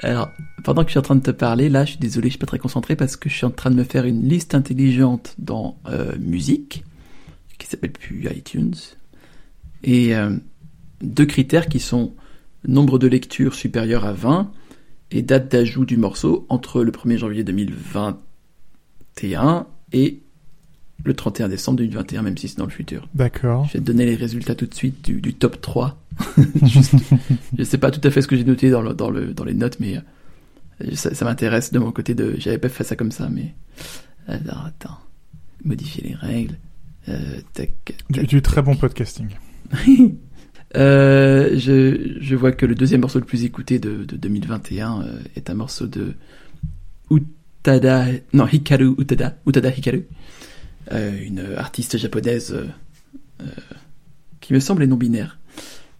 Alors, 0.00 0.30
pendant 0.62 0.82
que 0.82 0.88
je 0.88 0.92
suis 0.92 0.98
en 0.98 1.02
train 1.02 1.16
de 1.16 1.22
te 1.22 1.30
parler, 1.30 1.68
là, 1.68 1.84
je 1.84 1.92
suis 1.92 1.98
désolé, 1.98 2.28
je 2.28 2.32
suis 2.32 2.38
pas 2.38 2.46
très 2.46 2.58
concentré 2.58 2.96
parce 2.96 3.16
que 3.16 3.28
je 3.28 3.34
suis 3.34 3.46
en 3.46 3.50
train 3.50 3.70
de 3.70 3.76
me 3.76 3.84
faire 3.84 4.04
une 4.04 4.28
liste 4.28 4.54
intelligente 4.54 5.34
dans 5.38 5.78
euh, 5.88 6.16
musique, 6.18 6.84
qui 7.58 7.66
s'appelle 7.66 7.92
plus 7.92 8.28
iTunes, 8.34 8.74
et 9.82 10.14
euh, 10.14 10.36
deux 11.00 11.26
critères 11.26 11.66
qui 11.66 11.80
sont 11.80 12.14
nombre 12.66 12.98
de 12.98 13.06
lectures 13.06 13.54
supérieur 13.54 14.04
à 14.04 14.12
20 14.12 14.50
et 15.12 15.22
date 15.22 15.50
d'ajout 15.50 15.86
du 15.86 15.96
morceau 15.96 16.44
entre 16.48 16.82
le 16.82 16.90
1er 16.90 17.16
janvier 17.16 17.44
2021 17.44 19.66
et 19.92 20.24
le 21.04 21.14
31 21.14 21.48
décembre 21.48 21.78
2021, 21.78 22.22
même 22.22 22.36
si 22.36 22.48
c'est 22.48 22.58
dans 22.58 22.64
le 22.64 22.70
futur. 22.70 23.08
D'accord. 23.14 23.66
Je 23.66 23.74
vais 23.74 23.78
te 23.80 23.84
donner 23.84 24.06
les 24.06 24.16
résultats 24.16 24.54
tout 24.54 24.66
de 24.66 24.74
suite 24.74 25.04
du, 25.04 25.20
du 25.20 25.34
top 25.34 25.60
3. 25.60 26.00
Juste, 26.64 26.94
je 27.56 27.62
sais 27.62 27.78
pas 27.78 27.90
tout 27.90 28.00
à 28.06 28.10
fait 28.10 28.22
ce 28.22 28.26
que 28.28 28.36
j'ai 28.36 28.44
noté 28.44 28.70
dans, 28.70 28.82
le, 28.82 28.94
dans, 28.94 29.10
le, 29.10 29.32
dans 29.34 29.44
les 29.44 29.54
notes, 29.54 29.78
mais 29.80 29.98
euh, 29.98 30.90
ça, 30.94 31.14
ça 31.14 31.24
m'intéresse 31.24 31.72
de 31.72 31.78
mon 31.78 31.92
côté. 31.92 32.14
de 32.14 32.34
J'avais 32.38 32.58
pas 32.58 32.68
fait 32.68 32.84
ça 32.84 32.96
comme 32.96 33.12
ça, 33.12 33.28
mais... 33.30 33.54
Alors, 34.26 34.64
attends. 34.66 34.98
Modifier 35.64 36.08
les 36.08 36.14
règles. 36.14 36.58
Euh, 37.08 37.40
tac, 37.52 37.72
Du, 38.10 38.20
tac, 38.20 38.26
du 38.26 38.42
très 38.42 38.56
tac. 38.56 38.64
bon 38.64 38.76
podcasting. 38.76 39.28
Euh, 40.76 41.56
je, 41.56 42.18
je 42.20 42.36
vois 42.36 42.52
que 42.52 42.66
le 42.66 42.74
deuxième 42.74 43.00
morceau 43.00 43.18
le 43.20 43.24
plus 43.24 43.44
écouté 43.44 43.78
de, 43.78 44.04
de 44.04 44.16
2021 44.16 45.00
euh, 45.00 45.18
est 45.36 45.48
un 45.48 45.54
morceau 45.54 45.86
de 45.86 46.14
Utada, 47.10 48.06
non 48.32 48.46
Hikaru 48.46 48.94
Utada, 48.98 49.38
Utada 49.46 49.70
Hikaru, 49.70 50.02
une 50.90 51.54
artiste 51.56 51.98
japonaise 51.98 52.52
euh, 52.52 52.66
euh, 53.42 53.46
qui 54.40 54.52
me 54.52 54.60
semble 54.60 54.82
est 54.82 54.86
non 54.86 54.96
binaire. 54.96 55.38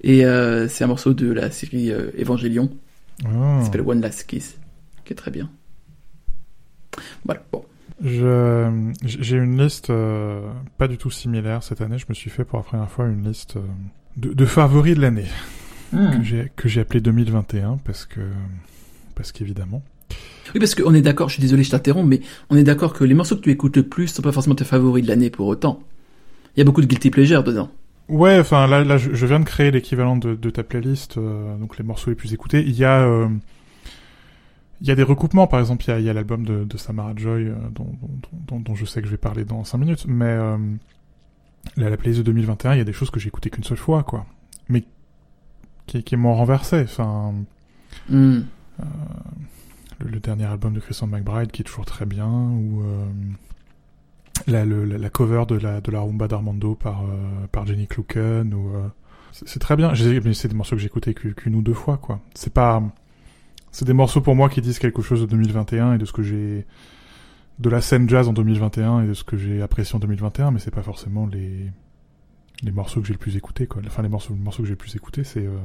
Et 0.03 0.25
euh, 0.25 0.69
c'est 0.69 0.85
un 0.85 0.89
morceau 0.89 1.15
de 1.15 1.31
la 1.33 1.51
série 1.51 1.91
euh, 1.91 2.11
Evangelion, 2.21 2.71
qui 3.19 3.65
s'appelle 3.65 3.81
One 3.81 4.01
Last 4.01 4.25
Kiss, 4.25 4.59
qui 5.05 5.13
est 5.13 5.17
très 5.17 5.31
bien. 5.31 5.51
Voilà, 7.25 7.43
bon. 7.51 7.65
Je, 8.03 8.93
j'ai 9.05 9.37
une 9.37 9.59
liste 9.63 9.89
euh, 9.89 10.47
pas 10.77 10.87
du 10.87 10.99
tout 10.99 11.11
similaire 11.11 11.63
cette 11.63 11.81
année. 11.81 11.97
Je 11.99 12.05
me 12.11 12.15
suis 12.15 12.29
fait 12.31 12.45
pour 12.45 12.59
la 12.59 12.63
première 12.65 12.91
fois 12.91 13.07
une 13.07 13.27
liste 13.27 13.57
euh, 13.57 13.61
de, 14.17 14.35
de 14.35 14.45
favoris 14.45 14.95
de 14.95 15.01
l'année 15.01 15.29
que 15.93 16.23
j'ai 16.23 16.53
que 16.57 16.69
j'ai 16.69 16.81
appelé 16.83 17.01
2021 17.01 17.79
parce 17.85 18.05
que 18.05 18.21
parce 19.15 19.33
qu'évidemment. 19.33 19.83
Oui, 20.55 20.61
parce 20.61 20.75
qu'on 20.75 20.95
est 20.95 21.03
d'accord, 21.03 21.29
je 21.29 21.35
suis 21.35 21.41
désolé, 21.41 21.63
je 21.63 21.71
t'interromps, 21.71 22.09
mais 22.09 22.21
on 22.51 22.57
est 22.57 22.65
d'accord 22.65 22.93
que 22.93 23.05
les 23.05 23.15
morceaux 23.15 23.37
que 23.37 23.41
tu 23.41 23.51
écoutes 23.51 23.77
le 23.77 23.83
plus 23.83 24.09
sont 24.09 24.23
pas 24.23 24.33
forcément 24.33 24.55
tes 24.55 24.65
favoris 24.65 25.03
de 25.03 25.09
l'année 25.09 25.31
pour 25.31 25.47
autant. 25.47 25.81
Il 26.57 26.61
y 26.61 26.63
a 26.63 26.65
beaucoup 26.65 26.81
de 26.81 26.87
guilty 26.87 27.11
pleasure 27.11 27.45
dedans. 27.45 27.71
Ouais, 28.09 28.39
enfin 28.39 28.67
là, 28.67 28.85
là, 28.85 28.99
je, 28.99 29.27
viens 29.27 29.41
de 29.41 29.45
créer 29.45 29.71
l'équivalent 29.71 30.17
de, 30.17 30.35
de 30.35 30.51
ta 30.51 30.63
playlist, 30.63 31.19
euh, 31.19 31.57
donc 31.59 31.77
les 31.77 31.85
morceaux 31.85 32.11
les 32.11 32.17
plus 32.17 32.33
écoutés. 32.33 32.63
Il 32.63 32.77
y 32.77 32.85
a, 32.85 33.03
euh, 33.03 33.29
il 34.81 34.87
y 34.87 34.91
a 34.91 34.95
des 34.95 35.03
recoupements, 35.03 35.49
par 35.49 35.59
exemple, 35.59 35.85
il 35.89 36.05
y 36.05 36.09
a, 36.09 36.13
l'album 36.13 36.45
de, 36.45 36.65
de 36.65 36.77
Samara 36.77 37.13
Joy, 37.17 37.47
euh, 37.47 37.55
dont, 37.73 37.89
dont, 38.01 38.19
dont, 38.47 38.61
dont 38.61 38.75
je 38.75 38.85
sais 38.85 39.01
que 39.01 39.07
je 39.07 39.11
vais 39.13 39.19
parler 39.19 39.45
dans 39.45 39.65
5 39.65 39.79
minutes, 39.79 40.05
mais 40.07 40.37
là, 41.77 41.91
la 41.91 41.97
playlist 41.97 42.21
de 42.21 42.25
2021, 42.25 42.75
il 42.75 42.79
y 42.79 42.81
a 42.81 42.85
des 42.85 42.93
choses 42.93 43.11
que 43.11 43.19
j'ai 43.19 43.29
écoutées 43.29 43.51
qu'une 43.51 43.65
seule 43.65 43.77
fois, 43.77 44.05
quoi, 44.05 44.25
mais 44.69 44.85
qui, 45.87 46.05
qui 46.05 46.17
m'ont 46.17 46.35
renversé. 46.35 46.83
Enfin, 46.83 47.35
Hmm. 48.09 48.41
Le, 49.99 50.21
dernier 50.21 50.45
album 50.45 50.73
de 50.75 50.81
Christian 50.81 51.07
McBride 51.07 51.51
qui 51.51 51.63
est 51.63 51.65
toujours 51.65 51.85
très 51.87 52.07
bien, 52.07 52.29
ou 52.29 52.83
euh, 52.85 53.07
la, 54.47 54.65
le- 54.65 54.85
la, 54.85 55.11
cover 55.11 55.45
de 55.49 55.57
la, 55.57 55.81
de 55.81 55.91
la 55.91 56.01
rumba 56.01 56.29
d'Armando 56.29 56.75
par, 56.75 57.05
euh, 57.05 57.47
par 57.53 57.67
Jenny 57.67 57.87
Kluken, 57.87 58.53
ou 58.55 58.75
euh, 58.77 58.89
c'est 59.33 59.59
très 59.59 59.77
bien. 59.77 59.95
C'est 59.95 60.49
des 60.49 60.55
morceaux 60.55 60.77
que 60.77 60.81
j'ai 60.81 60.87
écoutés 60.87 61.15
qu'u- 61.15 61.35
qu'une 61.35 61.55
ou 61.55 61.63
deux 61.63 61.75
fois, 61.75 61.97
quoi. 61.99 62.21
C'est 62.35 62.53
pas, 62.53 62.83
c'est 63.73 63.85
des 63.85 63.93
morceaux 63.95 64.21
pour 64.21 64.35
moi 64.37 64.49
qui 64.49 64.61
disent 64.61 64.79
quelque 64.79 65.03
chose 65.03 65.21
de 65.23 65.27
2021 65.27 65.95
et 65.95 65.99
de 65.99 66.05
ce 66.05 66.13
que 66.13 66.23
j'ai, 66.23 66.67
de 67.59 67.71
la 67.71 67.81
scène 67.81 68.09
jazz 68.09 68.29
en 68.29 68.33
2021 68.33 69.03
et 69.05 69.07
de 69.09 69.15
ce 69.15 69.25
que 69.25 69.37
j'ai 69.37 69.63
apprécié 69.63 69.97
en 69.97 69.99
2021, 69.99 70.51
mais 70.51 70.59
c'est 70.59 70.71
pas 70.71 70.83
forcément 70.83 71.27
les, 71.27 71.71
les 72.63 72.73
morceaux 72.73 73.01
que 73.01 73.07
j'ai 73.07 73.15
le 73.15 73.19
plus 73.19 73.37
écoutés, 73.37 73.67
quoi. 73.67 73.81
Enfin, 73.87 74.03
les 74.03 74.09
morceaux, 74.11 74.35
les 74.35 74.41
morceaux 74.41 74.63
que 74.63 74.69
j'ai 74.69 74.75
le 74.75 74.79
plus 74.79 74.95
écoutés, 74.97 75.25
c'est, 75.25 75.47
euh, 75.47 75.57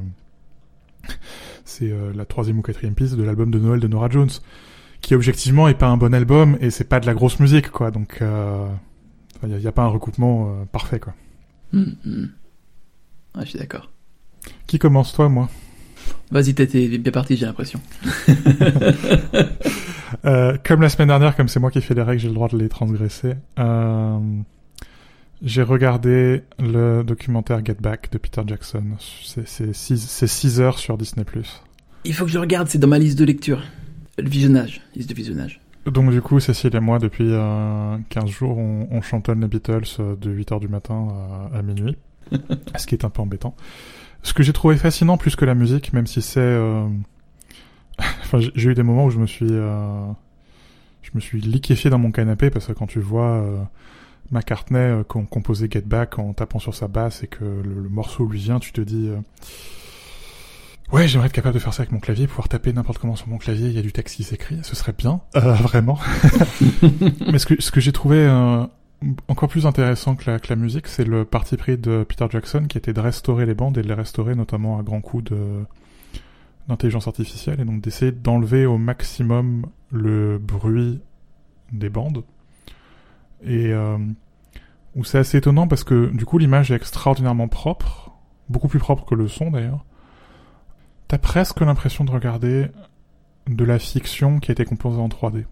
c'est 1.66 1.92
euh, 1.92 2.12
la 2.16 2.26
troisième 2.26 2.60
ou 2.60 2.62
quatrième 2.62 2.94
piste 2.96 3.16
de 3.16 3.24
l'album 3.24 3.52
de 3.52 3.60
Noël 3.60 3.80
de 3.80 3.88
Nora 3.88 4.10
Jones, 4.10 4.30
qui 5.02 5.16
objectivement 5.16 5.68
est 5.68 5.74
pas 5.74 5.88
un 5.88 5.98
bon 5.98 6.14
album 6.14 6.58
et 6.62 6.70
c'est 6.70 6.84
pas 6.90 7.00
de 7.00 7.06
la 7.06 7.14
grosse 7.14 7.40
musique, 7.40 7.70
quoi. 7.72 7.92
Donc, 7.92 8.20
euh, 8.22 8.68
il 9.44 9.58
y, 9.60 9.68
a- 9.68 9.72
pas 9.72 9.84
un 9.84 9.88
recoupement 9.88 10.50
euh, 10.50 10.66
parfait, 10.66 11.00
quoi. 11.00 11.14
Hmm, 11.74 11.84
hmm. 12.06 12.26
Ouais, 13.36 13.44
je 13.44 13.50
suis 13.50 13.60
d'accord. 13.60 13.90
Qui 14.68 14.78
commence, 14.80 15.14
toi, 15.14 15.30
moi? 15.30 15.50
Vas-y, 16.32 16.54
t'es 16.54 16.98
bien 16.98 17.12
parti, 17.12 17.36
j'ai 17.38 17.46
l'impression. 17.46 17.80
Euh, 20.26 20.58
Comme 20.66 20.82
la 20.82 20.90
semaine 20.90 21.08
dernière, 21.08 21.36
comme 21.38 21.48
c'est 21.48 21.60
moi 21.60 21.72
qui 21.72 21.82
fais 21.82 21.94
les 21.94 22.02
règles, 22.02 22.20
j'ai 22.22 22.28
le 22.28 22.34
droit 22.34 22.50
de 22.50 22.58
les 22.58 22.68
transgresser. 22.70 23.34
Euh, 23.60 24.20
j'ai 25.42 25.64
regardé 25.64 26.44
le 26.60 27.04
documentaire 27.04 27.64
Get 27.66 27.78
Back 27.80 28.12
de 28.12 28.18
Peter 28.18 28.42
Jackson. 28.46 28.84
C'est- 29.24 29.48
C'est 29.74 30.28
6 30.28 30.62
heures 30.62 30.78
sur 30.80 30.98
Disney+. 30.98 31.26
Il 32.06 32.14
faut 32.14 32.26
que 32.26 32.32
je 32.32 32.40
regarde, 32.40 32.68
c'est 32.68 32.78
dans 32.80 32.88
ma 32.88 33.00
liste 33.00 33.18
de 33.18 33.26
lecture. 33.26 33.62
Le 34.18 34.30
visionnage, 34.30 34.82
liste 34.96 35.10
de 35.10 35.16
visionnage. 35.16 35.62
Donc 35.86 36.12
du 36.12 36.22
coup, 36.22 36.40
Cécile 36.40 36.76
et 36.76 36.80
moi, 36.80 37.00
depuis 37.00 37.28
euh, 37.32 37.98
15 38.10 38.30
jours, 38.30 38.58
on, 38.58 38.88
on 38.92 39.02
chantonne 39.02 39.42
les 39.42 39.48
Beatles 39.48 39.82
euh, 40.00 40.16
de 40.16 40.32
8h 40.32 40.60
du 40.60 40.68
matin 40.68 41.08
à, 41.54 41.58
à 41.58 41.62
minuit, 41.64 41.96
ce 42.78 42.86
qui 42.86 42.94
est 42.94 43.04
un 43.06 43.10
peu 43.10 43.22
embêtant. 43.24 43.56
Ce 44.22 44.34
que 44.34 44.44
j'ai 44.44 44.54
trouvé 44.54 44.78
fascinant 44.78 45.18
plus 45.18 45.36
que 45.36 45.46
la 45.46 45.56
musique, 45.56 45.92
même 45.94 46.06
si 46.06 46.22
c'est... 46.22 46.40
euh, 46.40 46.88
enfin, 48.00 48.40
j'ai- 48.40 48.52
j'ai 48.54 48.70
eu 48.70 48.74
des 48.76 48.84
moments 48.84 49.06
où 49.06 49.10
je 49.10 49.18
me 49.18 49.26
suis... 49.26 49.48
euh, 49.50 50.06
Je 51.02 51.10
me 51.16 51.20
suis 51.20 51.42
liquéfié 51.42 51.90
dans 51.90 51.98
mon 51.98 52.12
canapé 52.12 52.52
parce 52.52 52.68
que 52.68 52.74
quand 52.74 52.86
tu 52.88 53.00
vois 53.00 53.38
euh, 53.42 53.58
McCartney 54.32 54.78
euh, 54.80 55.04
com- 55.04 55.28
composer 55.28 55.68
Get 55.70 55.82
Back 55.82 56.20
en 56.20 56.34
tapant 56.34 56.60
sur 56.60 56.74
sa 56.76 56.88
basse 56.88 57.24
et 57.24 57.28
que 57.28 57.44
le, 57.44 57.62
le 57.84 57.90
morceau 57.90 58.26
lui 58.26 58.40
vient, 58.40 58.60
tu 58.60 58.72
te 58.72 58.82
dis... 58.82 59.08
euh, 59.10 59.20
Ouais, 60.92 61.08
j'aimerais 61.08 61.28
être 61.28 61.34
capable 61.34 61.54
de 61.54 61.60
faire 61.60 61.74
ça 61.74 61.84
avec 61.84 61.94
mon 61.94 62.00
clavier, 62.00 62.28
pouvoir 62.28 62.50
taper 62.50 62.74
n'importe 62.74 62.98
comment 62.98 63.16
sur 63.16 63.30
mon 63.30 63.38
clavier, 63.38 63.68
il 63.68 63.74
y 63.74 63.80
a 63.80 63.82
du 63.82 63.94
texte 63.94 64.18
qui 64.18 64.24
s'écrit, 64.26 64.60
ce 64.62 64.76
serait 64.76 64.92
bien, 64.98 65.22
euh, 65.38 65.54
vraiment. 65.54 65.98
Mais 67.32 67.40
ce 67.40 67.46
que, 67.46 67.62
ce 67.62 67.72
que 67.72 67.80
j'ai 67.80 67.94
trouvé 67.94 68.18
euh, 68.18 68.66
encore 69.30 69.48
plus 69.48 69.66
intéressant 69.66 70.16
que 70.16 70.30
la, 70.30 70.40
que 70.40 70.48
la 70.50 70.58
musique, 70.58 70.88
c'est 70.88 71.06
le 71.06 71.24
parti 71.24 71.56
pris 71.56 71.78
de 71.78 72.04
Peter 72.04 72.26
Jackson 72.30 72.66
qui 72.68 72.78
était 72.78 72.92
de 72.92 73.00
restaurer 73.00 73.46
les 73.46 73.54
bandes 73.54 73.78
et 73.78 73.82
de 73.84 73.88
les 73.88 73.94
restaurer 73.94 74.36
notamment 74.36 74.80
à 74.80 74.84
grands 74.84 75.02
coups 75.02 75.24
de 75.32 75.64
d'intelligence 76.68 77.08
artificielle 77.08 77.60
et 77.60 77.66
donc 77.66 77.82
d'essayer 77.82 78.12
d'enlever 78.12 78.66
au 78.68 78.78
maximum 78.78 79.66
le 79.92 80.38
bruit 80.38 81.00
des 81.72 81.90
bandes. 81.90 82.24
Et 83.44 83.72
euh, 83.74 83.98
où 84.96 85.04
c'est 85.04 85.18
assez 85.18 85.38
étonnant 85.38 85.68
parce 85.68 85.84
que 85.84 86.08
du 86.16 86.26
coup 86.26 86.38
l'image 86.38 86.72
est 86.72 86.76
extraordinairement 86.76 87.48
propre, 87.48 88.12
beaucoup 88.50 88.68
plus 88.68 88.80
propre 88.80 89.06
que 89.06 89.16
le 89.16 89.28
son 89.28 89.52
d'ailleurs. 89.52 89.86
T'as 91.08 91.18
presque 91.18 91.60
l'impression 91.62 92.04
de 92.06 92.12
regarder 92.12 92.68
de 93.48 93.66
la 93.66 93.80
fiction 93.80 94.40
qui 94.40 94.52
a 94.52 94.54
été 94.54 94.66
composée 94.66 95.00
en 95.00 95.08
3D. 95.10 95.46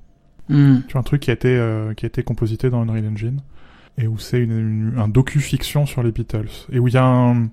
Hmm. 0.50 0.80
Tu 0.88 0.94
vois, 0.94 1.02
un 1.02 1.04
truc 1.04 1.22
qui 1.22 1.30
a 1.32 1.34
été, 1.34 1.50
euh, 1.56 1.94
qui 1.94 2.06
a 2.06 2.08
été 2.08 2.24
composité 2.24 2.70
dans 2.70 2.82
Unreal 2.82 3.08
Engine. 3.08 3.42
Et 3.98 4.08
où 4.08 4.18
c'est 4.18 4.40
une, 4.40 4.52
une- 4.94 4.98
un 5.00 5.10
docu-fiction 5.10 5.86
sur 5.86 6.02
les 6.04 6.12
Beatles. 6.12 6.48
Et 6.72 6.80
où 6.80 6.88
il 6.88 6.94
y 6.94 6.98
a 6.98 7.04
un, 7.06 7.50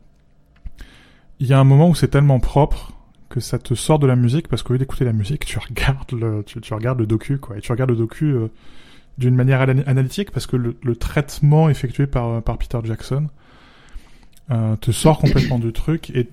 il 1.40 1.46
y 1.46 1.52
a 1.52 1.58
un 1.58 1.64
moment 1.64 1.88
où 1.88 1.94
c'est 1.94 2.08
tellement 2.08 2.38
propre 2.38 2.92
que 3.28 3.40
ça 3.40 3.58
te 3.58 3.74
sort 3.74 3.98
de 3.98 4.06
la 4.06 4.14
musique 4.16 4.46
parce 4.48 4.62
qu'au 4.62 4.72
lieu 4.74 4.78
d'écouter 4.78 5.04
la 5.04 5.12
musique, 5.12 5.44
tu 5.44 5.58
regardes 5.58 6.12
le, 6.12 6.44
tu, 6.44 6.60
tu 6.60 6.72
regardes 6.74 7.00
le 7.00 7.06
docu, 7.06 7.38
quoi. 7.38 7.58
Et 7.58 7.60
tu 7.60 7.72
regardes 7.72 7.90
le 7.90 7.96
docu 7.96 8.26
euh, 8.26 8.48
d'une 9.18 9.34
manière 9.34 9.60
ana- 9.62 9.82
analytique 9.86 10.30
parce 10.30 10.46
que 10.46 10.56
le, 10.56 10.76
traitement 10.96 11.68
effectué 11.68 12.06
par, 12.06 12.42
Peter 12.58 12.78
Jackson 12.84 13.28
euh, 14.50 14.76
te 14.76 14.90
sort 14.92 15.18
complètement 15.18 15.58
du 15.58 15.72
truc 15.72 16.10
et 16.10 16.28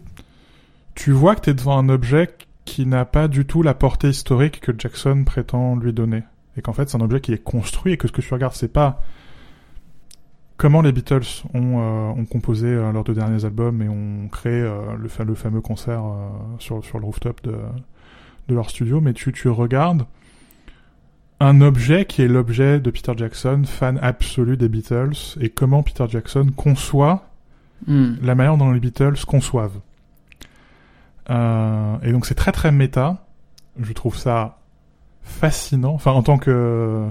tu 0.96 1.12
vois 1.12 1.36
que 1.36 1.42
t'es 1.42 1.54
devant 1.54 1.78
un 1.78 1.90
objet 1.90 2.30
qui 2.66 2.86
n'a 2.86 3.06
pas 3.06 3.28
du 3.28 3.46
tout 3.46 3.62
la 3.64 3.74
portée 3.74 4.10
historique 4.10 4.60
que 4.60 4.72
Jackson 4.78 5.24
prétend 5.26 5.76
lui 5.76 5.92
donner. 5.94 6.24
Et 6.56 6.62
qu'en 6.62 6.74
fait, 6.74 6.88
c'est 6.90 6.98
un 6.98 7.02
objet 7.02 7.20
qui 7.20 7.34
est 7.34 7.44
construit 7.44 7.94
et 7.94 7.98
que 7.98 8.08
ce 8.08 8.12
que 8.14 8.22
tu 8.22 8.34
regardes, 8.34 8.54
c'est 8.54 8.72
pas 8.72 9.02
comment 10.58 10.82
les 10.82 10.92
Beatles 10.92 11.44
ont, 11.54 11.80
euh, 11.80 12.10
ont 12.22 12.26
composé 12.26 12.68
euh, 12.68 12.92
leurs 12.92 13.04
deux 13.04 13.16
derniers 13.16 13.44
albums 13.44 13.82
et 13.82 13.90
ont 13.90 14.28
créé 14.30 14.62
le, 14.98 15.08
fa- 15.10 15.24
le 15.24 15.34
fameux 15.36 15.62
concert 15.62 16.04
sur, 16.60 16.86
sur 16.86 17.00
le 17.00 17.06
rooftop 17.06 17.42
de, 17.44 17.56
de 18.48 18.56
leur 18.56 18.70
studio, 18.70 19.02
mais 19.02 19.14
tu, 19.14 19.32
tu 19.34 19.50
regardes 19.50 20.06
un 21.46 21.62
objet 21.62 22.06
qui 22.06 22.22
est 22.22 22.28
l'objet 22.28 22.80
de 22.80 22.90
Peter 22.92 23.14
Jackson, 23.16 23.64
fan 23.66 24.00
absolu 24.02 24.58
des 24.58 24.70
Beatles, 24.70 25.14
et 25.40 25.50
comment 25.50 25.84
Peter 25.84 26.06
Jackson 26.10 26.48
conçoit 26.56 27.30
Hmm. 27.86 28.14
la 28.22 28.34
manière 28.34 28.56
dont 28.56 28.72
les 28.72 28.80
Beatles 28.80 29.26
conçoivent. 29.28 29.78
Euh, 31.30 31.96
et 32.02 32.14
donc 32.14 32.26
c'est 32.26 32.36
très 32.36 32.54
très 32.54 32.72
méta. 32.72 33.26
Je 33.78 33.92
trouve 33.92 34.16
ça 34.18 34.60
fascinant. 35.24 35.94
Enfin, 35.94 36.12
en 36.12 36.24
tant 36.24 36.38
que... 36.38 37.06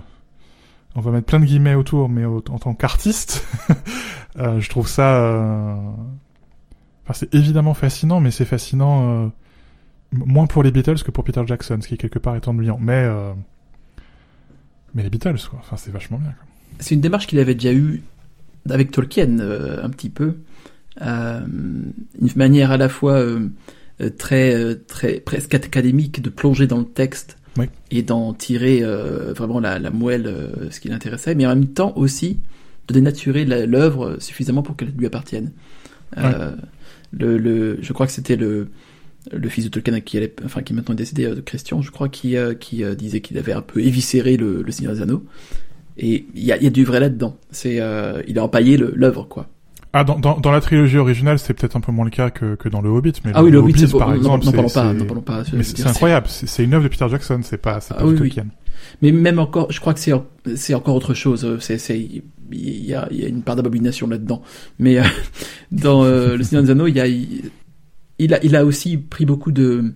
On 0.94 1.00
va 1.00 1.10
mettre 1.10 1.26
plein 1.26 1.40
de 1.40 1.44
guillemets 1.44 1.74
autour, 1.74 2.08
mais 2.08 2.24
en 2.24 2.40
tant 2.40 2.72
qu'artiste, 2.74 3.46
euh, 4.38 4.60
je 4.60 4.70
trouve 4.70 4.88
ça... 4.88 5.16
euh, 5.16 5.76
Enfin, 7.04 7.12
c'est 7.14 7.34
évidemment 7.34 7.74
fascinant, 7.74 8.20
mais 8.20 8.30
c'est 8.30 8.44
fascinant 8.46 9.10
euh, 9.24 9.28
moins 10.12 10.46
pour 10.46 10.62
les 10.62 10.70
Beatles 10.70 11.02
que 11.02 11.10
pour 11.10 11.24
Peter 11.24 11.42
Jackson, 11.46 11.78
ce 11.82 11.88
qui 11.88 11.98
quelque 11.98 12.18
part 12.18 12.36
est 12.36 12.46
ennuyant. 12.48 12.78
Mais 12.80 12.92
euh, 13.04 13.32
mais 14.94 15.02
les 15.02 15.10
Beatles, 15.10 15.38
quoi. 15.50 15.58
Enfin, 15.60 15.76
c'est 15.76 15.90
vachement 15.90 16.18
bien. 16.18 16.34
C'est 16.78 16.94
une 16.94 17.00
démarche 17.00 17.26
qu'il 17.26 17.38
avait 17.38 17.54
déjà 17.54 17.72
eue 17.72 18.02
avec 18.68 18.90
Tolkien 18.90 19.38
euh, 19.40 19.82
un 19.82 19.90
petit 19.90 20.10
peu, 20.10 20.34
euh, 21.00 21.40
une 22.20 22.28
manière 22.36 22.70
à 22.70 22.76
la 22.76 22.88
fois 22.88 23.14
euh, 23.14 23.48
très 24.18 24.76
très 24.76 25.20
presque 25.20 25.54
académique 25.54 26.22
de 26.22 26.30
plonger 26.30 26.66
dans 26.66 26.78
le 26.78 26.84
texte 26.84 27.38
Oui. 27.56 27.66
et 27.90 28.02
d'en 28.02 28.34
tirer 28.34 28.82
vraiment 29.36 29.60
la, 29.60 29.78
la 29.78 29.90
moelle, 29.90 30.52
ce 30.70 30.80
qui 30.80 30.88
l'intéressait, 30.88 31.34
mais 31.34 31.46
en 31.46 31.50
même 31.50 31.68
temps 31.68 31.92
aussi 31.96 32.40
de 32.88 32.94
dénaturer 32.94 33.44
l'œuvre 33.44 34.16
suffisamment 34.18 34.62
pour 34.62 34.76
qu'elle 34.76 34.92
lui 34.96 35.06
appartienne. 35.06 35.52
Le, 36.16 37.36
le, 37.36 37.78
je 37.80 37.92
crois 37.92 38.06
que 38.06 38.12
c'était 38.12 38.36
le 38.36 38.68
le 39.30 39.48
fils 39.48 39.64
de 39.64 39.70
Tolkien 39.70 40.00
qui 40.00 40.16
allait, 40.16 40.34
enfin 40.44 40.62
qui 40.62 40.74
maintenant 40.74 40.94
est 40.94 40.98
décédé, 40.98 41.24
euh, 41.26 41.40
Christian, 41.44 41.80
je 41.82 41.90
crois, 41.90 42.08
qui 42.08 42.36
euh, 42.36 42.54
qui 42.54 42.82
euh, 42.82 42.94
disait 42.94 43.20
qu'il 43.20 43.38
avait 43.38 43.52
un 43.52 43.62
peu 43.62 43.80
éviscéré 43.80 44.36
le, 44.36 44.62
le 44.62 44.72
Seigneur 44.72 44.94
des 44.94 45.02
Anneaux. 45.02 45.24
Et 45.98 46.24
il 46.34 46.42
y 46.42 46.52
a, 46.52 46.60
y 46.60 46.66
a 46.66 46.70
du 46.70 46.84
vrai 46.84 47.00
là-dedans. 47.00 47.36
C'est, 47.50 47.78
euh, 47.80 48.22
il 48.26 48.38
a 48.38 48.44
empaillé 48.44 48.76
l'œuvre, 48.78 49.24
quoi. 49.28 49.48
Ah, 49.92 50.04
dans, 50.04 50.18
dans, 50.18 50.40
dans 50.40 50.50
la 50.50 50.62
trilogie 50.62 50.96
originale, 50.96 51.38
c'est 51.38 51.52
peut-être 51.52 51.76
un 51.76 51.80
peu 51.82 51.92
moins 51.92 52.06
le 52.06 52.10
cas 52.10 52.30
que, 52.30 52.54
que 52.54 52.70
dans 52.70 52.80
le 52.80 52.88
Hobbit. 52.88 53.12
Mais 53.26 53.32
Ah 53.34 53.44
oui, 53.44 53.50
le 53.50 53.58
Hobbit, 53.58 53.74
c'est 53.78 53.90
par 53.98 54.08
n'en- 54.08 54.14
exemple, 54.16 54.46
parlons 54.46 55.20
pas, 55.20 55.42
pas. 55.44 55.62
c'est 55.62 55.86
incroyable. 55.86 56.26
C'est 56.28 56.64
une 56.64 56.72
œuvre 56.72 56.84
de 56.84 56.88
Peter 56.88 57.06
Jackson. 57.10 57.40
C'est 57.42 57.58
pas, 57.58 57.80
c'est 57.82 57.92
pas 57.94 58.00
Ah 58.00 58.06
oui. 58.06 58.16
Tolkien. 58.16 58.46
Mais 59.02 59.12
même 59.12 59.38
encore, 59.38 59.70
je 59.70 59.80
crois 59.80 59.92
que 59.92 60.00
c'est, 60.00 60.12
c'est 60.56 60.72
encore 60.72 60.94
autre 60.94 61.12
chose. 61.12 61.58
C'est, 61.60 61.76
c'est, 61.76 62.00
il 62.00 62.84
y 62.86 62.94
a, 62.94 63.06
y 63.12 63.24
a 63.26 63.28
une 63.28 63.42
part 63.42 63.54
d'abomination 63.54 64.08
là-dedans. 64.08 64.40
Mais 64.78 64.98
euh, 64.98 65.02
dans 65.72 66.04
euh, 66.04 66.38
le 66.38 66.42
Seigneur 66.42 66.64
des 66.64 66.70
Anneaux, 66.70 66.86
il 66.86 66.96
y 66.96 67.00
a, 67.00 67.06
il 68.24 68.34
a, 68.34 68.44
il 68.44 68.56
a 68.56 68.64
aussi 68.64 68.96
pris 68.98 69.24
beaucoup 69.26 69.52
de, 69.52 69.92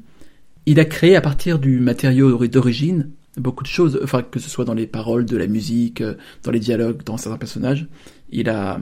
il 0.67 0.81
a 0.81 0.85
créé 0.85 1.17
à 1.17 1.21
partir 1.21 1.59
du 1.59 1.79
matériau 1.81 2.31
ori- 2.35 2.49
d'origine 2.49 3.11
beaucoup 3.37 3.63
de 3.63 3.69
choses. 3.69 4.01
Enfin, 4.03 4.23
que 4.23 4.39
ce 4.41 4.49
soit 4.51 4.65
dans 4.65 4.75
les 4.75 4.87
paroles, 4.87 5.27
de 5.27 5.37
la 5.37 5.47
musique, 5.47 6.01
euh, 6.01 6.15
dans 6.43 6.51
les 6.51 6.61
dialogues, 6.61 7.03
dans 7.05 7.17
certains 7.19 7.39
personnages. 7.39 7.87
Il 8.31 8.49
a, 8.49 8.81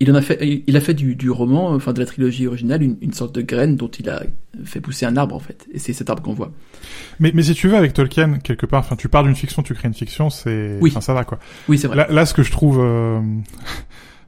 il 0.00 0.10
en 0.10 0.14
a 0.16 0.20
fait, 0.22 0.62
il 0.66 0.76
a 0.76 0.80
fait 0.80 0.94
du, 0.94 1.14
du 1.14 1.30
roman, 1.30 1.70
enfin 1.72 1.92
de 1.92 2.00
la 2.00 2.06
trilogie 2.06 2.48
originale, 2.48 2.82
une, 2.82 2.96
une 3.00 3.12
sorte 3.12 3.32
de 3.34 3.40
graine 3.40 3.76
dont 3.76 3.88
il 3.88 4.10
a 4.10 4.24
fait 4.64 4.80
pousser 4.80 5.06
un 5.06 5.16
arbre 5.16 5.36
en 5.36 5.38
fait. 5.38 5.66
Et 5.72 5.78
c'est 5.78 5.92
cet 5.92 6.10
arbre 6.10 6.22
qu'on 6.22 6.34
voit. 6.34 6.50
Mais, 7.20 7.30
mais 7.34 7.42
si 7.44 7.54
tu 7.54 7.68
veux, 7.68 7.76
avec 7.76 7.94
Tolkien, 7.94 8.38
quelque 8.38 8.66
part, 8.66 8.80
enfin, 8.80 8.96
tu 8.96 9.08
pars 9.08 9.22
d'une 9.22 9.36
fiction, 9.36 9.62
tu 9.62 9.74
crées 9.74 9.86
une 9.88 9.94
fiction, 9.94 10.28
c'est, 10.28 10.76
Oui. 10.80 10.90
enfin, 10.90 11.00
ça 11.00 11.14
va, 11.14 11.24
quoi. 11.24 11.38
Oui, 11.68 11.78
c'est 11.78 11.86
vrai. 11.86 11.96
Là, 11.96 12.06
là, 12.10 12.26
ce 12.26 12.34
que 12.34 12.42
je 12.42 12.50
trouve, 12.50 12.80
euh... 12.80 13.20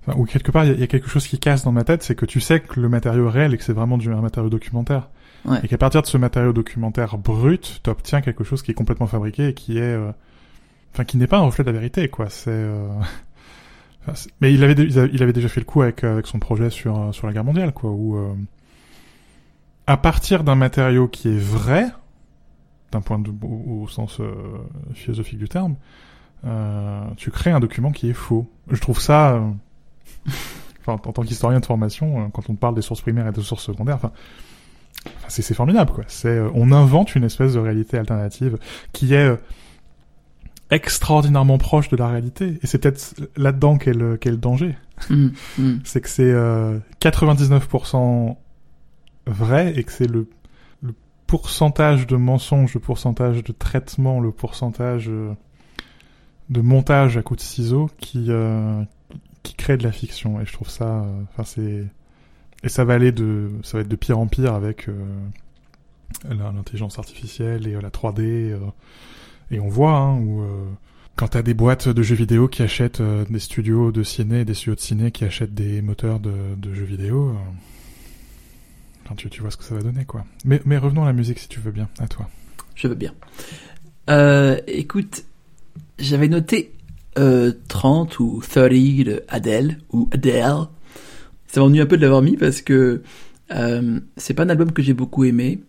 enfin, 0.07 0.19
ou 0.19 0.25
quelque 0.25 0.51
part, 0.51 0.65
il 0.65 0.69
y, 0.69 0.71
a- 0.71 0.75
il 0.75 0.81
y 0.81 0.85
a 0.85 0.87
quelque 0.87 1.09
chose 1.09 1.27
qui 1.27 1.39
casse 1.39 1.65
dans 1.65 1.73
ma 1.73 1.85
tête, 1.85 2.03
c'est 2.03 2.15
que 2.15 2.27
tu 2.27 2.41
sais 2.41 2.61
que 2.61 2.79
le 2.81 2.89
matériau 2.89 3.29
est 3.29 3.33
réel 3.33 3.55
et 3.55 3.59
que 3.59 3.65
c'est 3.65 3.73
vraiment 3.73 3.99
du, 3.99 4.13
un 4.13 4.21
matériau 4.21 4.49
documentaire. 4.51 5.09
Ouais. 5.45 5.59
Et 5.63 5.69
qu'à 5.69 5.77
partir 5.79 6.01
de 6.03 6.07
ce 6.07 6.17
matériau 6.17 6.53
documentaire 6.53 7.19
brut, 7.19 7.81
tu 7.83 7.91
obtiens 7.91 8.21
quelque 8.23 8.45
chose 8.45 8.63
qui 8.63 8.71
est 8.71 8.75
complètement 8.75 9.07
fabriqué 9.07 9.49
et 9.49 9.55
qui 9.55 9.77
est, 9.79 9.83
euh, 9.83 10.11
enfin, 10.95 11.05
qui 11.05 11.17
n'est 11.19 11.27
pas 11.27 11.39
un 11.39 11.43
reflet 11.43 11.65
de 11.65 11.71
la 11.71 11.79
vérité, 11.79 12.09
quoi. 12.09 12.31
C'est, 12.31 12.51
euh... 12.51 12.89
enfin, 14.09 14.29
mais 14.41 14.55
il 14.55 14.65
avait, 14.65 14.73
il 14.75 15.23
avait- 15.23 15.33
déjà 15.35 15.49
fait 15.49 15.61
le 15.61 15.67
coup 15.67 15.83
avec, 15.83 16.03
euh, 16.05 16.15
avec 16.15 16.27
son 16.27 16.39
projet 16.39 16.71
sur, 16.71 16.99
euh, 16.99 17.13
sur 17.13 17.27
la 17.27 17.33
guerre 17.35 17.45
mondiale, 17.45 17.73
quoi, 17.73 17.91
où, 17.91 18.17
euh, 18.17 18.33
à 19.87 19.97
partir 19.99 20.45
d'un 20.45 20.55
matériau 20.55 21.09
qui 21.09 21.29
est 21.29 21.39
vrai, 21.39 21.87
d'un 22.91 23.01
point 23.03 23.19
de 23.19 23.31
au, 23.43 23.83
au 23.83 23.89
sens 23.89 24.19
euh, 24.21 24.33
philosophique 24.95 25.39
du 25.39 25.49
terme, 25.49 25.77
euh, 26.47 27.03
tu 27.17 27.31
crées 27.31 27.51
un 27.51 27.61
document 27.61 27.91
qui 27.93 28.09
est 28.09 28.15
faux. 28.15 28.49
Je 28.71 28.81
trouve 28.81 28.99
ça, 29.01 29.35
euh, 29.35 29.41
enfin, 30.81 30.93
en 30.93 31.13
tant 31.13 31.23
qu'historien 31.23 31.61
de 31.61 31.67
formation, 31.67 32.25
euh, 32.25 32.29
quand 32.33 32.49
on 32.49 32.55
parle 32.55 32.75
des 32.75 32.83
sources 32.83 33.01
primaires 33.01 33.29
et 33.29 33.33
des 33.33 33.43
sources 33.43 33.65
secondaires, 33.65 33.97
enfin, 33.97 34.13
c'est 35.29 35.55
formidable, 35.55 35.93
quoi. 35.93 36.05
C'est, 36.09 36.29
euh, 36.29 36.49
on 36.55 36.73
invente 36.73 37.15
une 37.15 37.25
espèce 37.25 37.55
de 37.55 37.59
réalité 37.59 37.99
alternative 37.99 38.59
qui 38.93 39.15
est 39.15 39.29
euh, 39.29 39.37
extraordinairement 40.71 41.59
proche 41.59 41.89
de 41.89 41.97
la 41.97 42.09
réalité. 42.09 42.59
Et 42.63 42.67
c'est 42.67 42.79
peut-être 42.79 43.15
là-dedans 43.37 43.77
qu'est 43.77 43.93
le, 43.93 44.19
danger. 44.37 44.77
Hum, 45.11 45.33
hum. 45.59 45.81
C'est 45.85 46.01
que 46.01 46.09
c'est 46.09 46.31
euh, 46.31 46.79
99% 47.01 48.37
vrai 49.27 49.73
et 49.77 49.85
que 49.85 49.93
c'est 49.93 50.07
le, 50.07 50.29
le 50.83 50.95
pourcentage 51.27 52.07
de 52.07 52.17
mensonges, 52.17 52.75
le 52.75 52.81
pourcentage 52.81 53.43
de 53.43 53.53
traitement, 53.53 54.21
le 54.21 54.31
pourcentage 54.31 55.11
de 56.51 56.61
montage 56.61 57.17
à 57.17 57.23
coups 57.23 57.41
de 57.41 57.45
ciseaux 57.45 57.91
qui 57.99 58.27
euh, 58.29 58.83
qui 59.45 59.55
crée 59.55 59.77
de 59.77 59.85
la 59.85 59.93
fiction. 59.93 60.41
Et 60.41 60.47
je 60.47 60.53
trouve 60.53 60.69
ça, 60.69 61.03
euh, 61.03 61.23
enfin 61.31 61.45
c'est 61.45 61.85
et 62.65 62.69
ça 62.69 62.85
va 62.85 62.95
aller 62.95 63.13
de 63.13 63.51
ça 63.63 63.77
va 63.77 63.83
être 63.83 63.89
de 63.89 63.97
pire 63.97 64.19
en 64.19 64.27
pire 64.27 64.55
avec 64.55 64.89
euh, 64.89 64.95
l'intelligence 66.29 66.99
artificielle 66.99 67.69
et 67.69 67.75
euh, 67.75 67.81
la 67.81 67.91
3D 67.91 68.23
euh, 68.23 68.59
et 69.51 69.61
on 69.61 69.69
voit 69.69 69.97
hein, 69.97 70.19
où 70.19 70.43
quand 71.15 71.29
t'as 71.29 71.43
des 71.43 71.55
boîtes 71.55 71.89
de 71.89 72.03
jeux 72.03 72.17
vidéo 72.17 72.49
qui 72.49 72.63
achètent 72.63 73.03
des 73.03 73.39
studios 73.39 73.93
de 73.93 74.03
ciné, 74.03 74.45
des 74.45 74.55
studios 74.55 74.75
de 74.75 74.81
ciné 74.81 75.11
qui 75.13 75.25
achètent 75.25 75.55
des 75.55 75.83
moteurs 75.83 76.19
de, 76.19 76.75
jeux 76.75 76.85
vidéo, 76.85 77.37
tu, 79.17 79.29
tu 79.31 79.43
vois 79.43 79.51
ce 79.53 79.57
que 79.57 79.63
ça 79.63 79.77
va 79.77 79.83
donner, 79.83 80.07
quoi. 80.07 80.25
Mais, 80.45 80.61
mais 80.65 80.77
revenons 80.77 81.05
à 81.05 81.07
la 81.07 81.13
musique, 81.13 81.39
si 81.39 81.47
tu 81.47 81.61
veux 81.61 81.71
bien, 81.71 81.89
à 82.01 82.09
toi. 82.09 82.29
Je 82.75 82.89
veux 82.89 82.97
bien. 82.97 83.13
Euh, 84.11 84.61
écoute, 84.67 85.25
j'avais 85.99 86.27
noté 86.27 86.75
euh, 87.19 87.53
30 87.69 88.19
ou 88.21 88.43
30 88.49 88.71
de 88.71 89.23
Adele 89.29 89.79
ou 89.93 90.09
Adele. 90.13 90.69
Ça 91.47 91.61
m'ennuie 91.61 91.81
un 91.81 91.87
peu 91.87 91.97
de 91.97 92.03
l'avoir 92.03 92.23
mis 92.23 92.37
parce 92.37 92.61
que 92.61 93.03
euh, 93.53 94.01
c'est 94.17 94.35
pas 94.35 94.45
un 94.45 94.49
album 94.49 94.73
que 94.73 94.83
j'ai 94.83 94.95
beaucoup 94.95 95.25
aimé. 95.25 95.63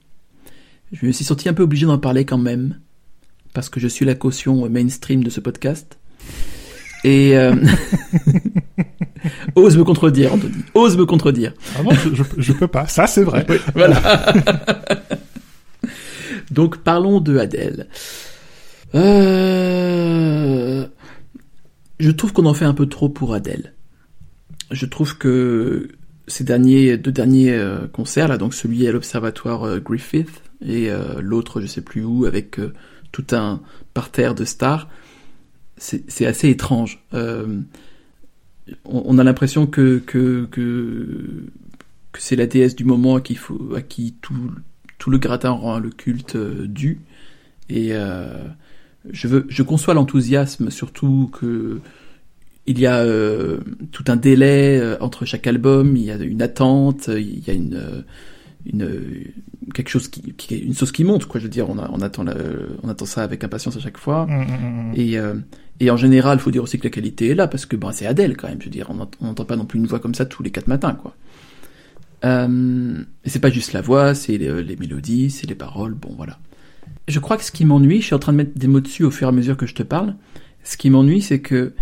Je 0.91 1.05
me 1.05 1.11
suis 1.11 1.25
senti 1.25 1.49
un 1.49 1.53
peu 1.53 1.63
obligé 1.63 1.85
d'en 1.85 1.97
parler 1.97 2.25
quand 2.25 2.37
même 2.37 2.79
parce 3.53 3.69
que 3.69 3.79
je 3.79 3.87
suis 3.87 4.05
la 4.05 4.15
caution 4.15 4.69
mainstream 4.69 5.23
de 5.23 5.29
ce 5.29 5.39
podcast. 5.39 5.97
Et 7.03 7.37
euh... 7.37 7.53
ose 9.55 9.77
me 9.77 9.83
contredire, 9.83 10.33
Anthony. 10.33 10.55
Ose 10.73 10.97
me 10.97 11.05
contredire. 11.05 11.53
Ah 11.77 11.83
non, 11.83 11.91
je, 11.91 12.15
je, 12.15 12.23
je 12.37 12.53
peux 12.53 12.67
pas. 12.67 12.87
Ça, 12.87 13.05
c'est 13.07 13.23
vrai. 13.23 13.45
Oui, 13.47 13.57
voilà. 13.75 14.33
Donc 16.51 16.77
parlons 16.77 17.19
de 17.19 17.37
Adèle. 17.37 17.87
Euh... 18.95 20.85
Je 21.99 22.11
trouve 22.11 22.33
qu'on 22.33 22.45
en 22.45 22.53
fait 22.53 22.65
un 22.65 22.73
peu 22.73 22.87
trop 22.87 23.09
pour 23.09 23.33
Adèle. 23.33 23.73
Je 24.71 24.85
trouve 24.85 25.17
que 25.17 25.89
ces 26.27 26.43
derniers 26.43 26.97
deux 26.97 27.11
derniers 27.11 27.53
euh, 27.53 27.87
concerts 27.87 28.27
là, 28.27 28.37
donc 28.37 28.53
celui 28.53 28.87
à 28.87 28.91
l'observatoire 28.91 29.63
euh, 29.63 29.79
Griffith 29.79 30.41
et 30.65 30.89
euh, 30.89 31.21
l'autre 31.21 31.61
je 31.61 31.67
sais 31.67 31.81
plus 31.81 32.03
où 32.03 32.25
avec 32.25 32.59
tout 33.11 33.27
un 33.31 33.61
parterre 33.93 34.35
de 34.35 34.43
stars, 34.43 34.89
c'est 35.77 36.25
assez 36.25 36.49
étrange. 36.49 37.01
On, 38.83 39.17
a 39.17 39.23
l'impression 39.23 39.67
que 39.67 40.01
c'est 42.17 42.35
la 42.35 42.45
déesse 42.45 42.75
du 42.75 42.83
moment 42.83 43.15
à 43.17 43.21
qui, 43.21 44.13
tout, 44.21 44.51
tout 44.97 45.09
le 45.09 45.17
gratin 45.17 45.51
rend 45.51 45.79
le 45.79 45.89
culte 45.91 46.35
dû. 46.35 46.99
Et 47.69 47.93
je, 49.11 49.27
veux, 49.27 49.45
je 49.49 49.63
conçois 49.63 49.93
l'enthousiasme, 49.93 50.69
surtout 50.69 51.29
que 51.33 51.79
il 52.67 52.79
y 52.79 52.87
a 52.87 52.97
euh, 52.97 53.59
tout 53.91 54.05
un 54.07 54.15
délai 54.15 54.79
euh, 54.79 54.97
entre 54.99 55.25
chaque 55.25 55.45
album, 55.45 55.95
il 55.95 56.03
y 56.03 56.11
a 56.11 56.15
une 56.15 56.41
attente, 56.41 57.09
il 57.09 57.47
y 57.47 57.51
a 57.51 57.53
une, 57.53 57.75
euh, 57.75 58.01
une 58.65 59.31
quelque 59.73 59.89
chose 59.89 60.07
qui, 60.07 60.33
qui 60.33 60.57
une 60.57 60.73
sauce 60.73 60.91
qui 60.91 61.03
monte 61.03 61.25
quoi. 61.25 61.39
Je 61.39 61.45
veux 61.45 61.51
dire, 61.51 61.69
on, 61.69 61.77
a, 61.77 61.89
on 61.91 62.01
attend 62.01 62.23
la, 62.23 62.35
on 62.81 62.89
attend 62.89 63.05
ça 63.05 63.23
avec 63.23 63.43
impatience 63.43 63.77
à 63.77 63.79
chaque 63.79 63.97
fois. 63.97 64.25
Mm, 64.25 64.31
mm, 64.31 64.91
mm. 64.91 64.93
Et, 64.95 65.17
euh, 65.19 65.35
et 65.79 65.91
en 65.91 65.97
général, 65.97 66.39
il 66.39 66.41
faut 66.41 66.51
dire 66.51 66.63
aussi 66.63 66.79
que 66.79 66.85
la 66.85 66.89
qualité 66.89 67.29
est 67.29 67.35
là, 67.35 67.47
parce 67.47 67.65
que 67.65 67.75
ben, 67.75 67.91
c'est 67.91 68.07
Adèle 68.07 68.35
quand 68.35 68.47
même. 68.47 68.59
Je 68.59 68.65
veux 68.65 68.71
dire, 68.71 68.89
on 68.89 69.25
n'entend 69.25 69.45
pas 69.45 69.55
non 69.57 69.65
plus 69.65 69.77
une 69.77 69.87
voix 69.87 69.99
comme 69.99 70.15
ça 70.15 70.25
tous 70.25 70.41
les 70.41 70.49
quatre 70.49 70.67
matins, 70.67 70.93
quoi. 70.93 71.15
Euh, 72.23 73.03
et 73.23 73.29
c'est 73.29 73.39
pas 73.39 73.51
juste 73.51 73.73
la 73.73 73.81
voix, 73.81 74.15
c'est 74.15 74.37
les, 74.37 74.63
les 74.63 74.75
mélodies, 74.77 75.29
c'est 75.29 75.45
les 75.45 75.53
paroles, 75.53 75.93
bon 75.93 76.13
voilà. 76.17 76.39
Je 77.07 77.19
crois 77.19 77.37
que 77.37 77.43
ce 77.43 77.51
qui 77.51 77.65
m'ennuie, 77.65 78.01
je 78.01 78.05
suis 78.07 78.15
en 78.15 78.19
train 78.19 78.31
de 78.31 78.37
mettre 78.37 78.57
des 78.57 78.67
mots 78.67 78.79
dessus 78.79 79.03
au 79.03 79.11
fur 79.11 79.27
et 79.27 79.29
à 79.29 79.31
mesure 79.31 79.57
que 79.57 79.65
je 79.65 79.75
te 79.75 79.83
parle, 79.83 80.15
ce 80.63 80.77
qui 80.77 80.89
m'ennuie, 80.89 81.21
c'est 81.21 81.39
que 81.39 81.73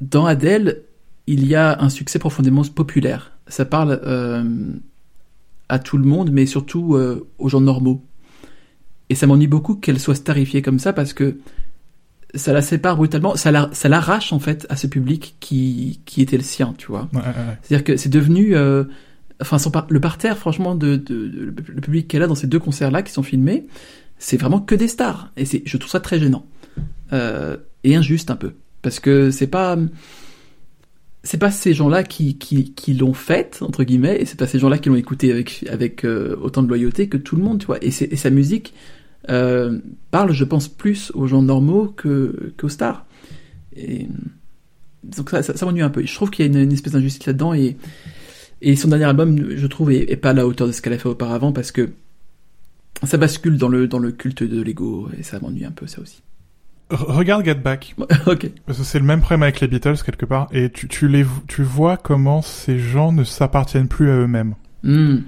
dans 0.00 0.26
Adèle, 0.26 0.82
il 1.26 1.46
y 1.46 1.54
a 1.54 1.80
un 1.80 1.88
succès 1.88 2.18
profondément 2.18 2.62
populaire. 2.64 3.32
Ça 3.46 3.64
parle 3.64 4.00
euh, 4.04 4.44
à 5.68 5.78
tout 5.78 5.96
le 5.96 6.04
monde, 6.04 6.30
mais 6.30 6.44
surtout 6.46 6.96
euh, 6.96 7.26
aux 7.38 7.48
gens 7.48 7.60
normaux. 7.60 8.04
Et 9.08 9.14
ça 9.14 9.26
m'ennuie 9.26 9.46
beaucoup 9.46 9.74
qu'elle 9.76 10.00
soit 10.00 10.14
starifiée 10.14 10.62
comme 10.62 10.78
ça, 10.78 10.92
parce 10.92 11.12
que 11.12 11.38
ça 12.34 12.52
la 12.52 12.62
sépare 12.62 12.96
brutalement, 12.96 13.36
ça 13.36 13.50
la- 13.52 13.68
ça 13.72 13.88
l'arrache 13.88 14.32
en 14.32 14.38
fait 14.38 14.66
à 14.70 14.76
ce 14.76 14.86
public 14.86 15.36
qui, 15.40 16.00
qui 16.06 16.22
était 16.22 16.36
le 16.38 16.42
sien, 16.42 16.74
tu 16.78 16.86
vois. 16.86 17.08
Ouais, 17.12 17.20
ouais, 17.20 17.26
ouais. 17.26 17.58
C'est-à-dire 17.62 17.84
que 17.84 17.96
c'est 17.98 18.08
devenu, 18.08 18.56
euh, 18.56 18.84
enfin, 19.40 19.58
son 19.58 19.70
par- 19.70 19.86
le 19.90 20.00
parterre, 20.00 20.38
franchement, 20.38 20.74
de, 20.74 20.96
de, 20.96 21.28
de- 21.28 21.54
le 21.68 21.80
public 21.82 22.08
qu'elle 22.08 22.22
a 22.22 22.26
dans 22.26 22.34
ces 22.34 22.46
deux 22.46 22.58
concerts-là 22.58 23.02
qui 23.02 23.12
sont 23.12 23.22
filmés, 23.22 23.66
c'est 24.22 24.36
vraiment 24.36 24.60
que 24.60 24.76
des 24.76 24.86
stars. 24.86 25.32
Et 25.36 25.44
je 25.64 25.76
trouve 25.76 25.90
ça 25.90 25.98
très 25.98 26.20
gênant 26.20 26.46
euh, 27.12 27.56
et 27.82 27.96
injuste 27.96 28.30
un 28.30 28.36
peu, 28.36 28.52
parce 28.80 29.00
que 29.00 29.32
c'est 29.32 29.48
pas, 29.48 29.76
c'est 31.24 31.38
pas 31.38 31.50
ces 31.50 31.74
gens-là 31.74 32.04
qui, 32.04 32.38
l'ont 32.96 33.14
faite 33.14 33.58
entre 33.62 33.82
guillemets, 33.82 34.20
et 34.20 34.24
c'est 34.24 34.38
pas 34.38 34.46
ces 34.46 34.60
gens-là 34.60 34.78
qui 34.78 34.90
l'ont 34.90 34.94
écouté 34.94 35.44
avec 35.68 36.04
euh, 36.04 36.36
autant 36.40 36.62
de 36.62 36.68
loyauté 36.68 37.08
que 37.08 37.16
tout 37.16 37.34
le 37.34 37.42
monde, 37.42 37.58
tu 37.58 37.66
vois. 37.66 37.78
Et, 37.82 37.90
sa 37.90 38.30
musique 38.30 38.74
euh, 39.28 39.80
parle, 40.12 40.32
je 40.32 40.44
pense, 40.44 40.68
plus 40.68 41.10
aux 41.14 41.26
gens 41.26 41.42
normaux 41.42 41.88
qu'aux 41.88 42.68
stars. 42.68 43.04
Et 43.74 44.06
donc 45.02 45.30
ça, 45.30 45.64
m'ennuie 45.64 45.82
un 45.82 45.90
peu. 45.90 46.06
Je 46.06 46.14
trouve 46.14 46.30
qu'il 46.30 46.46
y 46.46 46.56
a 46.56 46.62
une, 46.62 46.72
espèce 46.72 46.92
d'injustice 46.92 47.26
là-dedans 47.26 47.54
et 47.54 48.76
son 48.76 48.86
dernier 48.86 49.06
album, 49.06 49.50
je 49.56 49.66
trouve, 49.66 49.90
est, 49.90 50.14
pas 50.14 50.30
à 50.30 50.32
la 50.32 50.46
hauteur 50.46 50.68
de 50.68 50.72
ce 50.72 50.80
qu'elle 50.80 50.92
a 50.92 50.98
fait 50.98 51.08
auparavant 51.08 51.52
parce 51.52 51.72
que 51.72 51.90
ça 53.02 53.16
bascule 53.16 53.58
dans 53.58 53.68
le 53.68 53.88
dans 53.88 53.98
le 53.98 54.12
culte 54.12 54.42
de 54.42 54.62
l'ego 54.62 55.08
et 55.18 55.22
ça 55.22 55.40
m'ennuie 55.40 55.64
un 55.64 55.70
peu 55.70 55.86
ça 55.86 56.00
aussi. 56.00 56.22
Regarde 56.90 57.44
Get 57.44 57.54
Back. 57.54 57.94
ok. 58.26 58.50
Parce 58.66 58.78
que 58.78 58.84
c'est 58.84 58.98
le 58.98 59.04
même 59.04 59.20
problème 59.20 59.42
avec 59.42 59.60
les 59.60 59.68
Beatles 59.68 59.96
quelque 60.04 60.26
part 60.26 60.48
et 60.52 60.70
tu 60.70 60.88
tu 60.88 61.08
les 61.08 61.24
tu 61.48 61.62
vois 61.62 61.96
comment 61.96 62.42
ces 62.42 62.78
gens 62.78 63.12
ne 63.12 63.24
s'appartiennent 63.24 63.88
plus 63.88 64.10
à 64.10 64.14
eux-mêmes. 64.14 64.54
Hmm. 64.82 65.18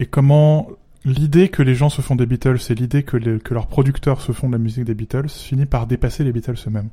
Et 0.00 0.06
comment 0.06 0.68
l'idée 1.04 1.48
que 1.48 1.62
les 1.62 1.74
gens 1.74 1.88
se 1.88 2.02
font 2.02 2.16
des 2.16 2.26
Beatles 2.26 2.58
et 2.68 2.74
l'idée 2.74 3.02
que, 3.02 3.16
que 3.16 3.54
leurs 3.54 3.68
producteurs 3.68 4.20
se 4.20 4.32
font 4.32 4.48
de 4.48 4.52
la 4.52 4.58
musique 4.58 4.84
des 4.84 4.94
Beatles 4.94 5.28
finit 5.28 5.66
par 5.66 5.86
dépasser 5.86 6.24
les 6.24 6.32
Beatles 6.32 6.56
eux-mêmes. 6.66 6.90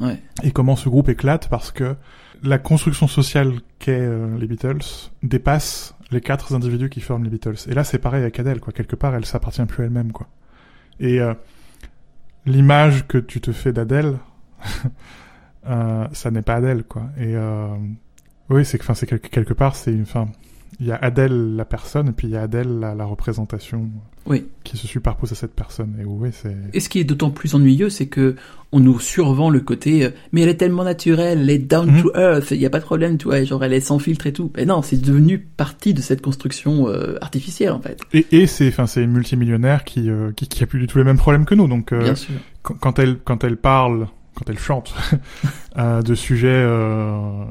Ouais. 0.00 0.20
Et 0.42 0.50
comment 0.50 0.76
ce 0.76 0.88
groupe 0.88 1.08
éclate 1.08 1.48
parce 1.48 1.70
que 1.70 1.96
la 2.42 2.58
construction 2.58 3.06
sociale 3.08 3.52
qu'est 3.78 3.92
euh, 3.92 4.38
les 4.38 4.46
Beatles 4.46 5.10
dépasse 5.22 5.94
les 6.10 6.20
quatre 6.20 6.54
individus 6.54 6.90
qui 6.90 7.00
forment 7.00 7.24
les 7.24 7.30
Beatles. 7.30 7.56
Et 7.68 7.74
là, 7.74 7.84
c'est 7.84 7.98
pareil 7.98 8.22
avec 8.22 8.38
Adele, 8.38 8.60
quoi. 8.60 8.72
Quelque 8.72 8.96
part, 8.96 9.14
elle 9.14 9.24
s'appartient 9.24 9.64
plus 9.64 9.84
elle-même, 9.84 10.12
quoi. 10.12 10.28
Et 11.00 11.20
euh, 11.20 11.34
l'image 12.46 13.06
que 13.06 13.18
tu 13.18 13.40
te 13.40 13.52
fais 13.52 13.72
d'Adèle, 13.72 14.18
euh, 15.66 16.06
ça 16.12 16.30
n'est 16.30 16.42
pas 16.42 16.56
Adèle, 16.56 16.84
quoi. 16.84 17.10
Et 17.18 17.34
oui, 18.50 18.64
c'est 18.64 18.80
enfin, 18.80 18.94
c'est 18.94 19.06
quelque, 19.06 19.28
quelque 19.28 19.54
part, 19.54 19.74
c'est 19.74 19.92
une 19.92 20.06
fin 20.06 20.28
il 20.80 20.86
y 20.86 20.92
a 20.92 20.96
Adèle 20.96 21.54
la 21.56 21.64
personne 21.64 22.08
et 22.08 22.12
puis 22.12 22.26
il 22.28 22.32
y 22.32 22.36
a 22.36 22.42
Adèle 22.42 22.78
la, 22.80 22.94
la 22.94 23.04
représentation 23.04 23.88
oui. 24.26 24.46
qui 24.64 24.76
se 24.76 24.86
superpose 24.86 25.32
à 25.32 25.34
cette 25.34 25.54
personne. 25.54 25.96
Et 26.00 26.04
oui 26.04 26.30
c'est 26.32 26.54
et 26.72 26.80
ce 26.80 26.88
qui 26.88 26.98
est 27.00 27.04
d'autant 27.04 27.30
plus 27.30 27.54
ennuyeux 27.54 27.90
c'est 27.90 28.06
que 28.06 28.36
on 28.72 28.80
nous 28.80 28.98
survend 28.98 29.50
le 29.50 29.60
côté 29.60 30.04
euh, 30.04 30.10
mais 30.32 30.40
elle 30.42 30.48
est 30.48 30.56
tellement 30.56 30.82
naturelle 30.84 31.40
elle 31.42 31.50
est 31.50 31.58
down 31.58 31.90
Mhm. 31.90 32.02
to 32.02 32.10
earth 32.16 32.50
il 32.50 32.56
y 32.60 32.66
a 32.66 32.70
pas 32.70 32.80
de 32.80 32.84
problème 32.84 33.18
tu 33.18 33.26
vois 33.26 33.42
genre 33.44 33.62
elle 33.62 33.72
est 33.72 33.80
sans 33.80 33.98
filtre 33.98 34.26
et 34.26 34.32
tout. 34.32 34.50
Mais 34.56 34.64
non 34.64 34.82
c'est 34.82 35.00
devenu 35.00 35.38
partie 35.38 35.94
de 35.94 36.00
cette 36.00 36.20
construction 36.22 36.88
euh, 36.88 37.16
artificielle 37.20 37.72
en 37.72 37.80
fait. 37.80 38.00
Et, 38.12 38.26
et 38.32 38.46
c'est 38.46 38.68
enfin 38.68 38.86
c'est 38.86 39.02
une 39.02 39.12
multimillionnaire 39.12 39.84
qui, 39.84 40.10
euh, 40.10 40.32
qui 40.32 40.48
qui 40.48 40.62
a 40.62 40.66
plus 40.66 40.80
du 40.80 40.86
tout 40.86 40.98
les 40.98 41.04
mêmes 41.04 41.18
problèmes 41.18 41.44
que 41.44 41.54
nous. 41.54 41.68
Donc 41.68 41.92
euh, 41.92 42.02
bien 42.02 42.14
sûr. 42.14 42.34
quand, 42.62 42.74
quand 42.74 42.98
elle 42.98 43.18
quand 43.22 43.44
elle 43.44 43.56
parle 43.58 44.08
quand 44.34 44.50
elle 44.50 44.58
chante 44.58 44.92
euh, 45.78 46.02
de 46.02 46.14
sujets 46.16 46.48
euh, 46.48 47.44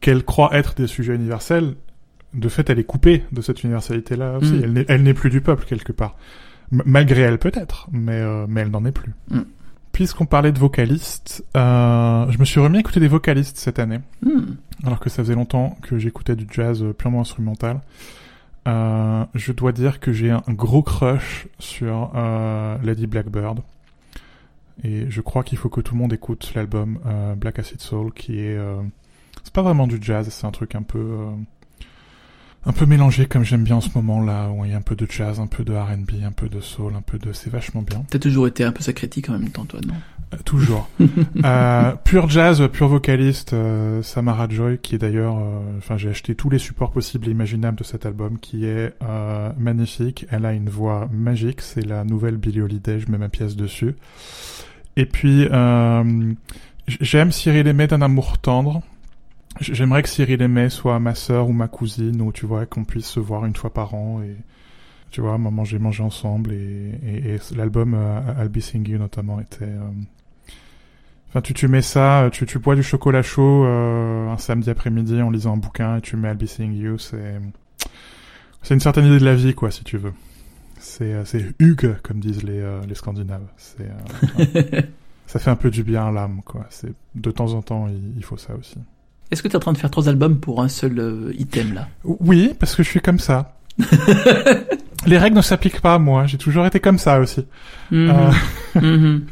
qu'elle 0.00 0.22
croit 0.24 0.50
être 0.54 0.74
des 0.74 0.86
sujets 0.86 1.14
universels 1.14 1.74
de 2.34 2.48
fait, 2.48 2.68
elle 2.70 2.78
est 2.78 2.84
coupée 2.84 3.24
de 3.32 3.40
cette 3.40 3.62
universalité-là 3.64 4.38
aussi. 4.38 4.52
Mm. 4.52 4.84
Elle 4.88 5.02
n'est- 5.02 5.14
plus 5.14 5.30
du 5.30 5.40
peuple 5.40 5.64
quelque 5.66 5.92
part, 5.92 6.16
M- 6.72 6.82
malgré 6.86 7.22
elle 7.22 7.38
peut-être, 7.38 7.88
mais 7.92 8.12
euh, 8.20 8.46
mais 8.48 8.62
elle 8.62 8.70
n'en 8.70 8.84
est 8.84 8.92
plus. 8.92 9.12
Mm. 9.30 9.40
Puisqu'on 9.92 10.26
parlait 10.26 10.50
de 10.50 10.58
vocalistes, 10.58 11.44
euh, 11.56 12.28
je 12.30 12.38
me 12.38 12.44
suis 12.44 12.58
remis 12.60 12.78
à 12.78 12.80
écouter 12.80 12.98
des 13.00 13.06
vocalistes 13.08 13.56
cette 13.58 13.78
année, 13.78 14.00
Hmm. 14.22 14.54
alors 14.84 14.98
que 14.98 15.08
ça 15.08 15.22
faisait 15.22 15.36
longtemps 15.36 15.78
que 15.82 15.98
j'écoutais 15.98 16.34
du 16.34 16.46
jazz 16.50 16.82
euh, 16.82 16.92
purement 16.92 17.20
instrumental. 17.20 17.80
Euh, 18.66 19.24
je 19.34 19.52
dois 19.52 19.70
dire 19.72 20.00
que 20.00 20.10
j'ai 20.12 20.30
un 20.32 20.42
gros 20.48 20.82
crush 20.82 21.46
sur 21.60 22.10
euh, 22.16 22.76
Lady 22.82 23.06
Blackbird. 23.06 23.60
Et 24.82 25.06
je 25.10 25.20
crois 25.20 25.44
qu'il 25.44 25.58
faut 25.58 25.68
que 25.68 25.80
tout 25.80 25.94
le 25.94 26.00
monde 26.00 26.12
écoute 26.12 26.50
l'album 26.56 26.98
euh, 27.06 27.34
Black 27.36 27.60
Acid 27.60 27.80
Soul, 27.80 28.12
qui 28.12 28.40
est... 28.40 28.56
euh, 28.56 28.82
c'est 29.44 29.52
pas 29.52 29.62
vraiment 29.62 29.86
du 29.86 29.98
jazz, 30.00 30.28
c'est 30.28 30.46
un 30.46 30.50
truc 30.50 30.74
un 30.74 30.82
peu... 30.82 30.98
un 32.66 32.72
peu 32.72 32.86
mélangé 32.86 33.26
comme 33.26 33.44
j'aime 33.44 33.64
bien 33.64 33.76
en 33.76 33.80
ce 33.80 33.90
moment 33.94 34.22
là, 34.22 34.48
où 34.50 34.64
il 34.64 34.70
y 34.70 34.74
a 34.74 34.76
un 34.76 34.82
peu 34.82 34.96
de 34.96 35.06
jazz, 35.08 35.40
un 35.40 35.46
peu 35.46 35.64
de 35.64 35.72
R&B, 35.74 36.24
un 36.24 36.32
peu 36.32 36.48
de 36.48 36.60
soul, 36.60 36.94
un 36.96 37.02
peu 37.02 37.18
de... 37.18 37.32
C'est 37.32 37.50
vachement 37.50 37.82
bien. 37.82 38.04
t'as 38.10 38.18
toujours 38.18 38.46
été 38.46 38.64
un 38.64 38.72
peu 38.72 38.82
sa 38.82 38.92
critique 38.92 39.28
en 39.28 39.32
même 39.32 39.50
temps 39.50 39.64
toi 39.64 39.80
non? 39.86 39.94
Euh, 40.32 40.36
toujours. 40.44 40.88
euh, 41.44 41.92
pur 42.04 42.28
jazz, 42.28 42.66
pur 42.72 42.88
vocaliste, 42.88 43.52
euh, 43.52 44.02
Samara 44.02 44.48
Joy, 44.48 44.78
qui 44.78 44.94
est 44.94 44.98
d'ailleurs, 44.98 45.36
euh, 45.38 45.78
enfin 45.78 45.96
j'ai 45.96 46.08
acheté 46.08 46.34
tous 46.34 46.50
les 46.50 46.58
supports 46.58 46.90
possibles 46.90 47.28
et 47.28 47.30
imaginables 47.30 47.78
de 47.78 47.84
cet 47.84 48.06
album, 48.06 48.38
qui 48.38 48.64
est 48.64 48.94
euh, 49.02 49.50
magnifique. 49.58 50.26
Elle 50.30 50.46
a 50.46 50.52
une 50.52 50.68
voix 50.68 51.08
magique, 51.12 51.60
c'est 51.60 51.84
la 51.84 52.04
nouvelle 52.04 52.36
Billie 52.36 52.62
Holiday, 52.62 53.00
je 53.00 53.10
mets 53.10 53.18
ma 53.18 53.28
pièce 53.28 53.56
dessus. 53.56 53.94
Et 54.96 55.06
puis 55.06 55.46
euh, 55.50 56.32
j'aime 56.86 57.32
Cyril 57.32 57.66
Aimé 57.66 57.86
d'un 57.86 58.02
amour 58.02 58.38
tendre. 58.38 58.82
J'aimerais 59.60 60.02
que 60.02 60.08
Cyril 60.08 60.42
Aimé 60.42 60.68
soit 60.68 60.98
ma 60.98 61.14
sœur 61.14 61.48
ou 61.48 61.52
ma 61.52 61.68
cousine, 61.68 62.20
ou 62.22 62.32
tu 62.32 62.44
vois, 62.46 62.66
qu'on 62.66 62.84
puisse 62.84 63.06
se 63.06 63.20
voir 63.20 63.44
une 63.46 63.54
fois 63.54 63.72
par 63.72 63.94
an 63.94 64.20
et 64.22 64.36
tu 65.10 65.20
vois, 65.20 65.38
manger, 65.38 65.78
manger 65.78 66.02
ensemble 66.02 66.52
et, 66.52 66.90
et, 67.06 67.34
et 67.34 67.38
l'album 67.56 67.94
euh, 67.94 68.20
I'll 68.42 68.48
Be 68.48 68.58
Seeing 68.58 68.88
You 68.88 68.98
notamment 68.98 69.40
était. 69.40 69.64
euh, 69.64 69.88
Enfin, 71.28 71.40
tu, 71.40 71.52
tu 71.54 71.66
mets 71.68 71.82
ça, 71.82 72.28
tu, 72.32 72.46
tu 72.46 72.58
bois 72.60 72.76
du 72.76 72.82
chocolat 72.84 73.22
chaud 73.22 73.64
euh, 73.64 74.28
un 74.30 74.38
samedi 74.38 74.70
après-midi 74.70 75.20
en 75.20 75.30
lisant 75.30 75.54
un 75.54 75.56
bouquin 75.56 75.96
et 75.96 76.00
tu 76.00 76.16
mets 76.16 76.30
I'll 76.30 76.36
Be 76.36 76.46
Seeing 76.46 76.72
You, 76.72 76.98
c'est 76.98 77.40
c'est 78.62 78.74
une 78.74 78.80
certaine 78.80 79.04
idée 79.06 79.18
de 79.18 79.24
la 79.24 79.34
vie 79.34 79.54
quoi, 79.54 79.70
si 79.70 79.84
tu 79.84 79.98
veux. 79.98 80.12
C'est 80.78 81.12
euh, 81.12 81.24
c'est 81.24 81.44
Hugues 81.58 81.96
comme 82.02 82.18
disent 82.20 82.42
les 82.44 82.60
euh, 82.60 82.80
les 82.88 82.94
Scandinaves. 82.94 83.46
C'est 83.56 83.88
euh, 83.88 84.82
ça 85.26 85.38
fait 85.38 85.50
un 85.50 85.56
peu 85.56 85.70
du 85.70 85.82
bien 85.82 86.06
à 86.06 86.12
l'âme 86.12 86.40
quoi. 86.44 86.66
C'est 86.70 86.92
de 87.14 87.30
temps 87.30 87.52
en 87.54 87.62
temps 87.62 87.88
il, 87.88 88.12
il 88.16 88.24
faut 88.24 88.36
ça 88.36 88.54
aussi. 88.54 88.76
Est-ce 89.30 89.42
que 89.42 89.48
t'es 89.48 89.56
en 89.56 89.60
train 89.60 89.72
de 89.72 89.78
faire 89.78 89.90
trois 89.90 90.08
albums 90.08 90.38
pour 90.38 90.62
un 90.62 90.68
seul 90.68 90.98
euh, 90.98 91.32
item 91.38 91.74
là? 91.74 91.88
Oui, 92.04 92.52
parce 92.58 92.74
que 92.76 92.82
je 92.82 92.88
suis 92.88 93.00
comme 93.00 93.18
ça. 93.18 93.56
Les 95.06 95.18
règles 95.18 95.36
ne 95.36 95.42
s'appliquent 95.42 95.80
pas 95.80 95.94
à 95.94 95.98
moi. 95.98 96.26
J'ai 96.26 96.38
toujours 96.38 96.64
été 96.66 96.80
comme 96.80 96.98
ça 96.98 97.20
aussi. 97.20 97.44
Mhm. 97.90 98.10
Euh, 98.10 98.80
Mhm. 98.80 99.22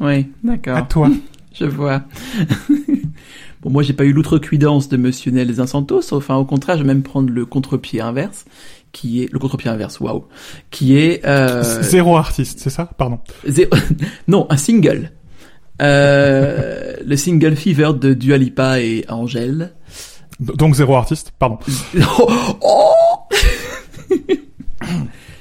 oui 0.00 0.14
à 0.14 0.24
d'accord 0.44 0.88
toi. 0.88 1.08
Je 1.58 1.64
vois. 1.64 2.02
bon, 3.62 3.70
moi, 3.70 3.82
j'ai 3.82 3.94
pas 3.94 4.04
eu 4.04 4.12
l'outrecuidance 4.12 4.90
de 4.90 4.98
Monsieur 4.98 5.30
Nelson 5.32 5.66
Santos. 5.66 6.12
Enfin, 6.12 6.34
au 6.36 6.44
contraire, 6.44 6.76
je 6.76 6.82
vais 6.82 6.86
même 6.88 7.02
prendre 7.02 7.30
le 7.30 7.46
contre-pied 7.46 8.02
inverse, 8.02 8.44
qui 8.92 9.22
est 9.22 9.32
le 9.32 9.38
contre-pied 9.38 9.70
inverse. 9.70 9.98
Waouh, 10.00 10.26
qui 10.70 10.98
est 10.98 11.24
euh, 11.24 11.62
Zéro 11.82 12.18
artiste, 12.18 12.58
c'est 12.60 12.68
ça? 12.68 12.90
Pardon. 12.98 13.20
zé- 13.48 13.70
non 14.28 14.46
un 14.50 14.58
single. 14.58 15.12
Euh, 15.82 16.96
le 17.04 17.16
single 17.16 17.56
Fever 17.56 17.92
de 17.98 18.14
Dua 18.14 18.38
Lipa 18.38 18.80
et 18.80 19.04
Angèle. 19.08 19.72
Donc 20.40 20.74
zéro 20.74 20.96
artiste, 20.96 21.32
pardon. 21.38 21.58
Oh, 22.18 22.30
oh 22.62 23.28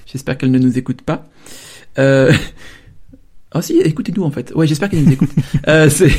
J'espère 0.05 0.37
qu'elle 0.37 0.51
ne 0.51 0.59
nous 0.59 0.77
écoute 0.77 1.01
pas. 1.01 1.27
Euh... 1.99 2.33
Oh 3.53 3.61
si, 3.61 3.79
écoutez-nous 3.79 4.23
en 4.23 4.31
fait. 4.31 4.53
Ouais, 4.55 4.67
j'espère 4.67 4.89
qu'elle 4.89 5.03
nous 5.03 5.11
écoute. 5.11 5.29
euh, 5.67 5.89
c'est... 5.89 6.11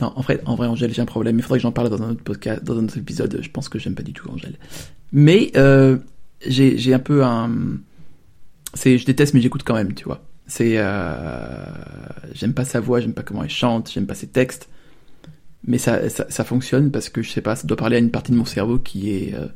Non, 0.00 0.12
en 0.16 0.22
vrai, 0.22 0.40
en 0.44 0.56
vrai, 0.56 0.66
Angèle, 0.66 0.92
j'ai 0.92 1.02
un 1.02 1.06
problème. 1.06 1.38
Il 1.38 1.42
faudrait 1.42 1.58
que 1.58 1.62
j'en 1.62 1.72
parle 1.72 1.88
dans 1.88 2.02
un 2.02 2.10
autre 2.10 2.22
podcast, 2.24 2.64
dans 2.64 2.76
un 2.78 2.84
autre 2.84 2.98
épisode. 2.98 3.38
Je 3.40 3.50
pense 3.50 3.68
que 3.68 3.78
j'aime 3.78 3.94
pas 3.94 4.02
du 4.02 4.12
tout 4.12 4.28
Angèle. 4.28 4.56
Mais 5.12 5.52
euh, 5.56 5.98
j'ai, 6.46 6.76
j'ai 6.78 6.94
un 6.94 6.98
peu 6.98 7.24
un... 7.24 7.50
C'est, 8.74 8.98
je 8.98 9.06
déteste, 9.06 9.34
mais 9.34 9.40
j'écoute 9.40 9.62
quand 9.64 9.74
même, 9.74 9.94
tu 9.94 10.04
vois. 10.04 10.24
C'est, 10.46 10.74
euh... 10.76 11.64
j'aime 12.34 12.52
pas 12.52 12.64
sa 12.64 12.80
voix, 12.80 13.00
j'aime 13.00 13.14
pas 13.14 13.22
comment 13.22 13.42
elle 13.42 13.50
chante, 13.50 13.90
j'aime 13.92 14.06
pas 14.06 14.14
ses 14.14 14.26
textes. 14.26 14.68
Mais 15.66 15.78
ça, 15.78 16.10
ça, 16.10 16.44
fonctionne 16.44 16.90
parce 16.90 17.08
que 17.08 17.22
je 17.22 17.30
sais 17.30 17.40
pas, 17.40 17.56
ça 17.56 17.66
doit 17.66 17.76
parler 17.76 17.96
à 17.96 17.98
une 17.98 18.10
partie 18.10 18.32
de 18.32 18.36
mon 18.36 18.44
cerveau 18.44 18.78
qui 18.78 19.10
est 19.10 19.34
euh, 19.34 19.46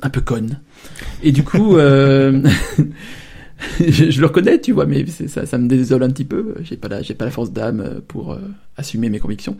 un 0.00 0.08
peu 0.08 0.22
conne. 0.22 0.60
Et 1.22 1.32
du 1.32 1.44
coup, 1.44 1.76
euh, 1.76 2.42
je, 3.80 4.18
le 4.18 4.26
reconnais, 4.26 4.58
tu 4.58 4.72
vois, 4.72 4.86
mais 4.86 5.04
ça, 5.06 5.44
ça 5.44 5.58
me 5.58 5.68
désole 5.68 6.02
un 6.02 6.08
petit 6.08 6.24
peu. 6.24 6.54
J'ai 6.62 6.78
pas 6.78 6.88
la, 6.88 7.02
j'ai 7.02 7.12
pas 7.12 7.26
la 7.26 7.30
force 7.30 7.52
d'âme 7.52 8.00
pour 8.08 8.38
assumer 8.78 9.10
mes 9.10 9.18
convictions. 9.18 9.58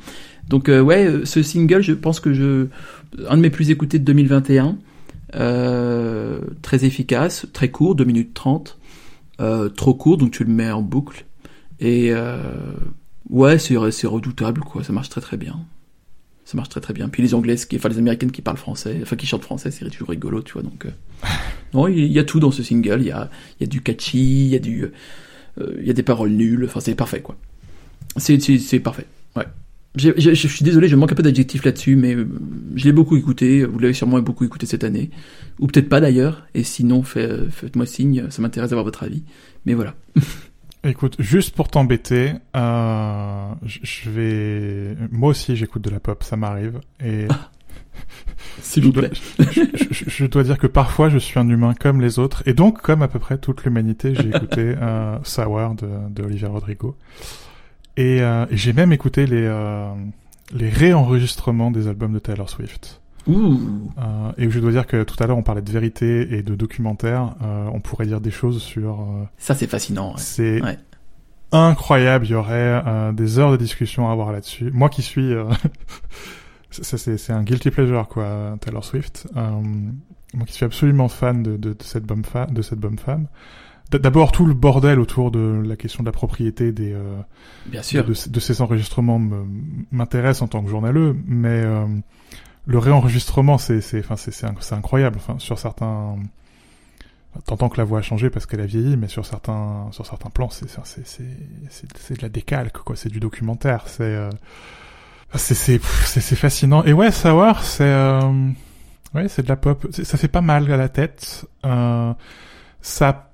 Donc 0.49 0.69
ouais, 0.69 1.21
ce 1.25 1.43
single, 1.43 1.83
je 1.83 1.93
pense 1.93 2.19
que 2.19 2.33
je, 2.33 2.69
un 3.29 3.37
de 3.37 3.43
mes 3.43 3.51
plus 3.51 3.69
écoutés 3.71 3.99
de 3.99 4.05
2021, 4.05 4.79
euh, 5.35 6.41
très 6.63 6.85
efficace, 6.85 7.47
très 7.53 7.71
court, 7.71 7.95
2 7.95 8.05
minutes 8.05 8.35
30, 8.35 8.78
euh, 9.41 9.69
trop 9.69 9.95
court, 9.95 10.17
donc 10.17 10.33
tu 10.33 10.45
le 10.45 10.51
mets 10.51 10.71
en 10.71 10.83
boucle. 10.83 11.25
Et 11.81 12.11
euh, 12.13 12.43
ouais, 13.31 13.59
c'est 13.59 13.77
redoutable, 14.07 14.63
quoi. 14.63 14.83
Ça 14.83 14.93
marche 14.93 15.09
très 15.09 15.21
très 15.21 15.37
bien. 15.37 15.61
Ça 16.45 16.57
marche 16.57 16.71
très 16.71 16.81
très 16.81 16.95
bien. 16.95 17.09
Puis 17.11 17.23
les 17.23 17.35
Anglaises, 17.35 17.67
qui, 17.67 17.77
enfin 17.77 17.91
les 17.91 17.99
Américaines 17.99 18.33
qui 18.33 18.41
parlent 18.41 18.57
français, 18.57 18.99
enfin 19.03 19.17
qui 19.17 19.27
chantent 19.27 19.45
français, 19.45 19.71
c'est 19.71 19.89
toujours 19.91 20.09
rigolo, 20.09 20.43
tu 20.43 20.55
vois. 20.55 20.63
Donc 20.63 20.87
euh, 20.87 20.91
non, 21.75 21.89
il 21.89 22.11
y 22.11 22.19
a 22.19 22.25
tout 22.25 22.41
dans 22.41 22.51
ce 22.51 22.63
single. 22.63 23.01
Il 23.01 23.09
y 23.09 23.11
a, 23.11 23.31
il 23.61 23.65
y 23.65 23.65
a 23.65 23.67
du 23.67 23.83
catchy, 23.83 24.47
il 24.47 24.49
y 24.49 24.57
a 24.57 24.59
du, 24.59 24.85
euh, 25.61 25.77
il 25.79 25.87
y 25.87 25.91
a 25.91 25.93
des 25.93 26.03
paroles 26.03 26.31
nulles. 26.31 26.65
Enfin, 26.65 26.81
c'est 26.81 26.95
parfait, 26.95 27.21
quoi. 27.21 27.37
C'est 28.17 28.41
c'est 28.41 28.59
c'est 28.59 28.81
parfait. 28.81 29.07
Ouais. 29.37 29.47
Je 29.97 30.35
suis 30.35 30.65
désolé, 30.65 30.87
je 30.89 30.95
manque 30.97 31.11
un 31.13 31.15
peu 31.17 31.23
d'adjectifs 31.23 31.65
là-dessus, 31.65 31.97
mais 31.97 32.15
euh, 32.15 32.29
je 32.77 32.85
l'ai 32.85 32.93
beaucoup 32.93 33.17
écouté. 33.17 33.65
Vous 33.65 33.79
l'avez 33.79 33.95
sûrement 33.95 34.21
beaucoup 34.21 34.45
écouté 34.45 34.65
cette 34.67 34.85
année, 34.85 35.11
ou 35.59 35.67
peut-être 35.67 35.89
pas 35.89 36.01
d'ailleurs. 36.01 36.47
Et 36.55 36.63
sinon, 36.63 37.03
fait- 37.03 37.51
faites-moi 37.51 37.87
signe. 37.87 38.27
Ça 38.31 38.41
m'intéresse 38.43 38.71
d'avoir 38.71 38.85
votre 38.85 39.03
avis. 39.03 39.25
Mais 39.67 39.75
voilà. 39.75 39.95
Écoute, 40.85 41.17
juste 41.19 41.57
pour 41.57 41.69
t'embêter, 41.69 42.35
euh, 42.57 43.49
je 43.65 44.11
vais... 44.11 44.97
Moi 45.11 45.31
aussi, 45.31 45.57
j'écoute 45.57 45.83
de 45.83 45.91
la 45.91 45.99
pop, 45.99 46.23
ça 46.23 46.37
m'arrive. 46.37 46.79
Et 47.05 47.27
S'il 48.63 48.85
je 48.85 48.89
vous 48.89 48.93
plaît. 48.95 49.11
je, 49.41 49.63
je- 49.91 50.05
je 50.07 50.27
dois 50.27 50.45
dire 50.45 50.57
que 50.57 50.69
parfois, 50.69 51.09
je 51.09 51.19
suis 51.19 51.39
un 51.41 51.49
humain 51.49 51.75
comme 51.79 52.01
les 52.01 52.21
autres. 52.21 52.45
Et 52.47 52.53
donc, 52.55 52.81
comme 52.81 53.03
à 53.03 53.09
peu 53.09 53.19
près 53.19 53.39
toute 53.39 53.65
l'humanité, 53.65 54.15
j'ai 54.15 54.29
écouté 54.29 54.75
euh, 54.81 55.19
Sour 55.25 55.75
de, 55.75 55.89
de 56.11 56.23
Olivia 56.23 56.49
Rodrigo. 56.49 56.95
Et, 57.99 58.23
euh, 58.23 58.47
et 58.51 58.57
j'ai 58.57 58.73
même 58.73 58.93
écouté 58.93 59.27
les, 59.27 59.43
euh, 59.45 59.93
les 60.53 60.69
réenregistrements 60.69 61.71
des 61.71 61.89
albums 61.89 62.13
de 62.13 62.19
Taylor 62.21 62.49
Swift. 62.49 63.01
Ouh. 63.27 63.59
Euh, 63.99 64.33
et 64.39 64.49
je 64.49 64.59
dois 64.61 64.71
dire 64.71 64.87
que 64.87 65.03
tout 65.03 65.17
à 65.23 65.27
l'heure, 65.27 65.37
on 65.37 65.43
parlait 65.43 65.63
de 65.63 65.71
vérité 65.71 66.35
et 66.37 66.43
de 66.43 66.55
documentaire. 66.55 67.35
Euh, 67.43 67.69
on 67.75 67.81
pourrait 67.81 68.07
dire 68.07 68.21
des 68.21 68.31
choses 68.31 68.63
sur... 68.63 69.01
euh, 69.01 69.25
Ça, 69.37 69.55
c'est 69.55 69.67
fascinant. 69.67 70.11
ouais. 70.11 70.15
c'est 70.19 70.63
Ouais. 70.63 70.79
incroyable. 71.53 72.25
Il 72.27 72.31
y 72.31 72.35
aurait 72.35 72.83
des 73.15 73.39
heures 73.39 73.51
de 73.53 73.57
discussion 73.57 74.09
à 74.09 74.13
avoir 74.13 74.33
là-dessus. 74.33 74.71
Moi 74.73 74.89
qui 74.89 75.03
suis, 75.03 75.33
euh, 75.35 75.45
ça, 76.71 76.97
c'est 76.99 77.33
un 77.33 77.43
guilty 77.43 77.71
pleasure 77.71 78.07
quoi, 78.09 78.57
Taylor 78.61 78.85
Swift. 78.85 79.27
Moi 79.35 80.45
qui 80.47 80.53
suis 80.53 80.65
absolument 80.67 81.09
fan 81.09 81.43
de, 81.43 81.57
de, 81.57 81.71
de 81.73 81.83
cette 81.83 82.05
bonne 82.05 82.25
femme, 82.25 82.51
de 82.53 82.63
cette 82.63 82.79
bonne 82.79 82.99
femme. 82.99 83.27
D'abord 83.91 84.33
tout 84.33 84.45
le 84.45 84.53
bordel 84.55 85.01
autour 85.01 85.31
de 85.31 85.63
la 85.67 85.77
question 85.77 86.03
de 86.03 86.09
la 86.09 86.13
propriété 86.13 86.73
des 86.73 86.93
euh, 86.93 87.17
Bien 87.67 87.81
de, 87.81 87.85
sûr. 87.87 88.05
de, 88.05 88.13
ces- 88.15 88.29
de 88.31 88.39
ces 88.41 88.61
enregistrements 88.61 89.19
me- 89.19 89.47
m'intéresse 89.93 90.43
en 90.43 90.47
tant 90.49 90.63
que 90.63 90.69
journaleux, 90.69 91.17
mais 91.27 91.49
euh, 91.65 91.87
le 92.67 92.79
réenregistrement 92.79 93.57
c'est 93.57 93.81
c'est 93.81 94.01
enfin 94.01 94.17
c'est 94.17 94.31
c'est 94.31 94.47
inc- 94.47 94.61
c'est 94.61 94.75
incroyable. 94.75 95.17
Enfin 95.19 95.39
sur 95.39 95.59
certains 95.59 96.17
T'entends 97.47 97.69
que 97.69 97.77
la 97.79 97.85
voix 97.85 98.01
a 98.01 98.03
changé 98.03 98.31
parce 98.31 98.47
qu'elle 98.47 98.61
a 98.61 98.67
vieilli, 98.67 98.97
mais 98.97 99.07
sur 99.07 99.25
certains, 99.25 99.87
sur 99.93 100.05
certains 100.05 100.31
plans, 100.31 100.49
c'est, 100.51 100.69
c'est, 100.69 101.07
c'est, 101.07 101.25
c'est, 101.95 102.17
de 102.17 102.23
la 102.23 102.29
décalque, 102.29 102.79
quoi. 102.79 102.97
C'est 102.97 103.11
du 103.11 103.21
documentaire. 103.21 103.85
C'est, 103.87 104.03
euh, 104.03 104.31
c'est, 105.35 105.55
c'est, 105.55 105.79
c'est, 106.05 106.35
fascinant. 106.35 106.83
Et 106.85 106.93
ouais, 106.93 107.13
savoir, 107.13 107.63
c'est, 107.63 107.85
euh, 107.85 108.49
ouais, 109.15 109.29
c'est 109.29 109.43
de 109.43 109.49
la 109.49 109.57
pop. 109.57 109.87
Ça 109.93 110.19
fait 110.19 110.27
pas 110.27 110.41
mal 110.41 110.73
à 110.73 110.77
la 110.77 110.89
tête. 110.89 111.47
Euh, 111.65 112.13
ça 112.81 113.28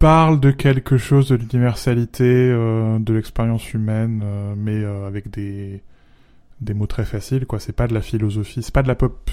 parle 0.00 0.40
de 0.40 0.50
quelque 0.50 0.96
chose 0.98 1.28
de 1.28 1.36
l'universalité, 1.36 2.24
euh, 2.24 2.98
de 2.98 3.14
l'expérience 3.14 3.72
humaine, 3.72 4.22
euh, 4.24 4.54
mais 4.56 4.82
euh, 4.82 5.06
avec 5.06 5.30
des, 5.30 5.82
des 6.60 6.74
mots 6.74 6.86
très 6.86 7.04
faciles, 7.04 7.46
quoi. 7.46 7.60
C'est 7.60 7.72
pas 7.76 7.86
de 7.86 7.94
la 7.94 8.00
philosophie. 8.00 8.62
C'est 8.64 8.74
pas 8.74 8.82
de 8.82 8.88
la 8.88 8.96
pop 8.96 9.30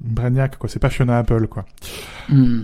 bragnac, 0.00 0.56
quoi. 0.56 0.68
C'est 0.70 0.78
pas 0.78 0.88
Fiona 0.88 1.18
Apple, 1.18 1.46
quoi. 1.48 1.66
Hmm. 2.30 2.62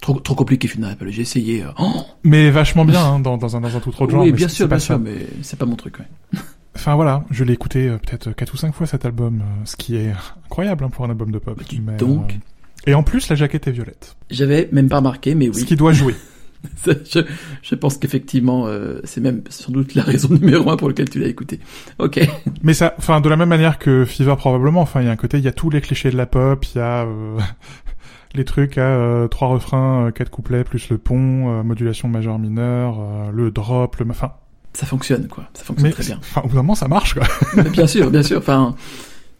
Trop, 0.00 0.14
trop 0.20 0.34
compliqué, 0.34 0.66
Fiona 0.68 0.88
Apple. 0.88 1.08
J'ai 1.10 1.22
essayé. 1.22 1.62
euh, 1.64 1.68
Oh 1.78 2.02
Mais 2.24 2.50
vachement 2.50 2.84
bien, 2.84 3.04
hein, 3.04 3.20
dans, 3.20 3.36
dans 3.36 3.56
un, 3.56 3.60
dans 3.60 3.76
un 3.76 3.80
tout 3.80 3.90
autre 3.90 4.08
genre. 4.10 4.22
oui, 4.22 4.30
mais 4.30 4.36
bien 4.36 4.48
sûr, 4.48 4.66
bien 4.68 4.78
ça. 4.78 4.86
sûr, 4.94 4.98
mais 4.98 5.26
c'est 5.42 5.58
pas 5.58 5.66
mon 5.66 5.76
truc. 5.76 5.98
Ouais. 5.98 6.38
Enfin 6.74 6.94
voilà, 6.94 7.26
je 7.30 7.44
l'ai 7.44 7.52
écouté 7.52 7.86
euh, 7.86 7.98
peut-être 7.98 8.32
quatre 8.32 8.54
ou 8.54 8.56
cinq 8.56 8.72
fois 8.72 8.86
cet 8.86 9.04
album, 9.04 9.42
euh, 9.42 9.44
ce 9.66 9.76
qui 9.76 9.94
est 9.96 10.10
incroyable 10.46 10.84
hein, 10.84 10.88
pour 10.88 11.04
un 11.04 11.10
album 11.10 11.30
de 11.30 11.38
pop. 11.38 11.54
Bah, 11.58 11.64
Mais, 11.84 11.96
donc. 11.98 12.38
Et 12.86 12.94
en 12.94 13.02
plus, 13.02 13.28
la 13.28 13.36
jaquette 13.36 13.68
est 13.68 13.72
violette. 13.72 14.16
J'avais 14.30 14.70
même 14.72 14.88
pas 14.88 14.96
remarqué, 14.96 15.34
mais 15.34 15.52
Ce 15.52 15.58
oui. 15.58 15.64
qui 15.66 15.76
doit 15.76 15.92
jouer. 15.92 16.14
je, 16.86 17.20
je 17.62 17.74
pense 17.74 17.98
qu'effectivement, 17.98 18.66
euh, 18.66 19.00
c'est 19.04 19.20
même 19.20 19.42
sans 19.48 19.72
doute 19.72 19.94
la 19.94 20.02
raison 20.02 20.28
numéro 20.30 20.70
un 20.70 20.76
pour 20.76 20.88
laquelle 20.88 21.10
tu 21.10 21.18
l'as 21.18 21.26
écouté. 21.28 21.60
Ok. 21.98 22.20
Mais 22.62 22.74
ça, 22.74 22.94
enfin, 22.98 23.20
de 23.20 23.28
la 23.28 23.36
même 23.36 23.48
manière 23.48 23.78
que 23.78 24.04
Fever 24.04 24.34
probablement. 24.36 24.80
Enfin, 24.80 25.00
il 25.00 25.06
y 25.06 25.08
a 25.08 25.12
un 25.12 25.16
côté, 25.16 25.38
il 25.38 25.44
y 25.44 25.48
a 25.48 25.52
tous 25.52 25.70
les 25.70 25.80
clichés 25.80 26.10
de 26.10 26.16
la 26.16 26.26
pop, 26.26 26.64
il 26.74 26.78
y 26.78 26.80
a 26.80 27.04
euh, 27.04 27.38
les 28.34 28.44
trucs 28.44 28.78
à 28.78 28.82
euh, 28.82 29.28
trois 29.28 29.48
refrains, 29.48 30.06
euh, 30.06 30.10
quatre 30.10 30.30
couplets 30.30 30.64
plus 30.64 30.88
le 30.90 30.98
pont, 30.98 31.50
euh, 31.58 31.62
modulation 31.62 32.08
majeure 32.08 32.38
mineure, 32.38 32.98
euh, 33.00 33.30
le 33.32 33.50
drop, 33.50 33.96
le, 33.96 34.06
enfin. 34.10 34.32
Ça 34.74 34.86
fonctionne, 34.86 35.28
quoi. 35.28 35.44
Ça 35.54 35.64
fonctionne 35.64 35.88
Mais 35.88 35.92
très 35.92 36.04
bien. 36.04 36.16
enfin, 36.20 36.40
au 36.44 36.48
bout 36.48 36.54
d'un 36.54 36.62
moment, 36.62 36.74
ça 36.74 36.88
marche 36.88 37.14
quoi. 37.14 37.24
Bien 37.72 37.86
sûr, 37.86 38.10
bien 38.10 38.22
sûr. 38.22 38.38
Enfin, 38.38 38.74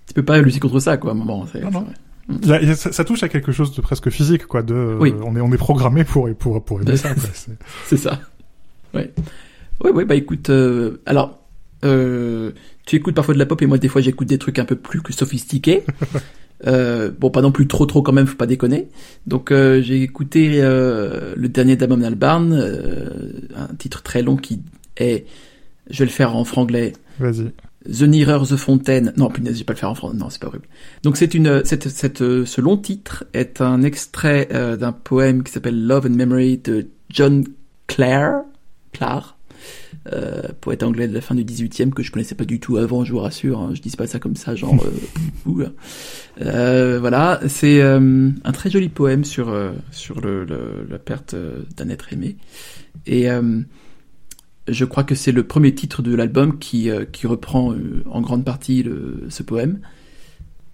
tu 0.07 0.13
peux 0.15 0.25
pas 0.25 0.39
lutter 0.41 0.61
contre 0.61 0.79
ça, 0.81 0.99
quoi. 0.99 1.13
à 1.13 1.15
un 1.15 1.17
moment. 1.17 1.47
c'est- 1.51 1.61
Non, 1.63 1.71
non. 1.71 1.87
Y 2.29 2.53
a- 2.53 2.63
y 2.63 2.71
a- 2.71 2.75
ça, 2.77 2.93
ça 2.93 3.05
touche 3.05 3.23
à 3.23 3.29
quelque 3.29 3.53
chose 3.53 3.75
de 3.75 3.81
presque 3.81 4.11
physique 4.11 4.47
quoi. 4.47 4.63
De, 4.63 4.75
euh, 4.75 4.97
Oui. 5.01 5.15
on 5.25 5.37
est 5.37 5.41
on 5.41 5.53
est 5.53 5.57
programmé 5.59 6.05
pour 6.05 6.29
pour 6.37 6.65
pour 6.65 6.81
aimer 6.83 6.97
ça. 6.97 7.11
C'est- 7.87 7.97
ça. 7.97 8.21
Ouais. 8.95 9.13
Ouais, 9.83 9.91
ouais, 9.91 10.05
bah 10.05 10.15
écoute, 10.15 10.51
euh, 10.51 11.01
alors, 11.07 11.41
euh, 11.85 12.53
tu 12.87 12.97
écoutes 12.97 13.15
parfois 13.15 13.35
de 13.35 13.39
la 13.39 13.47
pop 13.47 13.61
et 13.63 13.67
moi 13.67 13.79
des 13.79 13.89
fois 13.89 14.01
j'écoute 14.01 14.29
des 14.29 14.39
trucs 14.39 14.59
un 14.59 14.65
peu 14.65 14.77
plus 14.77 15.03
que 15.03 15.13
sophistiqués. 15.13 15.85
Euh, 16.65 17.11
bon, 17.19 17.29
pas 17.31 17.43
non 17.43 17.51
plus 17.51 17.67
trop 17.67 17.87
trop 17.87 18.03
quand 18.03 18.13
même, 18.13 18.29
faut 18.29 18.37
pas 18.37 18.47
déconner. 18.47 18.87
Donc 19.27 19.51
euh, 19.51 19.83
j'ai 19.83 20.01
écouté 20.01 20.61
euh, 20.63 21.35
le 21.37 21.49
dernier 21.49 21.75
d'Amon 21.75 22.01
Albarn, 22.03 22.53
un 23.57 23.75
titre 23.75 24.01
très 24.05 24.23
long 24.23 24.37
qui 24.37 24.61
est, 24.97 25.27
je 25.91 25.99
vais 25.99 26.05
le 26.05 26.11
faire 26.13 26.37
en 26.37 26.45
franglais, 26.45 26.93
Vas-y. 27.19 27.51
The 27.91 28.03
Nearer 28.03 28.45
the 28.47 28.57
Fontaine. 28.57 29.13
Non, 29.17 29.29
punaise, 29.31 29.55
je 29.55 29.59
vais 29.61 29.65
pas 29.65 29.73
le 29.73 29.79
faire 29.79 29.91
en 29.91 29.95
français. 29.95 30.17
Non, 30.17 30.31
c'est 30.31 30.41
pas 30.41 30.49
horrible. 30.49 30.67
Donc 31.03 31.17
c'est 31.17 31.35
une, 31.35 31.65
cette, 31.65 31.89
cette, 31.89 32.23
euh, 32.23 32.45
ce 32.47 32.61
long 32.61 32.77
titre 32.77 33.25
est 33.33 33.61
un 33.61 33.83
extrait 33.83 34.49
euh, 34.53 34.77
d'un 34.77 34.93
poème 34.93 35.43
qui 35.43 35.53
s'appelle 35.53 35.87
Love 35.87 36.07
and 36.07 36.11
Memory 36.17 36.59
de 36.59 36.87
John 37.11 37.45
Clare, 37.87 38.43
Clare, 38.93 39.37
euh, 40.13 40.43
poète 40.61 40.83
anglais 40.83 41.07
de 41.07 41.15
la 41.15 41.21
fin 41.21 41.35
du 41.35 41.45
18e 41.45 41.91
que 41.91 42.03
je 42.03 42.11
connaissais 42.11 42.35
pas 42.35 42.45
du 42.45 42.59
tout 42.59 42.77
avant, 42.77 43.05
je 43.05 43.13
vous 43.13 43.21
rassure. 43.21 43.61
hein. 43.61 43.71
je 43.75 43.81
dis 43.81 43.91
pas 43.97 44.07
ça 44.07 44.19
comme 44.19 44.35
ça, 44.37 44.55
genre. 44.55 44.75
euh, 45.47 45.55
là. 45.63 45.71
Euh, 46.41 46.99
voilà, 47.01 47.41
c'est 47.49 47.81
un 47.83 48.53
très 48.53 48.71
joli 48.71 48.89
poème 48.89 49.25
sur 49.25 49.55
sur 49.91 50.21
le, 50.21 50.45
le- 50.45 50.87
la 50.91 50.99
perte 50.99 51.35
d'un 51.77 51.89
être 51.89 52.13
aimé 52.13 52.37
et 53.07 53.27
je 54.69 54.85
crois 54.85 55.05
que 55.05 55.15
c'est 55.15 55.33
le 55.33 55.43
premier 55.43 55.75
titre 55.75 56.03
de 56.03 56.15
l'album 56.15 56.59
qui, 56.59 56.91
euh, 56.91 57.05
qui 57.11 57.27
reprend 57.27 57.73
euh, 57.73 58.05
en 58.11 58.21
grande 58.21 58.45
partie 58.45 58.83
le, 58.83 59.25
ce 59.29 59.43
poème. 59.43 59.81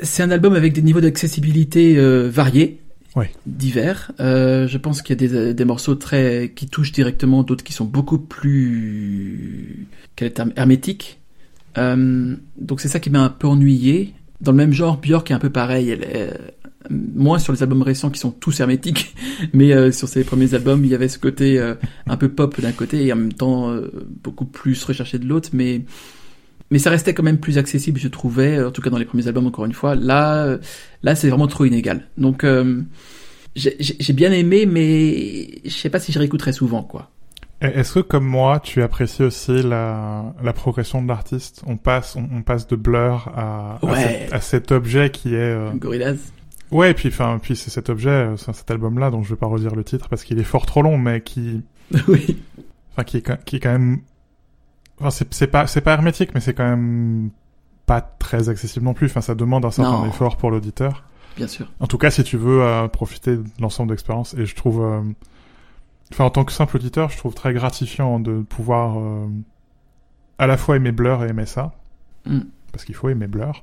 C'est 0.01 0.22
un 0.22 0.31
album 0.31 0.55
avec 0.55 0.72
des 0.72 0.83
niveaux 0.83 1.01
d'accessibilité 1.01 1.96
euh, 1.96 2.29
variés, 2.29 2.81
Ouais. 3.16 3.31
divers. 3.46 4.12
Je 4.18 4.77
pense 4.77 5.03
qu'il 5.03 5.20
y 5.20 5.24
a 5.24 5.29
des, 5.29 5.55
des 5.55 5.64
morceaux 5.64 5.94
très 5.96 6.53
qui 6.55 6.68
touchent 6.68 6.92
directement, 6.92 7.42
d'autres 7.42 7.64
qui 7.64 7.72
sont 7.72 7.87
beaucoup 7.87 8.18
plus 8.18 9.88
quel 10.14 10.33
terme 10.33 10.53
hermétiques. 10.57 11.18
Donc 11.77 12.81
c'est 12.81 12.88
ça 12.88 13.01
qui 13.01 13.11
m'a 13.11 13.22
un 13.22 13.29
peu 13.31 13.48
ennuyé. 13.48 14.12
Dans 14.40 14.53
le 14.53 14.57
même 14.59 14.72
genre, 14.72 14.98
Björk 15.01 15.31
est 15.31 15.35
un 15.35 15.40
peu 15.40 15.51
pareil. 15.51 15.90
Elle 15.90 16.53
moins 16.90 17.38
sur 17.38 17.53
les 17.53 17.62
albums 17.62 17.83
récents 17.83 18.11
qui 18.11 18.18
sont 18.20 18.31
tous 18.31 18.61
hermétiques, 18.61 19.14
mais 19.53 19.72
euh, 19.72 19.92
sur 19.92 20.09
ses 20.09 20.24
premiers 20.24 20.55
albums, 20.55 20.85
il 20.85 20.90
y 20.90 20.94
avait 20.94 21.09
ce 21.09 21.18
côté 21.18 21.59
euh, 21.59 21.74
un 22.07 22.16
peu 22.16 22.29
pop 22.29 22.61
d'un 22.61 22.72
côté 22.72 23.07
et 23.07 23.12
en 23.12 23.16
même 23.16 23.33
temps 23.33 23.70
euh, 23.70 23.90
beaucoup 24.22 24.44
plus 24.46 24.83
recherché 24.85 25.18
de 25.18 25.27
l'autre, 25.27 25.51
mais 25.53 25.83
mais 26.70 26.79
ça 26.79 26.90
restait 26.90 27.14
quand 27.14 27.22
même 27.22 27.38
plus 27.38 27.57
accessible, 27.59 27.98
je 27.98 28.09
trouvais, 28.09 28.62
en 28.62 28.70
tout 28.70 28.83
cas 28.83 28.90
dans 28.90 28.98
les 28.98 29.05
premiers 29.07 29.27
albums 29.27 29.46
encore 29.46 29.64
une 29.64 29.72
fois. 29.72 29.94
Là, 29.94 30.59
là 31.03 31.14
c'est 31.14 31.29
vraiment 31.31 31.46
trop 31.46 31.64
inégal. 31.64 32.07
Donc 32.18 32.44
j'ai 33.57 34.12
bien 34.12 34.33
aimé, 34.33 34.66
mais 34.66 35.61
je 35.64 35.70
sais 35.74 35.90
pas 35.90 35.98
si 36.01 36.12
je 36.12 36.18
réécouterais 36.18 36.53
souvent, 36.53 36.83
quoi. 36.83 37.11
Est-ce 37.61 37.94
que 37.94 38.01
comme 38.01 38.24
moi, 38.27 38.61
tu 38.62 38.83
apprécies 38.83 39.24
aussi 39.24 39.62
la, 39.64 40.33
la 40.44 40.53
progression 40.53 41.03
de 41.03 41.09
l'artiste? 41.09 41.62
On 41.66 41.77
passe, 41.77 42.14
on, 42.14 42.29
on 42.33 42.42
passe 42.42 42.68
de 42.68 42.77
Blur 42.77 43.33
à, 43.35 43.79
à, 43.83 43.85
Ouais. 43.85 43.96
cet, 44.29 44.33
à 44.33 44.40
cet 44.40 44.70
objet 44.72 45.11
qui 45.11 45.35
est. 45.35 45.38
euh, 45.38 45.70
Gorillaz. 45.74 46.18
Ouais, 46.70 46.90
et 46.90 46.94
puis 46.94 47.09
enfin, 47.09 47.38
puis 47.40 47.57
c'est 47.57 47.70
cet 47.70 47.88
objet, 47.88 48.11
euh, 48.11 48.37
cet 48.37 48.70
album-là 48.70 49.11
dont 49.11 49.22
je 49.22 49.31
vais 49.31 49.37
pas 49.38 49.46
redire 49.46 49.74
le 49.74 49.85
titre 49.85 50.09
parce 50.09 50.24
qu'il 50.24 50.38
est 50.38 50.44
fort 50.44 50.66
trop 50.66 50.83
long, 50.83 50.98
mais 50.98 51.20
qui, 51.22 51.62
oui. 52.09 52.42
enfin, 52.92 53.04
qui 53.04 53.16
est, 53.18 53.22
quand- 53.22 53.42
qui 53.44 53.57
est 53.57 53.61
quand 53.61 53.72
même. 53.72 54.00
Enfin, 55.00 55.11
c'est 55.11 55.33
c'est 55.33 55.46
pas, 55.46 55.66
c'est 55.66 55.81
pas 55.81 55.92
hermétique, 55.92 56.31
mais 56.35 56.40
c'est 56.40 56.54
quand 56.54 56.68
même 56.68 57.31
pas 57.87 58.00
très 58.02 58.48
accessible 58.48 58.85
non 58.85 58.94
plus. 58.94 59.07
Enfin, 59.07 59.20
ça 59.22 59.35
demande 59.35 59.64
un 59.64 59.70
certain 59.70 60.00
Non. 60.02 60.07
effort 60.09 60.37
pour 60.37 60.50
l'auditeur. 60.50 61.04
Bien 61.37 61.46
sûr. 61.46 61.70
En 61.81 61.87
tout 61.87 61.98
cas, 61.98 62.11
si 62.11 62.24
tu 62.24 62.37
veux 62.37 62.62
euh, 62.62 62.88
profiter 62.88 63.37
de 63.37 63.44
l'ensemble 63.61 63.90
d'expériences, 63.90 64.35
et 64.35 64.44
je 64.44 64.54
trouve, 64.57 64.83
euh, 64.83 65.00
enfin, 66.12 66.24
en 66.24 66.31
tant 66.31 66.44
que 66.44 66.52
simple 66.52 66.76
auditeur, 66.76 67.11
je 67.11 67.16
trouve 67.16 67.33
très 67.35 67.54
gratifiant 67.54 68.18
de 68.20 68.40
pouvoir 68.42 68.98
euh, 68.98 69.26
à 70.38 70.46
la 70.48 70.57
fois 70.57 70.76
aimer 70.76 70.92
Blur 70.92 71.24
et 71.24 71.28
aimer 71.28 71.46
ça, 71.46 71.72
Mm. 72.26 72.40
parce 72.72 72.85
qu'il 72.85 72.94
faut 72.96 73.09
aimer 73.09 73.28
Blur, 73.28 73.62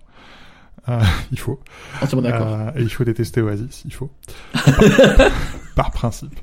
Euh, 0.88 1.00
il 1.32 1.39
faut, 1.39 1.60
Entièrement 2.02 2.21
d'accord. 2.30 2.48
Euh, 2.48 2.71
et 2.76 2.82
il 2.84 2.89
faut 2.89 3.04
détester 3.04 3.41
Oasis, 3.41 3.84
il 3.86 3.93
faut, 3.93 4.10
par, 4.54 5.32
par 5.76 5.91
principe. 5.91 6.39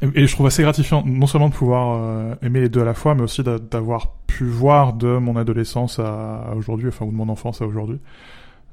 Et, 0.00 0.22
et 0.22 0.26
je 0.26 0.32
trouve 0.34 0.46
assez 0.46 0.62
gratifiant, 0.62 1.02
non 1.04 1.26
seulement 1.26 1.48
de 1.50 1.54
pouvoir 1.54 1.98
euh, 2.00 2.34
aimer 2.42 2.60
les 2.60 2.68
deux 2.68 2.80
à 2.80 2.84
la 2.84 2.94
fois, 2.94 3.14
mais 3.14 3.22
aussi 3.22 3.42
d'a- 3.42 3.58
d'avoir 3.58 4.12
pu 4.26 4.44
voir 4.44 4.92
de 4.94 5.18
mon 5.18 5.36
adolescence 5.36 5.98
à, 5.98 6.42
à 6.50 6.54
aujourd'hui, 6.54 6.88
enfin 6.88 7.04
ou 7.04 7.10
de 7.10 7.16
mon 7.16 7.28
enfance 7.28 7.60
à 7.60 7.66
aujourd'hui, 7.66 7.98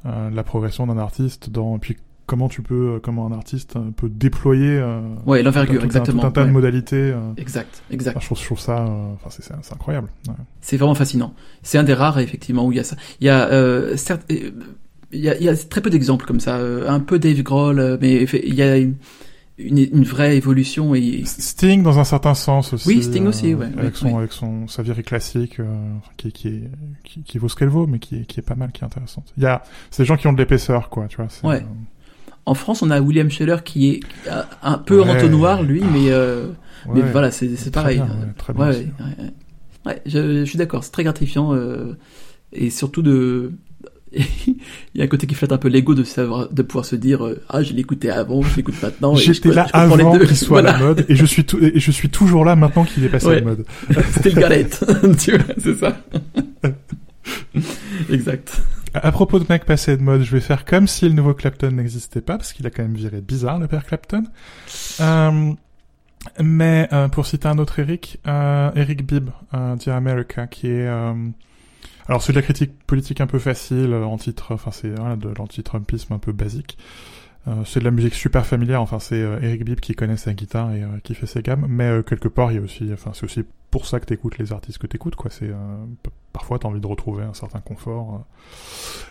euh, 0.05 0.29
la 0.29 0.43
progression 0.43 0.87
d'un 0.87 0.97
artiste 0.97 1.49
dans, 1.49 1.75
et 1.75 1.79
puis 1.79 1.97
comment 2.27 2.47
tu 2.47 2.61
peux, 2.61 2.95
euh, 2.95 2.99
comment 3.03 3.27
un 3.27 3.31
artiste 3.33 3.75
euh, 3.75 3.91
peut 3.97 4.09
déployer 4.09 4.77
euh, 4.77 5.01
Ouais, 5.25 5.43
l'envergure, 5.43 5.75
tout 5.79 5.81
un- 5.83 5.85
exactement. 5.85 6.21
tout 6.21 6.27
un 6.27 6.31
tas 6.31 6.41
ouais. 6.41 6.47
de 6.47 6.53
modalités. 6.53 6.95
euh, 7.11 7.19
Exact, 7.37 7.83
exact. 7.91 8.17
je 8.21 8.25
trouve, 8.27 8.39
je 8.39 8.45
trouve 8.45 8.59
ça, 8.59 8.79
euh, 8.85 9.13
enfin 9.15 9.29
c'est- 9.29 9.43
c'est 9.61 9.73
incroyable. 9.73 10.07
ouais. 10.29 10.33
C'est 10.61 10.77
vraiment 10.77 10.95
fascinant. 10.95 11.33
C'est 11.63 11.77
un 11.77 11.83
des 11.83 11.93
rares, 11.93 12.19
effectivement, 12.19 12.65
où 12.65 12.71
il 12.71 12.77
y 12.77 12.79
a 12.79 12.83
ça. 12.83 12.95
Il 13.19 13.27
y 13.27 13.29
a, 13.29 13.47
euh, 13.49 13.97
certes, 13.97 14.23
euh, 14.31 14.51
il 15.15 15.23
y 15.23 15.29
a, 15.29 15.37
il 15.37 15.43
y 15.43 15.49
a 15.49 15.55
très 15.55 15.81
peu 15.81 15.89
d'exemples 15.89 16.25
comme 16.25 16.39
ça. 16.39 16.57
Euh, 16.57 16.87
un 16.89 16.99
peu 16.99 17.19
Dave 17.19 17.41
Grohl, 17.41 17.79
euh, 17.79 17.97
mais 17.99 18.23
il 18.23 18.53
y 18.53 18.61
a, 18.61 18.77
une, 18.77 18.95
une 19.57 20.03
vraie 20.03 20.35
évolution 20.35 20.93
et 20.95 21.23
Sting 21.25 21.81
dans 21.81 21.97
un 21.97 22.03
certain 22.03 22.33
sens 22.33 22.73
aussi. 22.73 22.87
Oui, 22.87 23.03
Sting 23.03 23.25
aussi, 23.25 23.53
ouais, 23.53 23.67
Avec 23.77 23.77
ouais, 23.77 23.91
son, 23.93 24.07
ouais. 24.07 24.17
avec 24.17 24.31
son, 24.33 24.67
sa 24.67 24.83
virée 24.83 25.03
classique, 25.03 25.59
euh, 25.59 25.65
qui, 26.17 26.31
qui, 26.31 26.47
est, 26.49 26.69
qui, 27.03 27.23
qui 27.23 27.37
vaut 27.37 27.47
ce 27.47 27.55
qu'elle 27.55 27.69
vaut, 27.69 27.87
mais 27.87 27.99
qui 27.99 28.17
est, 28.17 28.25
qui 28.25 28.39
est 28.39 28.43
pas 28.43 28.55
mal, 28.55 28.71
qui 28.71 28.81
est 28.81 28.85
intéressante. 28.85 29.33
Il 29.37 29.43
y 29.43 29.47
a, 29.47 29.63
des 29.97 30.05
gens 30.05 30.17
qui 30.17 30.27
ont 30.27 30.33
de 30.33 30.37
l'épaisseur, 30.37 30.89
quoi, 30.89 31.07
tu 31.07 31.17
vois. 31.17 31.27
Ouais. 31.49 31.61
euh, 31.61 31.65
en 32.45 32.53
France 32.53 32.81
on 32.81 32.91
a 32.91 33.01
William 33.01 33.29
Scheller 33.29 33.57
qui 33.63 33.89
est 33.89 33.99
euh, 34.27 34.43
un 34.61 34.77
peu 34.77 35.01
en 35.01 35.09
entonnoir 35.09 35.63
lui 35.63 35.81
mais 35.81 36.11
euh, 36.11 36.47
mais 36.93 37.01
ouais. 37.01 37.11
voilà 37.11 37.31
c'est 37.31 37.71
pareil 37.71 37.97
bien, 37.97 38.33
très 38.37 38.53
bien 38.53 38.65
ouais, 38.67 38.87
aussi. 39.85 40.01
je, 40.05 40.39
je 40.39 40.45
suis 40.45 40.57
d'accord 40.57 40.83
c'est 40.83 40.91
très 40.91 41.03
gratifiant 41.03 41.53
euh, 41.53 41.97
et 42.53 42.69
surtout 42.69 43.01
de 43.01 43.53
il 44.47 44.55
y 44.95 45.01
a 45.01 45.03
un 45.03 45.07
côté 45.07 45.27
qui 45.27 45.35
flatte 45.35 45.51
un 45.51 45.57
peu 45.57 45.67
l'ego 45.67 45.93
de 45.95 46.03
savoir 46.03 46.49
de 46.49 46.61
pouvoir 46.61 46.85
se 46.85 46.95
dire 46.95 47.25
euh, 47.25 47.41
ah 47.49 47.61
je 47.63 47.73
l'écoutais 47.73 48.09
avant 48.09 48.41
je 48.41 48.55
l'écoute 48.55 48.75
maintenant 48.81 49.15
J'étais 49.15 49.49
là 49.49 49.67
je 49.73 49.77
avant 49.77 50.17
qu'il 50.19 50.35
soit 50.37 50.59
à 50.59 50.61
la 50.61 50.77
mode, 50.77 51.05
et 51.09 51.15
je 51.15 51.25
suis 51.25 51.45
et 51.61 51.79
je 51.79 51.91
suis 51.91 52.09
toujours 52.09 52.45
là 52.45 52.55
maintenant 52.55 52.85
qu'il 52.85 53.03
est 53.03 53.09
passé 53.09 53.25
à 53.27 53.29
Ouais. 53.29 53.35
la 53.39 53.41
mode. 53.45 53.65
c'était 54.13 54.29
le 54.31 54.41
galette 54.41 54.85
tu 55.19 55.37
vois 55.37 55.55
c'est 55.57 55.75
ça 55.75 55.97
exact 58.09 58.61
À 58.93 59.11
propos 59.11 59.39
de 59.39 59.45
mec 59.49 59.65
passé 59.65 59.97
de 59.97 60.01
mode, 60.01 60.21
je 60.23 60.31
vais 60.31 60.39
faire 60.39 60.63
comme 60.65 60.87
si 60.87 61.05
le 61.07 61.13
nouveau 61.13 61.33
Clapton 61.33 61.71
n'existait 61.71 62.21
pas, 62.21 62.37
parce 62.37 62.53
qu'il 62.53 62.65
a 62.67 62.69
quand 62.69 62.83
même 62.83 62.93
viré 62.95 63.21
bizarre, 63.21 63.59
le 63.59 63.67
père 63.67 63.85
Clapton. 63.85 64.23
Euh, 65.01 65.51
mais 66.41 66.87
euh, 66.93 67.07
pour 67.09 67.25
citer 67.25 67.47
un 67.47 67.57
autre 67.57 67.79
Eric, 67.79 68.19
euh, 68.27 68.71
Eric 68.75 69.05
Bibb, 69.05 69.29
euh, 69.53 69.75
Dear 69.75 69.95
America, 69.97 70.47
qui 70.47 70.67
est... 70.67 70.87
alors 72.07 72.21
c'est 72.21 72.33
de 72.33 72.37
la 72.37 72.43
critique 72.43 72.71
politique 72.85 73.21
un 73.21 73.27
peu 73.27 73.39
facile, 73.39 73.93
euh, 73.93 74.17
titre, 74.17 74.53
enfin 74.53 74.71
c'est 74.71 74.89
voilà, 74.89 75.15
de 75.15 75.29
l'anti-Trumpisme 75.29 76.13
un 76.13 76.19
peu 76.19 76.31
basique. 76.31 76.77
Euh, 77.47 77.63
c'est 77.63 77.79
de 77.79 77.85
la 77.85 77.91
musique 77.91 78.15
super 78.15 78.45
familière, 78.45 78.81
enfin 78.81 78.97
c'est 78.99 79.21
euh, 79.21 79.39
Eric 79.41 79.65
Bibb 79.65 79.79
qui 79.79 79.93
connaît 79.93 80.17
sa 80.17 80.33
guitare 80.33 80.73
et 80.73 80.81
euh, 80.81 80.87
qui 81.03 81.13
fait 81.13 81.27
ses 81.27 81.43
gammes, 81.43 81.65
mais 81.69 81.85
euh, 81.85 82.01
quelque 82.01 82.27
part 82.27 82.51
il 82.51 82.55
y 82.55 82.57
a 82.57 82.61
aussi, 82.61 82.89
enfin 82.91 83.11
c'est 83.13 83.23
aussi 83.23 83.43
pour 83.69 83.85
ça 83.85 83.99
que 83.99 84.05
t'écoutes 84.05 84.37
les 84.39 84.51
artistes 84.51 84.79
que 84.79 84.87
t'écoutes, 84.87 85.15
quoi. 85.15 85.29
C'est 85.29 85.49
euh, 85.49 85.55
parfois 86.33 86.57
t'as 86.57 86.67
envie 86.67 86.79
de 86.79 86.87
retrouver 86.87 87.23
un 87.23 87.33
certain 87.33 87.59
confort. 87.59 88.23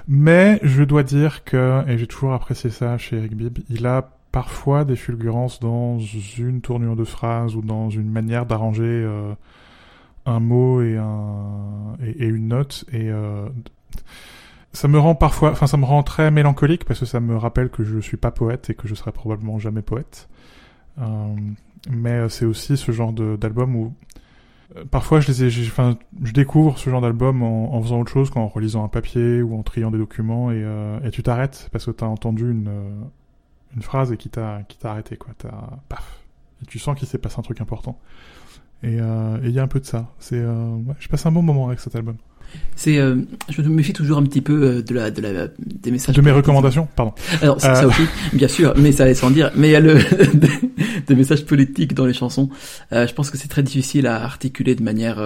Mais 0.08 0.58
je 0.62 0.82
dois 0.82 1.04
dire 1.04 1.44
que, 1.44 1.88
et 1.88 1.96
j'ai 1.96 2.06
toujours 2.08 2.32
apprécié 2.32 2.70
ça 2.70 2.98
chez 2.98 3.18
Eric 3.18 3.36
Bibb, 3.36 3.58
il 3.70 3.86
a 3.86 4.10
parfois 4.32 4.84
des 4.84 4.96
fulgurances 4.96 5.60
dans 5.60 6.00
une 6.00 6.60
tournure 6.60 6.96
de 6.96 7.04
phrase 7.04 7.54
ou 7.54 7.62
dans 7.62 7.88
une 7.90 8.10
manière 8.10 8.46
d'arranger 8.46 9.08
un 10.26 10.40
mot 10.40 10.82
et, 10.82 10.96
un, 10.96 11.43
et, 12.02 12.26
une 12.26 12.48
note. 12.48 12.84
Et 12.92 13.10
euh, 13.10 13.48
ça 14.72 14.88
me 14.88 14.98
rend 14.98 15.14
parfois, 15.14 15.50
enfin 15.50 15.66
ça 15.66 15.76
me 15.76 15.84
rend 15.84 16.02
très 16.02 16.30
mélancolique 16.30 16.84
parce 16.84 17.00
que 17.00 17.06
ça 17.06 17.20
me 17.20 17.36
rappelle 17.36 17.70
que 17.70 17.84
je 17.84 17.98
suis 17.98 18.16
pas 18.16 18.30
poète 18.30 18.70
et 18.70 18.74
que 18.74 18.88
je 18.88 18.94
serai 18.94 19.12
probablement 19.12 19.58
jamais 19.58 19.82
poète. 19.82 20.28
Euh, 20.98 21.34
mais 21.90 22.10
euh, 22.10 22.28
c'est 22.28 22.44
aussi 22.44 22.76
ce 22.76 22.92
genre 22.92 23.12
d'album 23.12 23.76
où 23.76 23.94
parfois 24.90 25.20
je 25.20 25.30
les 25.30 25.66
enfin, 25.66 25.98
je 26.22 26.32
découvre 26.32 26.78
ce 26.78 26.90
genre 26.90 27.00
d'album 27.00 27.42
en, 27.42 27.80
faisant 27.82 28.00
autre 28.00 28.10
chose 28.10 28.30
qu'en 28.30 28.46
relisant 28.46 28.84
un 28.84 28.88
papier 28.88 29.42
ou 29.42 29.56
en 29.58 29.62
triant 29.62 29.90
des 29.90 29.98
documents 29.98 30.50
et, 30.50 30.64
et 31.04 31.10
tu 31.10 31.22
t'arrêtes 31.22 31.68
parce 31.70 31.84
que 31.84 31.90
t'as 31.90 32.06
entendu 32.06 32.50
une, 32.50 32.70
une 33.76 33.82
phrase 33.82 34.12
et 34.12 34.16
qui 34.16 34.30
t'a, 34.30 34.62
qui 34.68 34.78
t'a 34.78 34.92
arrêté 34.92 35.16
quoi. 35.16 35.34
T'as, 35.36 35.50
paf. 35.88 36.24
Et 36.62 36.66
tu 36.66 36.78
sens 36.78 36.98
qu'il 36.98 37.08
s'est 37.08 37.18
passé 37.18 37.36
un 37.38 37.42
truc 37.42 37.60
important. 37.60 37.98
Et 38.84 38.98
euh, 39.00 39.38
et 39.42 39.46
il 39.48 39.52
y 39.52 39.58
a 39.58 39.62
un 39.62 39.66
peu 39.68 39.80
de 39.80 39.86
ça. 39.86 40.12
C'est, 40.18 40.38
euh, 40.38 40.74
ouais, 40.86 40.94
je 41.00 41.08
passe 41.08 41.24
un 41.24 41.32
bon 41.32 41.42
moment 41.42 41.68
avec 41.68 41.80
cet 41.80 41.96
album. 41.96 42.16
c'est 42.76 42.98
euh, 42.98 43.16
je 43.48 43.62
me 43.62 43.68
méfie 43.68 43.94
toujours 43.94 44.18
un 44.18 44.22
petit 44.24 44.42
peu 44.42 44.82
de 44.82 44.94
la 44.94 45.10
de 45.10 45.22
la 45.22 45.48
des 45.58 45.90
messages 45.90 46.14
De 46.14 46.20
mes 46.20 46.30
recommandations, 46.30 46.86
pardon. 46.94 47.14
Alors, 47.40 47.56
Euh. 47.56 47.74
ça 47.74 47.86
aussi, 47.86 48.02
bien 48.34 48.46
sûr, 48.48 48.74
mais 48.76 48.92
ça 48.92 49.04
allait 49.04 49.14
sans 49.14 49.30
dire. 49.30 49.50
Mais 49.56 49.68
il 49.68 49.72
y 49.72 49.76
a 49.76 49.80
le 49.80 49.94
des, 51.06 51.14
messages 51.14 51.46
politiques 51.46 51.94
dans 51.94 52.04
les 52.04 52.12
chansons. 52.12 52.50
Euh, 52.92 53.06
je 53.06 53.14
pense 53.14 53.30
que 53.30 53.38
c'est 53.38 53.48
très 53.48 53.62
difficile 53.62 54.06
à 54.06 54.22
articuler 54.22 54.74
de 54.74 54.82
manière 54.82 55.18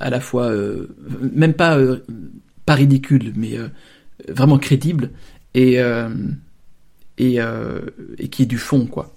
à 0.00 0.10
la 0.10 0.20
fois, 0.20 0.52
même 1.32 1.54
pas 1.54 1.78
pas 2.66 2.74
ridicule, 2.74 3.32
mais 3.36 3.56
vraiment 4.28 4.58
crédible 4.58 5.10
et 5.54 5.78
et 7.16 7.38
et 8.18 8.28
qui 8.28 8.42
est 8.42 8.46
du 8.46 8.58
fond, 8.58 8.84
quoi. 8.84 9.14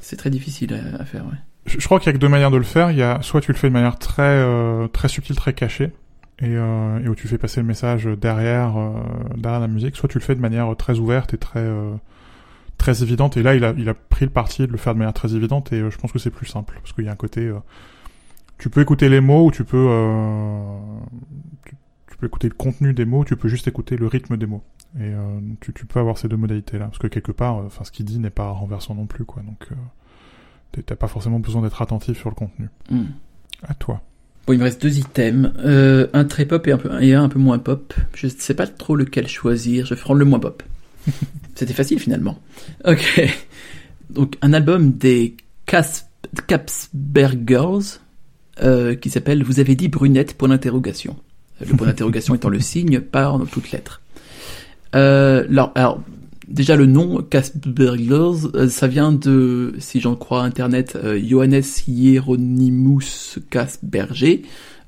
C'est 0.00 0.16
très 0.16 0.28
difficile 0.28 0.74
à, 0.74 1.00
à 1.00 1.04
faire, 1.06 1.24
ouais. 1.24 1.38
Je, 1.66 1.84
crois 1.86 1.98
qu'il 1.98 2.06
y 2.06 2.10
a 2.10 2.12
que 2.12 2.18
deux 2.18 2.28
manières 2.28 2.50
de 2.50 2.56
le 2.56 2.62
faire. 2.64 2.90
Il 2.90 2.98
y 2.98 3.02
a 3.02 3.20
soit 3.22 3.40
tu 3.40 3.52
le 3.52 3.56
fais 3.58 3.68
de 3.68 3.72
manière 3.72 3.98
très 3.98 4.22
euh, 4.22 4.86
très 4.88 5.08
subtile, 5.08 5.36
très 5.36 5.54
cachée, 5.54 5.92
et, 6.40 6.46
euh, 6.56 7.02
et 7.02 7.08
où 7.08 7.14
tu 7.14 7.28
fais 7.28 7.38
passer 7.38 7.60
le 7.60 7.66
message 7.66 8.04
derrière 8.04 8.76
euh, 8.76 8.92
derrière 9.36 9.60
la 9.60 9.68
musique. 9.68 9.96
Soit 9.96 10.08
tu 10.08 10.18
le 10.18 10.24
fais 10.24 10.34
de 10.34 10.40
manière 10.40 10.74
très 10.76 10.98
ouverte 10.98 11.32
et 11.34 11.38
très 11.38 11.60
euh, 11.60 11.94
très 12.78 13.02
évidente. 13.02 13.36
Et 13.36 13.42
là, 13.42 13.54
il 13.54 13.64
a 13.64 13.72
il 13.78 13.88
a 13.88 13.94
pris 13.94 14.26
le 14.26 14.30
parti 14.30 14.66
de 14.66 14.72
le 14.72 14.78
faire 14.78 14.94
de 14.94 14.98
manière 14.98 15.14
très 15.14 15.34
évidente. 15.34 15.72
Et 15.72 15.80
euh, 15.80 15.90
je 15.90 15.98
pense 15.98 16.12
que 16.12 16.18
c'est 16.18 16.30
plus 16.30 16.46
simple 16.46 16.74
parce 16.80 16.92
qu'il 16.92 17.04
y 17.04 17.08
a 17.08 17.12
un 17.12 17.16
côté. 17.16 17.40
euh, 17.42 17.58
tu 18.58 18.70
peux 18.70 18.80
écouter 18.80 19.08
les 19.08 19.20
mots 19.20 19.46
ou 19.46 19.50
tu 19.50 19.64
peux 19.64 19.88
tu, 21.66 21.76
tu 22.10 22.16
peux 22.16 22.26
écouter 22.26 22.48
le 22.48 22.54
contenu 22.54 22.92
des 22.94 23.04
mots. 23.04 23.24
Tu 23.24 23.36
peux 23.36 23.48
juste 23.48 23.66
écouter 23.68 23.96
le 23.96 24.06
rythme 24.06 24.36
des 24.36 24.46
mots. 24.46 24.62
Et 25.00 25.12
tu, 25.60 25.72
tu 25.72 25.86
peux 25.86 25.98
avoir 25.98 26.18
ces 26.18 26.28
deux 26.28 26.36
modalités 26.36 26.78
là 26.78 26.86
parce 26.86 26.98
que 26.98 27.08
quelque 27.08 27.32
part, 27.32 27.56
enfin 27.56 27.82
ce 27.82 27.90
qu'il 27.90 28.04
dit 28.06 28.20
n'est 28.20 28.30
pas 28.30 28.50
renversant 28.50 28.94
non 28.94 29.06
plus 29.06 29.24
quoi. 29.24 29.42
Donc 29.42 29.68
T'as 30.82 30.96
pas 30.96 31.08
forcément 31.08 31.40
besoin 31.40 31.62
d'être 31.62 31.80
attentif 31.82 32.18
sur 32.18 32.28
le 32.28 32.34
contenu. 32.34 32.68
Hmm. 32.90 33.04
À 33.66 33.74
toi. 33.74 34.02
Bon, 34.46 34.52
il 34.52 34.58
me 34.58 34.64
reste 34.64 34.82
deux 34.82 34.98
items, 34.98 35.52
euh, 35.64 36.08
un 36.12 36.24
très 36.24 36.44
pop 36.44 36.66
et 36.66 36.72
un, 36.72 36.76
peu, 36.76 37.02
et 37.02 37.14
un 37.14 37.24
un 37.24 37.28
peu 37.28 37.38
moins 37.38 37.58
pop. 37.58 37.94
Je 38.14 38.28
sais 38.28 38.54
pas 38.54 38.66
trop 38.66 38.94
lequel 38.94 39.26
choisir, 39.26 39.86
je 39.86 39.94
vais 39.94 40.00
prendre 40.00 40.18
le 40.18 40.26
moins 40.26 40.38
pop. 40.38 40.62
C'était 41.54 41.72
facile 41.72 41.98
finalement. 41.98 42.38
Ok. 42.84 43.22
Donc 44.10 44.36
un 44.42 44.52
album 44.52 44.92
des 44.92 45.36
Cas 45.66 46.04
Capsbergers 46.46 48.00
euh, 48.62 48.94
qui 48.94 49.10
s'appelle 49.10 49.42
Vous 49.42 49.60
avez 49.60 49.76
dit 49.76 49.88
brunette 49.88 50.36
pour 50.36 50.48
l'interrogation. 50.48 51.16
Le 51.60 51.74
point 51.76 51.86
d'interrogation 51.86 52.34
étant 52.34 52.48
le 52.48 52.60
signe 52.60 53.00
par 53.00 53.38
dans 53.38 53.46
toutes 53.46 53.70
lettres. 53.70 54.02
Euh, 54.94 55.46
alors, 55.48 55.72
alors, 55.74 56.02
déjà 56.48 56.76
le 56.76 56.86
nom 56.86 57.22
Caspergers, 57.22 58.48
euh, 58.54 58.68
ça 58.68 58.86
vient 58.86 59.12
de, 59.12 59.74
si 59.78 60.00
j'en 60.00 60.16
crois 60.16 60.42
Internet, 60.42 60.96
euh, 60.96 61.20
Johannes 61.22 61.62
Hieronymus 61.86 63.38
Casberger, 63.50 64.42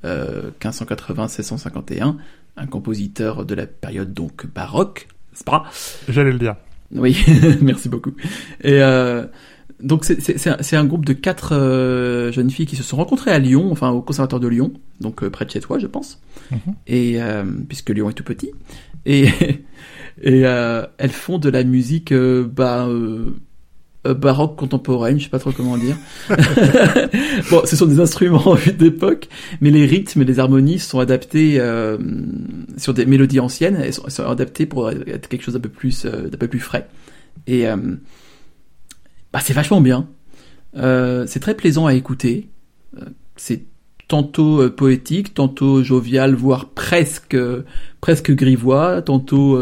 euh, 0.05 0.51
1580-1651, 0.61 2.15
un 2.57 2.67
compositeur 2.67 3.45
de 3.45 3.55
la 3.55 3.67
période 3.67 4.13
donc 4.13 4.45
baroque, 4.47 5.07
c'est 5.33 5.45
pas? 5.45 5.65
J'allais 6.09 6.31
le 6.31 6.39
dire. 6.39 6.55
oui, 6.91 7.17
merci 7.61 7.89
beaucoup. 7.89 8.13
Et 8.61 8.81
euh, 8.81 9.25
donc 9.81 10.05
c'est 10.05 10.47
un, 10.47 10.79
un 10.79 10.85
groupe 10.85 11.05
de 11.05 11.13
quatre 11.13 11.55
euh, 11.55 12.31
jeunes 12.31 12.49
filles 12.49 12.65
qui 12.65 12.75
se 12.75 12.83
sont 12.83 12.97
rencontrées 12.97 13.31
à 13.31 13.39
Lyon, 13.39 13.71
enfin 13.71 13.89
au 13.91 14.01
conservatoire 14.01 14.39
de 14.39 14.47
Lyon, 14.47 14.73
donc 15.01 15.23
euh, 15.23 15.29
près 15.29 15.45
de 15.45 15.51
chez 15.51 15.59
toi, 15.59 15.79
je 15.79 15.87
pense. 15.87 16.19
Mhm. 16.51 16.59
Et 16.87 17.21
euh, 17.21 17.43
puisque 17.67 17.89
Lyon 17.89 18.09
est 18.09 18.13
tout 18.13 18.23
petit, 18.23 18.51
et 19.05 19.25
et 20.21 20.45
euh, 20.45 20.85
elles 20.97 21.11
font 21.11 21.37
de 21.37 21.49
la 21.49 21.63
musique 21.63 22.13
bah 22.13 22.87
baroque 24.13 24.55
contemporaine, 24.55 25.19
je 25.19 25.25
sais 25.25 25.29
pas 25.29 25.39
trop 25.39 25.51
comment 25.51 25.77
dire. 25.77 25.95
bon, 27.51 27.61
ce 27.65 27.75
sont 27.75 27.85
des 27.85 27.99
instruments 27.99 28.55
d'époque, 28.77 29.27
mais 29.61 29.69
les 29.69 29.85
rythmes 29.85 30.21
et 30.21 30.25
les 30.25 30.39
harmonies 30.39 30.79
sont 30.79 30.99
adaptés 30.99 31.59
euh, 31.59 31.97
sur 32.77 32.93
des 32.93 33.05
mélodies 33.05 33.39
anciennes, 33.39 33.79
elles 33.83 33.93
sont, 33.93 34.03
elles 34.05 34.11
sont 34.11 34.25
adaptées 34.25 34.65
pour 34.65 34.89
être 34.89 35.27
quelque 35.27 35.43
chose 35.43 35.53
d'un 35.55 35.59
peu 35.59 35.69
plus 35.69 36.05
euh, 36.05 36.29
d'un 36.29 36.37
peu 36.37 36.47
plus 36.47 36.59
frais. 36.59 36.87
Et 37.45 37.67
euh, 37.67 37.75
bah, 39.33 39.39
c'est 39.41 39.53
vachement 39.53 39.81
bien. 39.81 40.07
Euh, 40.75 41.25
c'est 41.27 41.39
très 41.39 41.55
plaisant 41.55 41.85
à 41.85 41.93
écouter. 41.93 42.49
Euh, 42.99 43.05
c'est 43.35 43.63
tantôt 44.07 44.61
euh, 44.61 44.69
poétique, 44.69 45.33
tantôt 45.33 45.83
jovial, 45.83 46.35
voire 46.35 46.69
presque 46.69 47.37
presque 48.01 48.31
grivois, 48.31 49.01
tantôt 49.01 49.59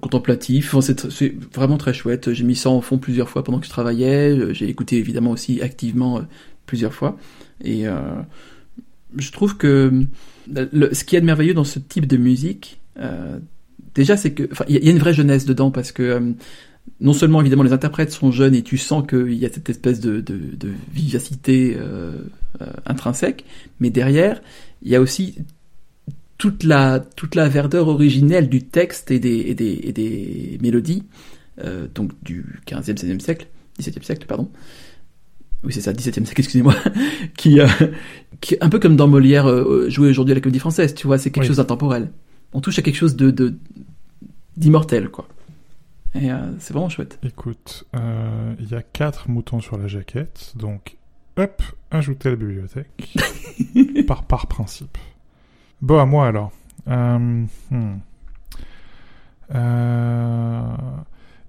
contemplatif. 0.00 0.74
Enfin, 0.74 0.94
c'est 1.10 1.34
vraiment 1.54 1.78
très 1.78 1.94
chouette. 1.94 2.32
J'ai 2.32 2.44
mis 2.44 2.56
ça 2.56 2.70
en 2.70 2.80
fond 2.80 2.98
plusieurs 2.98 3.28
fois 3.28 3.44
pendant 3.44 3.60
que 3.60 3.66
je 3.66 3.70
travaillais. 3.70 4.52
J'ai 4.52 4.68
écouté 4.68 4.96
évidemment 4.98 5.30
aussi 5.30 5.60
activement 5.62 6.22
plusieurs 6.66 6.92
fois. 6.92 7.16
Et 7.64 7.84
je 9.16 9.32
trouve 9.32 9.56
que 9.56 10.04
ce 10.52 11.04
qui 11.04 11.16
est 11.16 11.20
de 11.20 11.26
merveilleux 11.26 11.54
dans 11.54 11.64
ce 11.64 11.78
type 11.78 12.06
de 12.06 12.16
musique, 12.16 12.80
déjà, 13.94 14.16
c'est 14.16 14.32
que, 14.32 14.48
il 14.68 14.76
y, 14.76 14.88
a- 14.88 14.90
une 14.90 14.98
vraie 14.98 15.14
jeunesse 15.14 15.44
dedans 15.44 15.70
parce 15.70 15.92
que 15.92 16.34
non 17.00 17.12
seulement 17.12 17.40
évidemment 17.40 17.62
les 17.62 17.72
interprètes 17.72 18.10
sont 18.12 18.32
jeunes 18.32 18.54
et 18.54 18.62
tu 18.62 18.76
sens 18.78 19.06
qu'il 19.06 19.34
y 19.34 19.46
a 19.46 19.48
cette 19.52 19.70
espèce 19.70 20.00
de, 20.00 20.20
de, 20.20 20.38
de 20.56 20.70
vivacité 20.92 21.76
euh, 21.78 22.12
euh, 22.60 22.66
intrinsèque, 22.86 23.44
mais 23.80 23.90
derrière, 23.90 24.40
il 24.82 24.90
y 24.90 24.96
a 24.96 25.00
aussi 25.00 25.36
toute 26.38 26.62
la 26.64 27.00
toute 27.00 27.34
la 27.34 27.48
verdeur 27.48 27.88
originelle 27.88 28.48
du 28.48 28.62
texte 28.62 29.10
et 29.10 29.18
des 29.18 29.36
et 29.48 29.54
des, 29.54 29.80
et 29.84 29.92
des 29.92 30.58
mélodies, 30.62 31.04
euh, 31.64 31.86
donc 31.94 32.12
du 32.22 32.60
15e, 32.66 32.96
16e 32.96 33.20
siècle, 33.20 33.46
17e 33.80 34.02
siècle, 34.02 34.26
pardon. 34.26 34.48
Oui, 35.64 35.72
c'est 35.72 35.80
ça, 35.80 35.92
17e 35.92 36.24
siècle, 36.24 36.40
excusez-moi, 36.40 36.74
qui, 37.36 37.58
euh, 37.60 37.66
qui 38.40 38.56
un 38.60 38.68
peu 38.68 38.78
comme 38.78 38.94
dans 38.94 39.08
Molière 39.08 39.48
euh, 39.48 39.88
joué 39.90 40.08
aujourd'hui 40.10 40.30
à 40.32 40.34
la 40.36 40.40
comédie 40.40 40.60
française, 40.60 40.94
tu 40.94 41.08
vois, 41.08 41.18
c'est 41.18 41.30
quelque 41.30 41.42
Oui. 41.44 41.48
chose 41.48 41.56
d'intemporel. 41.56 42.10
On 42.52 42.60
touche 42.60 42.78
à 42.78 42.82
quelque 42.82 42.96
chose 42.96 43.16
de 43.16 43.30
de 43.32 43.54
d'immortel, 44.56 45.08
quoi. 45.08 45.28
Et 46.14 46.30
euh, 46.30 46.38
c'est 46.58 46.72
vraiment 46.72 46.88
chouette. 46.88 47.18
Écoute, 47.22 47.84
euh, 47.94 48.54
il 48.58 48.68
y 48.70 48.74
a 48.74 48.82
quatre 48.82 49.28
moutons 49.28 49.60
sur 49.60 49.76
la 49.76 49.86
jaquette, 49.86 50.52
donc 50.56 50.96
hop, 51.36 51.62
ajouter 51.90 52.30
la 52.30 52.36
bibliothèque 52.36 53.16
par 54.06 54.24
par 54.24 54.46
principe. 54.46 54.98
Bon, 55.80 55.98
à 55.98 56.06
moi 56.06 56.26
alors. 56.26 56.52
Euh, 56.88 57.44
hmm. 57.70 57.98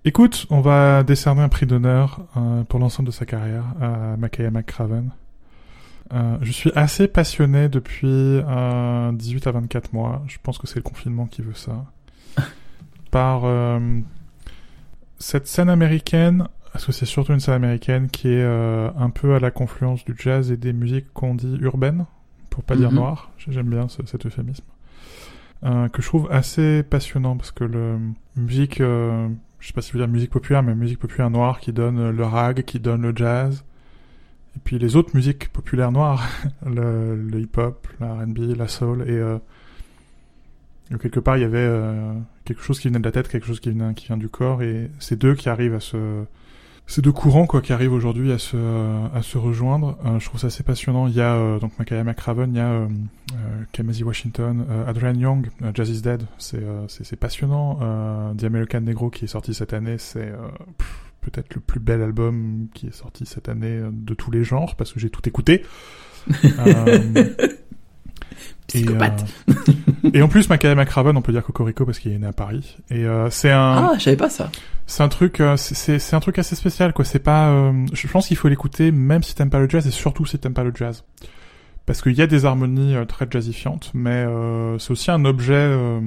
Écoute, 0.06 0.45
on 0.50 0.62
va 0.62 1.04
décerner 1.04 1.41
un 1.41 1.50
prix 1.50 1.65
d'honneur 1.65 2.22
pour 2.69 2.80
l'ensemble 2.80 3.08
de 3.08 3.13
sa 3.13 3.26
carrière 3.26 3.65
à 3.82 4.15
Makaya 4.17 4.50
McCraven. 4.50 5.12
Euh, 6.12 6.38
je 6.41 6.52
suis 6.52 6.72
assez 6.76 7.08
passionné 7.08 7.69
depuis 7.69 8.08
euh, 8.08 9.12
18 9.12 9.48
à 9.48 9.52
24 9.52 9.93
mois. 9.93 10.24
Je 10.28 10.38
pense 10.41 10.58
que 10.58 10.67
c'est 10.67 10.78
le 10.78 10.84
confinement 10.84 11.28
qui 11.28 11.41
veut 11.41 11.54
ça. 11.54 11.86
Par 13.12 13.45
euh, 13.45 13.80
cette 15.19 15.47
scène 15.47 15.69
américaine, 15.69 16.47
parce 16.71 16.86
que 16.86 16.91
c'est 16.91 17.05
surtout 17.05 17.34
une 17.34 17.39
scène 17.39 17.55
américaine 17.55 18.10
qui 18.10 18.29
est 18.29 18.41
euh, 18.43 18.89
un 18.97 19.10
peu 19.10 19.36
à 19.36 19.39
la 19.39 19.51
confluence 19.51 20.03
du 20.05 20.15
jazz 20.17 20.51
et 20.51 20.58
des 20.58 20.73
musiques 20.73 21.12
qu'on 21.13 21.36
dit 21.36 21.58
urbaines, 21.62 22.05
pour 22.49 22.63
pas 22.63 22.75
dire 22.75 22.89
Mhm. 22.91 22.97
noires. 22.97 23.32
J'aime 23.38 23.69
bien 23.69 23.88
ce- 23.88 24.05
cet 24.05 24.25
euphémisme. 24.25 24.63
Euh, 25.65 25.89
que 25.89 26.01
je 26.01 26.08
trouve 26.08 26.27
assez 26.32 26.84
passionnant 26.84 27.36
parce 27.36 27.51
que 27.51 27.65
le 27.65 27.97
musique, 28.38 28.79
euh, 28.79 29.27
je 29.60 29.67
sais 29.67 29.73
pas 29.73 29.82
si 29.82 29.91
vous 29.91 29.97
dire 29.97 30.08
musique 30.08 30.29
populaire, 30.32 30.63
mais 30.63 30.73
musique 30.73 30.99
populaire 30.99 31.29
noire 31.29 31.60
qui 31.60 31.73
donne 31.73 32.12
le 32.12 32.23
rag, 32.23 32.63
qui 32.63 32.79
donne 32.79 33.01
le 33.01 33.13
jazz, 33.13 33.65
et 34.55 34.60
puis 34.63 34.79
les 34.79 34.95
autres 34.95 35.13
musiques 35.15 35.49
populaires 35.51 35.91
noires, 35.91 36.23
le, 36.65 37.15
le 37.15 37.39
hip-hop, 37.41 37.88
la 37.99 38.13
R&B, 38.13 38.55
la 38.58 38.67
soul, 38.69 39.01
et 39.01 39.12
euh, 39.12 39.38
donc, 40.91 41.02
quelque 41.02 41.19
part 41.19 41.38
il 41.38 41.41
y 41.41 41.45
avait 41.45 41.58
euh, 41.60 42.13
quelque 42.45 42.62
chose 42.62 42.80
qui 42.80 42.88
venait 42.88 42.99
de 42.99 43.06
la 43.06 43.12
tête, 43.12 43.28
quelque 43.28 43.45
chose 43.45 43.60
qui 43.60 43.71
vient, 43.71 43.93
qui 43.93 44.08
vient 44.08 44.17
du 44.17 44.30
corps, 44.30 44.62
et 44.63 44.89
ces 44.99 45.15
deux 45.15 45.36
qui 45.36 45.49
arrivent 45.49 45.75
à 45.75 45.80
se 45.80 46.25
ces 46.89 47.04
deux 47.04 47.12
courants 47.12 47.45
quoi 47.45 47.62
qui 47.62 47.71
arrivent 47.71 47.93
aujourd'hui 47.93 48.32
à 48.32 48.39
se 48.39 48.58
à 49.15 49.21
se 49.21 49.38
rejoindre. 49.38 49.95
Euh, 50.06 50.19
je 50.19 50.25
trouve 50.25 50.41
ça 50.41 50.47
assez 50.47 50.63
passionnant. 50.63 51.08
Il 51.08 51.13
y 51.13 51.21
a 51.21 51.36
euh, 51.36 51.60
donc 51.60 51.78
Makaya 51.78 52.04
McCraven 52.04 52.49
il 52.52 52.58
y 52.58 52.60
a 52.60 52.67
euh, 52.67 52.88
euh, 53.34 53.63
Kamasi 53.71 54.04
Washington 54.04 54.65
euh, 54.67 54.88
Adrian 54.88 55.13
Young 55.13 55.49
Jazz 55.75 55.89
is 55.91 56.02
Dead. 56.02 56.23
C'est 56.39 56.63
euh, 56.63 56.88
c'est 56.88 57.15
passionnant. 57.15 57.78
Euh, 57.84 58.34
The 58.34 58.45
American 58.45 58.82
Negro 58.82 59.12
qui 59.12 59.25
est 59.25 59.28
sorti 59.28 59.54
cette 59.54 59.73
année 59.73 59.99
c'est 59.99 60.30
euh, 60.30 60.38
peut-être 61.21 61.54
le 61.54 61.62
plus 61.62 61.80
bel 61.80 62.02
album 62.02 62.67
qui 62.73 62.88
est 62.88 62.95
sorti 62.95 63.28
cette 63.28 63.49
année 63.49 63.80
de 63.91 64.13
tous 64.15 64.32
les 64.32 64.43
genres 64.43 64.75
parce 64.75 64.91
que 64.91 64.99
j'ai 64.99 65.12
tout 65.12 65.30
écouté 65.30 65.63
Psychopathe. 68.73 69.25
et, 69.47 69.51
euh, 69.51 70.12
et 70.13 70.21
en 70.21 70.27
plus, 70.27 70.49
Makaya 70.49 70.75
McCraven, 70.75 71.15
on 71.17 71.21
peut 71.21 71.32
dire 71.32 71.43
Cocorico 71.43 71.86
parce 71.86 71.99
qu'il 71.99 72.12
est 72.13 72.17
né 72.17 72.27
à 72.27 72.34
Paris. 72.34 72.77
Et 72.89 73.05
euh, 73.05 73.29
c'est 73.29 73.51
un, 73.51 73.89
Ah, 73.91 73.93
je 73.97 74.03
savais 74.03 74.17
pas 74.17 74.29
ça. 74.29 74.51
c'est 74.88 75.03
un 75.03 75.10
truc, 75.10 75.39
euh, 75.41 75.55
c'est- 75.58 76.13
un 76.13 76.19
truc 76.19 76.39
assez 76.39 76.55
spécial, 76.55 76.93
quoi. 76.93 77.05
C'est 77.05 77.19
pas, 77.19 77.49
euh, 77.49 77.86
je 77.93 78.08
pense 78.08 78.27
qu'il 78.27 78.38
faut 78.38 78.47
l'écouter 78.47 78.91
même 78.91 79.23
si 79.23 79.36
t'aimes 79.36 79.49
pas 79.49 79.60
le 79.60 79.69
jazz 79.69 79.86
et 79.88 79.91
surtout 79.91 80.25
si 80.25 80.38
t'aimes 80.39 80.53
pas 80.53 80.63
le 80.63 80.71
jazz, 80.73 81.03
parce 81.86 82.01
qu'il 82.01 82.13
y 82.13 82.21
a 82.21 82.27
des 82.27 82.45
harmonies 82.45 82.95
très 83.08 83.27
jazzifiantes, 83.29 83.91
mais 83.93 84.10
euh, 84.25 84.77
c'est 84.79 84.91
aussi 84.91 85.12
un 85.12 85.25
objet. 85.25 85.53
euh, 85.55 85.99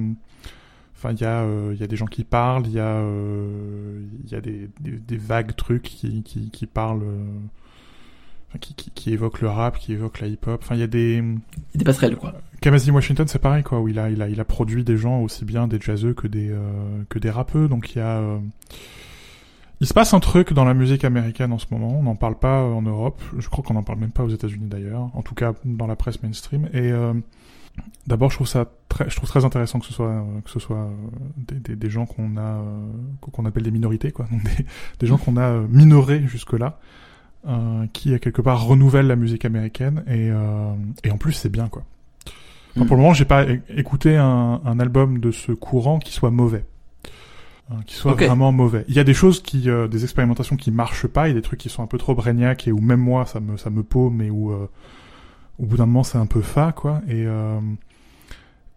Enfin, 1.05 1.13
il 1.15 1.19
y 1.21 1.25
a, 1.25 1.41
euh, 1.41 1.71
il 1.73 1.81
y 1.81 1.83
a 1.83 1.87
des 1.87 1.97
gens 1.97 2.05
qui 2.05 2.23
parlent, 2.23 2.65
il 2.65 2.71
y 2.71 2.79
a, 2.79 2.85
euh, 2.85 3.99
il 4.23 4.31
y 4.31 4.35
a 4.35 4.39
des, 4.39 4.69
des, 4.79 4.91
des 4.91 5.17
vagues 5.17 5.53
trucs 5.53 5.81
qui, 5.83 6.23
qui, 6.23 6.49
qui 6.49 6.65
parlent, 6.65 7.03
euh, 7.03 7.25
qui, 8.59 8.73
qui, 8.73 8.91
qui 8.91 9.13
évoquent 9.13 9.41
le 9.41 9.49
rap, 9.49 9.77
qui 9.79 9.93
évoquent 9.93 10.21
la 10.21 10.27
hip-hop. 10.27 10.61
Enfin, 10.63 10.75
il 10.75 10.81
y 10.81 10.83
a 10.83 10.87
des, 10.87 11.23
des 11.75 11.83
passerelles, 11.83 12.15
quoi. 12.15 12.33
Kamasi 12.61 12.91
Washington, 12.91 13.27
c'est 13.27 13.39
pareil, 13.39 13.63
quoi, 13.63 13.81
où 13.81 13.87
il 13.87 13.99
a, 13.99 14.09
il 14.09 14.21
a, 14.21 14.29
il 14.29 14.39
a 14.39 14.45
produit 14.45 14.83
des 14.83 14.97
gens 14.97 15.19
aussi 15.19 15.43
bien 15.43 15.67
des 15.67 15.79
jazzeux 15.79 16.13
que 16.13 16.27
des, 16.27 16.49
euh, 16.49 17.03
que 17.09 17.19
des 17.19 17.29
rappeux, 17.29 17.67
donc 17.67 17.93
il 17.93 17.97
y 17.97 18.01
a, 18.01 18.19
euh, 18.19 18.39
il 19.81 19.87
se 19.87 19.93
passe 19.93 20.13
un 20.13 20.21
truc 20.21 20.53
dans 20.53 20.63
la 20.63 20.73
musique 20.73 21.03
américaine 21.03 21.51
en 21.51 21.57
ce 21.57 21.65
moment, 21.71 21.99
on 21.99 22.03
n'en 22.03 22.15
parle 22.15 22.39
pas 22.39 22.61
euh, 22.61 22.71
en 22.71 22.81
Europe, 22.81 23.21
je 23.37 23.49
crois 23.49 23.65
qu'on 23.65 23.73
n'en 23.73 23.83
parle 23.83 23.99
même 23.99 24.11
pas 24.11 24.23
aux 24.23 24.29
États-Unis 24.29 24.67
d'ailleurs, 24.67 25.09
en 25.13 25.21
tout 25.23 25.35
cas 25.35 25.53
dans 25.65 25.87
la 25.87 25.97
presse 25.97 26.23
mainstream, 26.23 26.69
et 26.73 26.89
euh, 26.91 27.13
d'abord 28.07 28.29
je 28.29 28.35
trouve 28.35 28.47
ça 28.47 28.65
très, 28.87 29.09
je 29.09 29.15
trouve 29.15 29.29
très 29.29 29.45
intéressant 29.45 29.79
que 29.79 29.85
ce 29.85 29.93
soit, 29.93 30.07
euh, 30.07 30.41
que 30.45 30.49
ce 30.49 30.59
soit 30.59 30.77
euh, 30.77 30.89
des, 31.35 31.59
des, 31.59 31.75
des 31.75 31.89
gens 31.89 32.05
qu'on 32.05 32.37
a, 32.37 32.41
euh, 32.41 32.87
qu'on 33.19 33.45
appelle 33.45 33.63
des 33.63 33.71
minorités, 33.71 34.11
quoi, 34.11 34.25
donc 34.31 34.43
des, 34.43 34.65
des 34.99 35.07
gens 35.07 35.17
qu'on 35.17 35.37
a 35.37 35.59
minorés 35.69 36.25
jusque-là, 36.27 36.79
euh, 37.47 37.85
qui 37.93 38.13
à 38.13 38.19
quelque 38.19 38.41
part 38.41 38.63
renouvellent 38.65 39.07
la 39.07 39.15
musique 39.15 39.45
américaine, 39.45 40.03
et, 40.07 40.29
euh, 40.31 40.73
et 41.03 41.11
en 41.11 41.17
plus 41.17 41.33
c'est 41.33 41.49
bien, 41.49 41.67
quoi. 41.67 41.83
Enfin, 42.75 42.85
Mm. 42.85 42.87
pour 42.87 42.95
le 42.97 43.01
moment, 43.03 43.13
j'ai 43.13 43.25
pas 43.25 43.45
écouté 43.69 44.17
un, 44.17 44.61
un 44.65 44.79
album 44.79 45.19
de 45.19 45.31
ce 45.31 45.51
courant 45.51 45.99
qui 45.99 46.11
soit 46.11 46.31
mauvais, 46.31 46.65
Hein, 47.71 47.77
qui 47.85 47.95
soit 47.95 48.13
vraiment 48.13 48.51
mauvais. 48.51 48.83
Il 48.89 48.95
y 48.95 48.99
a 48.99 49.05
des 49.05 49.13
choses 49.13 49.41
qui, 49.41 49.69
euh, 49.69 49.87
des 49.87 50.03
expérimentations 50.03 50.57
qui 50.57 50.69
marchent 50.69 51.07
pas, 51.07 51.27
il 51.27 51.31
y 51.31 51.31
a 51.31 51.35
des 51.35 51.41
trucs 51.41 51.59
qui 51.61 51.69
sont 51.69 51.81
un 51.81 51.87
peu 51.87 51.97
trop 51.97 52.13
bragnac 52.13 52.67
et 52.67 52.73
où 52.73 52.79
même 52.79 52.99
moi 52.99 53.25
ça 53.25 53.39
me 53.39 53.55
ça 53.55 53.69
me 53.69 53.83
paume 53.83 54.21
et 54.21 54.29
où 54.29 54.51
euh, 54.51 54.69
au 55.59 55.65
bout 55.65 55.77
d'un 55.77 55.85
moment 55.85 56.03
c'est 56.03 56.17
un 56.17 56.25
peu 56.25 56.41
fa 56.41 56.73
quoi. 56.73 57.01
Et 57.07 57.25
euh, 57.25 57.61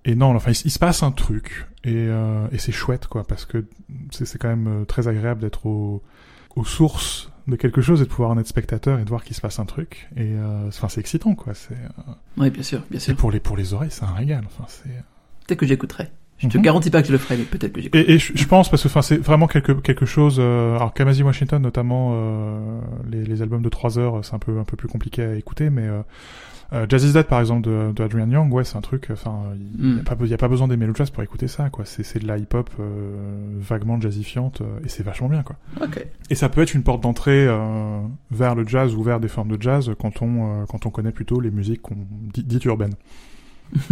et 0.05 0.15
non, 0.15 0.37
enfin 0.37 0.53
il 0.53 0.71
se 0.71 0.79
passe 0.79 1.03
un 1.03 1.11
truc 1.11 1.67
et 1.83 1.95
euh, 1.97 2.47
et 2.53 2.59
c'est 2.59 2.71
chouette 2.71 3.09
quoi 3.09 3.25
parce 3.25 3.45
que 3.45 3.65
c'est 4.13 4.25
c'est 4.25 4.39
quand 4.39 4.49
même 4.49 4.69
euh, 4.69 4.85
très 4.85 5.09
agréable 5.09 5.41
d'être 5.41 5.67
au 5.67 6.01
aux 6.55 6.65
sources 6.65 7.33
de 7.49 7.57
quelque 7.57 7.81
chose 7.81 8.01
et 8.01 8.05
de 8.05 8.09
pouvoir 8.09 8.31
en 8.31 8.39
être 8.39 8.47
spectateur 8.49 8.99
et 8.99 9.05
de 9.05 9.09
voir 9.09 9.23
qu'il 9.25 9.37
se 9.37 9.41
passe 9.41 9.59
un 9.59 9.65
truc 9.67 10.09
et 10.17 10.33
euh, 10.33 10.67
enfin 10.69 10.89
c'est 10.89 11.01
excitant 11.01 11.35
quoi 11.35 11.55
c'est 11.55 11.75
euh, 11.75 12.13
Oui, 12.39 12.51
bien 12.51 12.63
sûr, 12.63 12.81
bien 12.91 12.99
et 12.99 13.01
sûr. 13.01 13.15
pour 13.17 13.31
les 13.31 13.39
pour 13.41 13.57
les 13.57 13.73
oreilles 13.73 13.91
c'est 13.93 14.05
un 14.05 14.13
régal 14.13 14.43
enfin 14.47 14.65
c'est 14.69 14.91
Peut-être 15.47 15.61
que 15.61 15.67
j'écouterai. 15.67 16.09
Je 16.39 16.49
te 16.49 16.59
Mhm. 16.59 16.65
garantis 16.65 16.91
pas 16.91 17.01
que 17.01 17.07
je 17.09 17.13
le 17.13 17.19
ferai, 17.19 17.37
mais 17.39 17.45
peut-être 17.45 17.73
que 17.73 17.81
j'écouterai. 17.81 18.05
Et, 18.05 18.15
et 18.15 18.19
je, 18.19 18.33
je 18.35 18.45
pense 18.47 18.69
parce 18.69 18.83
que 18.83 18.89
enfin 18.89 19.01
c'est 19.01 19.17
vraiment 19.17 19.47
quelque 19.47 19.73
quelque 19.73 20.05
chose. 20.07 20.37
euh, 20.41 20.75
alors 20.77 20.93
Kamasi 20.93 21.23
Washington 21.23 21.63
notamment 21.63 22.11
euh, 22.15 22.81
les, 23.09 23.25
les 23.25 23.43
albums 23.43 23.63
de 23.63 23.69
3 23.69 23.99
heures 23.99 24.25
c'est 24.25 24.35
un 24.35 24.39
peu 24.41 24.59
un 24.59 24.65
peu 24.65 24.77
plus 24.77 24.89
compliqué 24.89 25.23
à 25.23 25.35
écouter 25.37 25.71
mais 25.71 25.89
euh, 26.73 26.83
euh, 26.83 26.87
Jazz 26.89 27.05
is 27.05 27.13
Dead 27.13 27.27
par 27.27 27.41
exemple 27.41 27.63
de, 27.69 27.93
de 27.95 28.03
Adrian 28.03 28.31
Young 28.31 28.53
ouais 28.53 28.65
c'est 28.65 28.77
un 28.77 28.81
truc 28.81 29.09
enfin 29.13 29.43
il 29.55 29.95
Mm. 29.95 29.97
y 30.27 30.33
a 30.35 30.37
pas 30.37 30.47
a 30.47 30.49
besoin 30.49 30.69
d'aimer 30.69 30.87
le 30.87 30.95
jazz 30.95 31.11
pour 31.11 31.23
écouter 31.23 31.49
ça 31.49 31.71
quoi 31.71 31.85
c'est 31.85 32.19
de 32.19 32.27
la 32.27 32.39
hip 32.39 32.55
hop 32.55 32.71
vaguement 33.59 34.01
jazzifiante 34.01 34.61
euh, 34.61 34.81
et 34.85 34.89
c'est 34.89 35.03
vachement 35.03 35.29
bien 35.29 35.43
quoi. 35.43 35.57
Et 36.31 36.35
ça 36.35 36.49
peut 36.49 36.63
être 36.63 36.75
une 36.75 36.83
porte 36.83 37.03
d'entrée 37.03 37.47
euh, 37.47 38.01
vers 38.31 38.55
le 38.55 38.67
jazz 38.67 38.95
ou 38.95 39.03
vers 39.03 39.21
des 39.21 39.29
formes 39.29 39.57
de 39.57 39.61
jazz 39.61 39.91
quand 39.99 40.23
on 40.23 40.63
euh, 40.63 40.65
quand 40.67 40.87
on 40.87 40.91
connaît 40.91 41.13
plutôt 41.13 41.41
les 41.41 41.51
musiques 41.51 41.83
qu'on 41.83 41.97
dit, 42.33 42.43
dites 42.45 42.65
urbaines. 42.65 42.95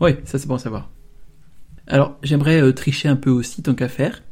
Oui, 0.00 0.16
ça 0.24 0.38
c'est 0.38 0.46
bon 0.46 0.54
à 0.54 0.58
savoir. 0.58 0.90
Alors, 1.88 2.16
j'aimerais 2.22 2.60
euh, 2.60 2.72
tricher 2.72 3.08
un 3.08 3.16
peu 3.16 3.30
aussi, 3.30 3.62
tant 3.62 3.74
qu'à 3.74 3.88
faire. 3.88 4.22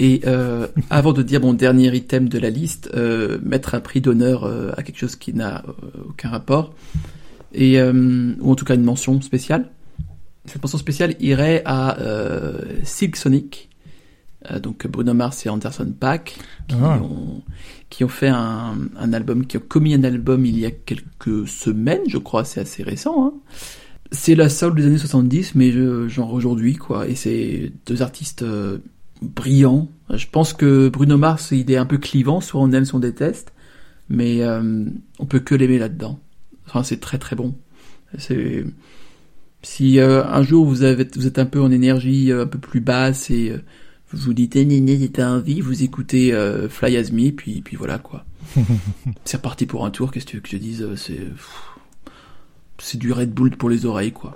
Et 0.00 0.20
euh, 0.26 0.68
avant 0.90 1.12
de 1.12 1.22
dire 1.22 1.40
mon 1.40 1.54
dernier 1.54 1.94
item 1.94 2.28
de 2.28 2.38
la 2.38 2.50
liste, 2.50 2.90
euh, 2.94 3.38
mettre 3.42 3.74
un 3.74 3.80
prix 3.80 4.00
d'honneur 4.00 4.44
euh, 4.44 4.70
à 4.76 4.82
quelque 4.82 4.98
chose 4.98 5.16
qui 5.16 5.34
n'a 5.34 5.64
euh, 5.66 5.72
aucun 6.10 6.28
rapport, 6.28 6.72
et 7.52 7.80
euh, 7.80 8.32
ou 8.40 8.52
en 8.52 8.54
tout 8.54 8.64
cas 8.64 8.74
une 8.74 8.84
mention 8.84 9.20
spéciale. 9.20 9.70
Cette 10.44 10.62
mention 10.62 10.78
spéciale 10.78 11.14
irait 11.20 11.62
à 11.64 11.98
euh, 11.98 12.60
Silk 12.84 13.16
Sonic, 13.16 13.68
donc 14.62 14.86
Bruno 14.86 15.12
Mars 15.14 15.44
et 15.44 15.48
Anderson 15.48 15.92
Paak, 15.98 16.36
qui, 16.68 16.76
Ah. 16.80 17.00
ont, 17.02 17.42
qui 17.90 18.04
ont 18.04 18.08
fait 18.08 18.28
un, 18.28 18.76
un 18.98 19.12
album, 19.12 19.44
qui 19.46 19.56
ont 19.58 19.62
commis 19.66 19.92
un 19.94 20.04
album 20.04 20.46
il 20.46 20.58
y 20.58 20.64
a 20.64 20.70
quelques 20.70 21.46
semaines, 21.48 22.02
je 22.08 22.18
crois, 22.18 22.44
c'est 22.44 22.60
assez 22.60 22.82
récent. 22.84 23.26
Hein. 23.26 23.34
C'est 24.12 24.36
la 24.36 24.48
soul 24.48 24.74
des 24.76 24.86
années 24.86 24.96
70, 24.96 25.54
mais 25.56 25.70
genre 26.08 26.32
aujourd'hui, 26.32 26.76
quoi. 26.76 27.08
Et 27.08 27.14
c'est 27.14 27.72
deux 27.84 28.00
artistes 28.00 28.42
brillants. 29.22 29.88
Je 30.10 30.26
pense 30.26 30.52
que 30.52 30.88
Bruno 30.88 31.18
Mars, 31.18 31.50
il 31.52 31.70
est 31.70 31.76
un 31.76 31.86
peu 31.86 31.98
clivant, 31.98 32.40
soit 32.40 32.60
on 32.60 32.72
aime, 32.72 32.84
soit 32.84 32.98
on 32.98 33.00
déteste, 33.00 33.52
mais 34.08 34.42
euh, 34.42 34.84
on 35.18 35.26
peut 35.26 35.40
que 35.40 35.54
l'aimer 35.54 35.78
là-dedans. 35.78 36.18
Enfin, 36.66 36.82
c'est 36.82 37.00
très 37.00 37.18
très 37.18 37.36
bon. 37.36 37.54
C'est 38.16 38.64
si 39.62 39.98
euh, 39.98 40.24
un 40.24 40.42
jour 40.42 40.66
vous 40.66 40.82
avez 40.82 41.06
vous 41.14 41.26
êtes 41.26 41.38
un 41.38 41.46
peu 41.46 41.60
en 41.60 41.70
énergie 41.70 42.30
euh, 42.30 42.44
un 42.44 42.46
peu 42.46 42.58
plus 42.58 42.80
basse 42.80 43.30
et 43.30 43.50
euh, 43.50 43.58
vous 44.10 44.18
vous 44.18 44.34
dites 44.34 44.56
eh, 44.56 44.64
néné 44.64 45.08
t'as 45.08 45.28
envie, 45.28 45.60
vous 45.60 45.82
écoutez 45.82 46.32
euh, 46.32 46.68
Fly 46.68 46.96
As 46.96 47.12
Me, 47.12 47.30
puis 47.30 47.60
puis 47.60 47.76
voilà 47.76 47.98
quoi. 47.98 48.24
c'est 49.24 49.36
reparti 49.36 49.66
pour 49.66 49.84
un 49.84 49.90
tour. 49.90 50.10
Qu'est-ce 50.10 50.24
que 50.24 50.30
tu 50.30 50.36
veux 50.36 50.42
que 50.42 50.48
je 50.48 50.56
dise 50.56 50.82
euh, 50.82 50.96
C'est 50.96 51.20
c'est 52.78 52.98
du 52.98 53.12
Red 53.12 53.32
Bull 53.32 53.56
pour 53.56 53.68
les 53.68 53.84
oreilles 53.84 54.12
quoi, 54.12 54.34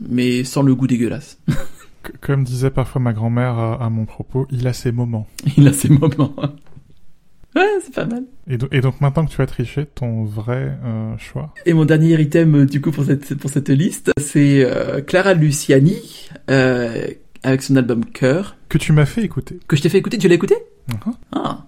mais 0.00 0.44
sans 0.44 0.62
le 0.62 0.74
goût 0.74 0.86
dégueulasse. 0.86 1.38
Comme 2.20 2.44
disait 2.44 2.70
parfois 2.70 3.00
ma 3.00 3.12
grand-mère 3.12 3.58
à, 3.58 3.84
à 3.84 3.90
mon 3.90 4.04
propos, 4.04 4.46
il 4.50 4.66
a 4.66 4.72
ses 4.72 4.92
moments. 4.92 5.26
Il 5.56 5.66
a 5.68 5.72
ses 5.72 5.88
moments. 5.88 6.34
ouais, 7.56 7.62
c'est 7.82 7.94
pas 7.94 8.04
mal. 8.06 8.24
Et, 8.48 8.58
do- 8.58 8.68
et 8.72 8.80
donc 8.80 9.00
maintenant 9.00 9.24
que 9.26 9.30
tu 9.30 9.40
as 9.42 9.46
triché 9.46 9.86
ton 9.86 10.24
vrai 10.24 10.78
euh, 10.84 11.16
choix, 11.18 11.52
Et 11.64 11.72
mon 11.74 11.84
dernier 11.84 12.20
item, 12.20 12.54
euh, 12.54 12.66
du 12.66 12.80
coup, 12.80 12.90
pour 12.90 13.04
cette, 13.04 13.34
pour 13.36 13.50
cette 13.50 13.68
liste, 13.70 14.10
c'est 14.18 14.64
euh, 14.64 15.00
Clara 15.00 15.34
Luciani, 15.34 16.28
avec 16.48 17.62
son 17.62 17.76
album 17.76 18.04
Cœur, 18.04 18.56
que 18.68 18.78
tu 18.78 18.92
m'as 18.92 19.06
fait 19.06 19.22
écouter. 19.22 19.58
que 19.68 19.76
je 19.76 19.82
t'ai 19.82 19.88
fait 19.88 19.98
écouter. 19.98 20.18
Tu 20.18 20.28
l'as 20.28 20.34
écouté? 20.34 20.54
Mhm. 20.88 21.12
Ah. 21.32 21.66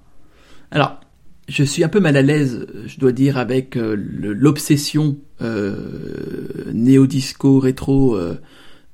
Alors, 0.70 1.00
je 1.48 1.62
suis 1.64 1.82
un 1.84 1.88
peu 1.88 2.00
mal 2.00 2.16
à 2.16 2.22
l'aise, 2.22 2.66
je 2.86 2.98
dois 2.98 3.12
dire, 3.12 3.38
avec 3.38 3.76
euh, 3.76 3.96
l'obsession 3.96 5.16
euh, 5.40 6.70
néo-disco 6.72 7.58
rétro 7.58 8.16
euh, 8.16 8.40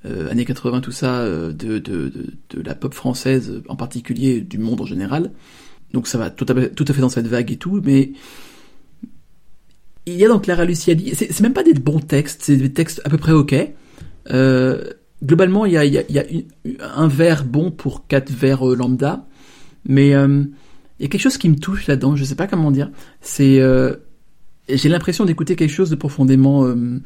euh, 0.06 0.30
années 0.30 0.44
80, 0.44 0.80
tout 0.80 0.92
ça, 0.92 1.20
euh, 1.20 1.52
de, 1.52 1.78
de, 1.78 2.08
de, 2.08 2.26
de, 2.50 2.62
la 2.62 2.74
pop 2.74 2.94
française 2.94 3.62
en 3.68 3.76
particulier, 3.76 4.40
du 4.40 4.58
monde 4.58 4.80
en 4.80 4.86
général. 4.86 5.30
Donc 5.92 6.08
ça 6.08 6.18
va 6.18 6.30
tout 6.30 6.46
à, 6.48 6.66
tout 6.68 6.84
à 6.86 6.92
fait 6.92 7.00
dans 7.00 7.08
cette 7.08 7.26
vague 7.26 7.50
et 7.52 7.56
tout, 7.56 7.80
mais 7.84 8.12
il 10.06 10.14
y 10.14 10.24
a 10.24 10.28
donc 10.28 10.44
Clara 10.44 10.64
Luciani, 10.64 11.14
c'est 11.14 11.40
même 11.40 11.54
pas 11.54 11.62
des 11.62 11.74
bons 11.74 12.00
textes, 12.00 12.42
c'est 12.42 12.56
des 12.56 12.72
textes 12.72 13.00
à 13.04 13.10
peu 13.10 13.16
près 13.16 13.32
ok. 13.32 13.54
Euh, 14.30 14.84
globalement, 15.24 15.66
il 15.66 15.72
y 15.72 15.78
a, 15.78 15.84
il 15.84 15.92
y 15.92 15.98
a, 15.98 16.04
y 16.10 16.18
a 16.18 16.94
un 16.96 17.08
vers 17.08 17.44
bon 17.44 17.70
pour 17.70 18.06
quatre 18.06 18.30
vers 18.30 18.68
euh, 18.68 18.76
lambda, 18.76 19.26
mais 19.86 20.14
euh, 20.14 20.44
il 20.98 21.02
y 21.02 21.06
a 21.06 21.08
quelque 21.08 21.22
chose 21.22 21.38
qui 21.38 21.48
me 21.48 21.56
touche 21.56 21.86
là-dedans, 21.86 22.16
je 22.16 22.24
sais 22.24 22.34
pas 22.34 22.46
comment 22.46 22.70
dire. 22.70 22.90
C'est, 23.20 23.60
euh, 23.60 23.94
j'ai 24.68 24.88
l'impression 24.88 25.24
d'écouter 25.24 25.56
quelque 25.56 25.72
chose 25.72 25.90
de 25.90 25.96
profondément, 25.96 26.64
euh, 26.66 27.00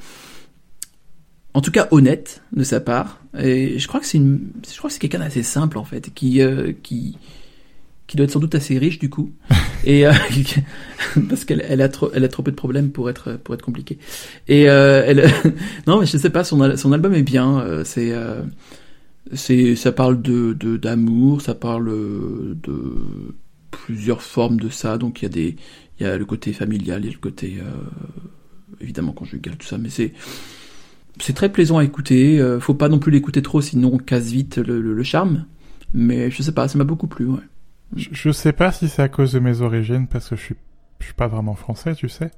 en 1.58 1.60
tout 1.60 1.72
cas 1.72 1.88
honnête 1.90 2.40
de 2.52 2.62
sa 2.62 2.78
part. 2.78 3.20
Et 3.36 3.80
je 3.80 3.88
crois 3.88 3.98
que 3.98 4.06
c'est 4.06 4.18
une, 4.18 4.52
je 4.64 4.78
crois 4.78 4.90
que 4.90 4.94
c'est 4.94 5.00
quelqu'un 5.00 5.18
d'assez 5.18 5.42
simple 5.42 5.76
en 5.76 5.82
fait, 5.82 6.14
qui, 6.14 6.40
euh, 6.40 6.72
qui, 6.84 7.18
qui 8.06 8.16
doit 8.16 8.26
être 8.26 8.30
sans 8.30 8.38
doute 8.38 8.54
assez 8.54 8.78
riche 8.78 9.00
du 9.00 9.10
coup, 9.10 9.32
et 9.84 10.06
euh, 10.06 10.12
parce 11.28 11.44
qu'elle 11.44 11.64
elle 11.68 11.82
a 11.82 11.88
trop, 11.88 12.12
elle 12.14 12.22
a 12.22 12.28
trop 12.28 12.44
peu 12.44 12.52
de 12.52 12.56
problèmes 12.56 12.92
pour 12.92 13.10
être 13.10 13.32
pour 13.42 13.56
être 13.56 13.62
compliquée. 13.62 13.98
Et 14.46 14.70
euh, 14.70 15.02
elle, 15.04 15.28
non 15.88 15.98
mais 15.98 16.06
je 16.06 16.16
sais 16.16 16.30
pas, 16.30 16.44
son 16.44 16.76
son 16.76 16.92
album 16.92 17.12
est 17.12 17.24
bien, 17.24 17.82
c'est 17.84 18.14
c'est 19.32 19.74
ça 19.74 19.90
parle 19.90 20.22
de 20.22 20.52
d'amour, 20.76 21.42
ça 21.42 21.56
parle 21.56 21.86
de 21.86 23.34
plusieurs 23.72 24.22
formes 24.22 24.60
de 24.60 24.68
ça, 24.68 24.96
donc 24.96 25.22
il 25.22 25.24
y 25.24 25.26
a 25.26 25.30
des 25.30 25.56
il 25.98 26.06
y 26.06 26.08
a 26.08 26.16
le 26.16 26.24
côté 26.24 26.52
familial, 26.52 27.00
il 27.02 27.06
y 27.06 27.10
a 27.10 27.12
le 27.14 27.18
côté 27.18 27.58
évidemment 28.80 29.10
conjugal, 29.10 29.56
tout 29.56 29.66
ça, 29.66 29.76
mais 29.76 29.90
c'est 29.90 30.12
c'est 31.20 31.34
très 31.34 31.50
plaisant 31.50 31.78
à 31.78 31.84
écouter. 31.84 32.40
Euh, 32.40 32.60
faut 32.60 32.74
pas 32.74 32.88
non 32.88 32.98
plus 32.98 33.12
l'écouter 33.12 33.42
trop, 33.42 33.60
sinon 33.60 33.90
on 33.94 33.98
casse 33.98 34.30
vite 34.30 34.58
le, 34.58 34.80
le, 34.80 34.94
le 34.94 35.02
charme. 35.02 35.46
Mais 35.94 36.30
je 36.30 36.42
sais 36.42 36.52
pas, 36.52 36.68
ça 36.68 36.78
m'a 36.78 36.84
beaucoup 36.84 37.06
plu. 37.06 37.26
Ouais. 37.26 37.40
Je, 37.96 38.08
je 38.12 38.30
sais 38.30 38.52
pas 38.52 38.72
si 38.72 38.88
c'est 38.88 39.02
à 39.02 39.08
cause 39.08 39.32
de 39.32 39.38
mes 39.38 39.60
origines, 39.62 40.06
parce 40.06 40.28
que 40.28 40.36
je 40.36 40.42
suis 40.42 40.54
je 41.00 41.06
suis 41.06 41.14
pas 41.14 41.28
vraiment 41.28 41.54
français, 41.54 41.94
tu 41.94 42.08
sais. 42.08 42.30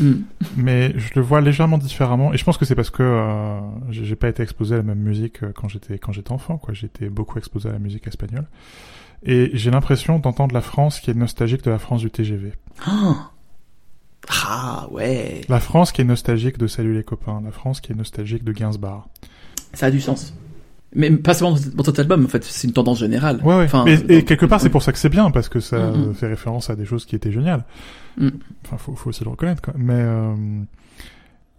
Mm. 0.00 0.12
Mais 0.56 0.98
je 0.98 1.10
le 1.14 1.20
vois 1.20 1.40
légèrement 1.40 1.78
différemment. 1.78 2.32
Et 2.32 2.38
je 2.38 2.44
pense 2.44 2.56
que 2.56 2.64
c'est 2.64 2.74
parce 2.74 2.90
que 2.90 3.02
euh, 3.02 3.60
j'ai 3.90 4.16
pas 4.16 4.28
été 4.28 4.42
exposé 4.42 4.74
à 4.74 4.78
la 4.78 4.84
même 4.84 4.98
musique 5.00 5.42
euh, 5.42 5.52
quand 5.54 5.68
j'étais 5.68 5.98
quand 5.98 6.12
j'étais 6.12 6.32
enfant. 6.32 6.58
quoi. 6.58 6.74
J'étais 6.74 7.08
beaucoup 7.08 7.38
exposé 7.38 7.68
à 7.68 7.72
la 7.72 7.78
musique 7.78 8.06
espagnole. 8.06 8.46
Et 9.22 9.50
j'ai 9.54 9.70
l'impression 9.70 10.18
d'entendre 10.18 10.54
la 10.54 10.60
France 10.60 11.00
qui 11.00 11.10
est 11.10 11.14
nostalgique 11.14 11.62
de 11.62 11.70
la 11.70 11.78
France 11.78 12.00
du 12.00 12.10
TGV. 12.10 12.52
Ah. 12.86 13.30
Ah 14.28 14.88
ouais. 14.90 15.42
La 15.48 15.60
France 15.60 15.92
qui 15.92 16.00
est 16.00 16.04
nostalgique 16.04 16.58
de 16.58 16.66
Salut 16.66 16.94
les 16.94 17.04
copains. 17.04 17.40
La 17.44 17.50
France 17.52 17.80
qui 17.80 17.92
est 17.92 17.94
nostalgique 17.94 18.44
de 18.44 18.52
Gainsbourg. 18.52 19.08
Ça 19.72 19.86
a 19.86 19.90
du 19.90 20.00
sens. 20.00 20.34
Mais 20.94 21.10
pas 21.10 21.34
seulement 21.34 21.56
dans 21.74 21.84
cet 21.84 21.98
album, 21.98 22.24
en 22.24 22.28
fait, 22.28 22.42
c'est 22.44 22.66
une 22.66 22.72
tendance 22.72 23.00
générale. 23.00 23.40
Ouais, 23.44 23.56
ouais. 23.56 23.64
Enfin, 23.64 23.84
et, 23.86 23.92
et 23.94 23.98
dans- 24.20 24.24
quelque 24.26 24.46
part, 24.46 24.60
c'est 24.60 24.70
pour 24.70 24.82
ça 24.82 24.92
que 24.92 24.98
c'est 24.98 25.08
bien, 25.10 25.30
parce 25.30 25.48
que 25.48 25.60
ça 25.60 25.90
Mhm. 25.90 26.14
fait 26.14 26.26
référence 26.28 26.70
à 26.70 26.76
des 26.76 26.86
choses 26.86 27.04
qui 27.04 27.14
étaient 27.16 27.32
géniales. 27.32 27.64
Mm. 28.16 28.28
Enfin, 28.64 28.78
faut, 28.78 28.94
faut 28.94 29.10
aussi 29.10 29.22
le 29.24 29.30
reconnaître, 29.30 29.60
quoi. 29.60 29.74
Mais 29.76 29.92
euh, 29.94 30.34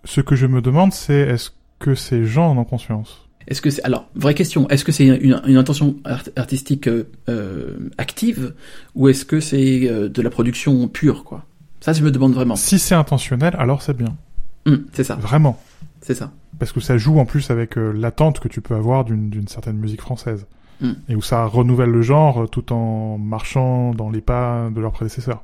ce 0.06 0.22
que 0.22 0.36
je 0.36 0.48
me 0.48 0.62
demande, 0.62 0.92
c'est 0.94 1.14
est-ce 1.20 1.52
que 1.80 1.94
ces 1.94 2.26
gens 2.26 2.50
en 2.52 2.58
ont 2.58 2.64
conscience? 2.66 3.28
Est-ce 3.48 3.62
que 3.62 3.70
c'est 3.70 3.84
alors 3.84 4.10
vraie 4.16 4.34
question 4.34 4.68
Est-ce 4.70 4.84
que 4.84 4.92
c'est 4.92 5.06
une, 5.06 5.40
une 5.46 5.58
intention 5.58 5.96
art- 6.04 6.24
artistique 6.36 6.88
euh, 6.88 7.04
euh, 7.30 7.78
active 7.98 8.54
ou 8.96 9.08
est-ce 9.08 9.24
que 9.24 9.40
c'est 9.40 9.88
euh, 9.88 10.10
de 10.10 10.22
la 10.22 10.30
production 10.30 10.88
pure 10.90 11.24
quoi? 11.24 11.46
Ça, 11.88 11.94
je 11.94 12.04
me 12.04 12.12
demande 12.12 12.34
vraiment. 12.34 12.58
Si 12.58 12.80
c'est 12.80 12.96
intentionnel, 12.96 13.56
alors 13.58 13.82
c'est 13.82 13.96
bien. 13.96 14.18
Hum, 14.66 14.84
c'est 14.92 15.06
ça, 15.06 15.16
Vraiment. 15.16 15.58
c'est 16.02 16.16
ça. 16.16 16.32
Parce 16.60 16.74
que 16.74 16.82
ça 16.82 16.98
joue 16.98 17.18
en 17.18 17.24
plus 17.24 17.50
avec 17.50 17.78
euh, 17.78 17.94
l'attente 17.94 18.42
que 18.42 18.50
tu 18.50 18.60
peux 18.60 18.76
avoir 18.76 19.06
d'une 19.06 19.48
certaine 19.48 19.78
musique 19.78 20.02
française. 20.02 20.48
Mm. 20.82 20.92
Et 21.08 21.16
où 21.16 21.22
ça 21.22 21.46
renouvelle 21.46 21.90
le 21.92 22.02
genre 22.02 22.44
euh, 22.44 22.48
tout 22.48 22.74
en 22.74 23.18
marchant 23.18 23.94
dans 23.94 24.10
les 24.10 24.20
pas 24.20 24.70
de 24.70 24.82
leurs 24.82 24.92
prédécesseurs. 24.92 25.44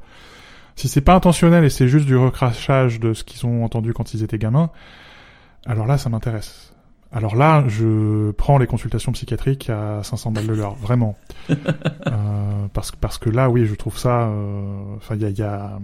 Si 0.75 0.89
c'est 0.89 0.99
pas 0.99 1.15
intentionnel 1.15 1.63
et 1.63 1.69
c'est 1.69 1.87
juste 1.87 2.05
du 2.07 2.17
recrachage 2.17 2.99
de 2.99 3.13
ce 3.13 3.23
qu'ils 3.23 3.45
ont 3.45 3.63
entendu 3.63 3.93
quand 3.93 4.13
ils 4.13 4.21
étaient 4.23 4.37
gamins, 4.37 4.69
alors 5.65 5.85
là, 5.87 5.97
ça 5.97 6.09
m'intéresse. 6.09 6.73
Alors 7.13 7.37
là, 7.37 7.63
je 7.69 8.31
prends 8.31 8.57
les 8.57 8.67
consultations 8.67 9.13
psychiatriques 9.13 9.69
à 9.69 10.01
500 10.03 10.31
balles 10.31 10.47
de 10.47 10.53
l'heure, 10.53 10.75
vraiment. 10.75 11.15
euh, 11.51 11.55
parce, 12.73 12.91
que- 12.91 12.97
parce 12.97 13.17
que 13.17 13.29
là, 13.29 13.49
oui, 13.49 13.65
je 13.65 13.75
trouve 13.75 13.97
ça... 13.97 14.23
euh, 14.27 14.95
Enfin, 14.97 15.15
il 15.15 15.21
y 15.21 15.25
a, 15.25 15.29
y, 15.29 15.41
a, 15.41 15.79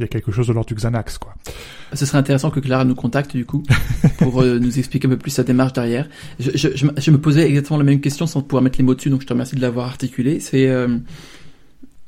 il 0.00 0.02
y 0.02 0.04
a 0.04 0.08
quelque 0.08 0.32
chose 0.32 0.46
de 0.48 0.52
l'ordre 0.52 0.68
du 0.68 0.74
Xanax, 0.74 1.18
quoi. 1.18 1.34
Ce 1.92 2.06
serait 2.06 2.18
intéressant 2.18 2.50
que 2.50 2.60
Clara 2.60 2.84
nous 2.84 2.94
contacte 2.94 3.36
du 3.36 3.44
coup 3.44 3.62
pour 4.18 4.40
euh, 4.42 4.58
nous 4.58 4.78
expliquer 4.78 5.06
un 5.08 5.10
peu 5.10 5.16
plus 5.18 5.30
sa 5.30 5.42
démarche 5.42 5.72
derrière. 5.72 6.08
Je, 6.38 6.50
je, 6.54 6.68
je, 6.74 6.86
me- 6.86 6.92
je 6.96 7.10
me 7.10 7.18
posais 7.18 7.46
exactement 7.46 7.78
la 7.78 7.84
même 7.84 8.00
question 8.00 8.26
sans 8.26 8.42
pouvoir 8.42 8.62
mettre 8.62 8.78
les 8.78 8.84
mots 8.84 8.94
dessus, 8.94 9.10
donc 9.10 9.22
je 9.22 9.26
te 9.26 9.32
remercie 9.32 9.56
de 9.56 9.60
l'avoir 9.60 9.86
articulé. 9.86 10.40
C'est 10.40 10.68
euh, 10.68 10.96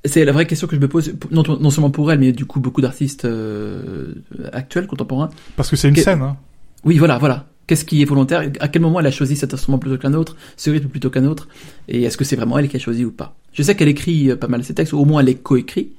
c'est 0.04 0.24
la 0.24 0.32
vraie 0.32 0.46
question 0.46 0.66
que 0.66 0.74
je 0.74 0.80
me 0.80 0.88
pose, 0.88 1.12
non, 1.30 1.42
non 1.60 1.70
seulement 1.70 1.90
pour 1.90 2.10
elle, 2.10 2.18
mais 2.18 2.32
du 2.32 2.44
coup 2.44 2.58
beaucoup 2.60 2.80
d'artistes 2.80 3.24
euh, 3.24 4.14
actuels, 4.52 4.86
contemporains. 4.86 5.30
Parce 5.56 5.70
que 5.70 5.76
c'est 5.76 5.88
une 5.88 5.94
Que- 5.94 6.00
scène, 6.02 6.22
hein. 6.22 6.36
Oui, 6.84 6.98
voilà, 6.98 7.18
voilà. 7.18 7.46
Qu'est-ce 7.68 7.84
qui 7.84 8.02
est 8.02 8.04
volontaire? 8.04 8.50
À 8.58 8.66
quel 8.66 8.82
moment 8.82 8.98
elle 8.98 9.06
a 9.06 9.12
choisi 9.12 9.36
cet 9.36 9.54
instrument 9.54 9.78
plutôt 9.78 9.96
qu'un 9.96 10.14
autre, 10.14 10.36
ce 10.56 10.68
rythme 10.70 10.88
plutôt 10.88 11.10
qu'un 11.10 11.24
autre? 11.26 11.46
Et 11.88 12.02
est-ce 12.02 12.16
que 12.16 12.24
c'est 12.24 12.34
vraiment 12.34 12.58
elle 12.58 12.68
qui 12.68 12.76
a 12.76 12.80
choisi 12.80 13.04
ou 13.04 13.12
pas? 13.12 13.36
Je 13.52 13.62
sais 13.62 13.76
qu'elle 13.76 13.86
écrit 13.88 14.34
pas 14.36 14.48
mal 14.48 14.64
ses 14.64 14.74
textes, 14.74 14.92
ou 14.92 14.98
au 14.98 15.04
moins 15.04 15.20
elle 15.20 15.26
les 15.26 15.36
coécrit. 15.36 15.92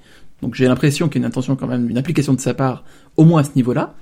Donc 0.44 0.56
j'ai 0.56 0.68
l'impression 0.68 1.08
qu'il 1.08 1.22
y 1.22 1.24
a 1.24 1.26
une 1.26 1.30
intention 1.30 1.56
quand 1.56 1.68
même, 1.68 1.90
une 1.90 1.98
application 1.98 2.34
de 2.34 2.42
sa 2.42 2.54
part, 2.54 2.84
au 3.16 3.24
moins 3.24 3.40
à 3.40 3.44
ce 3.46 3.52
niveau-là. 3.56 3.96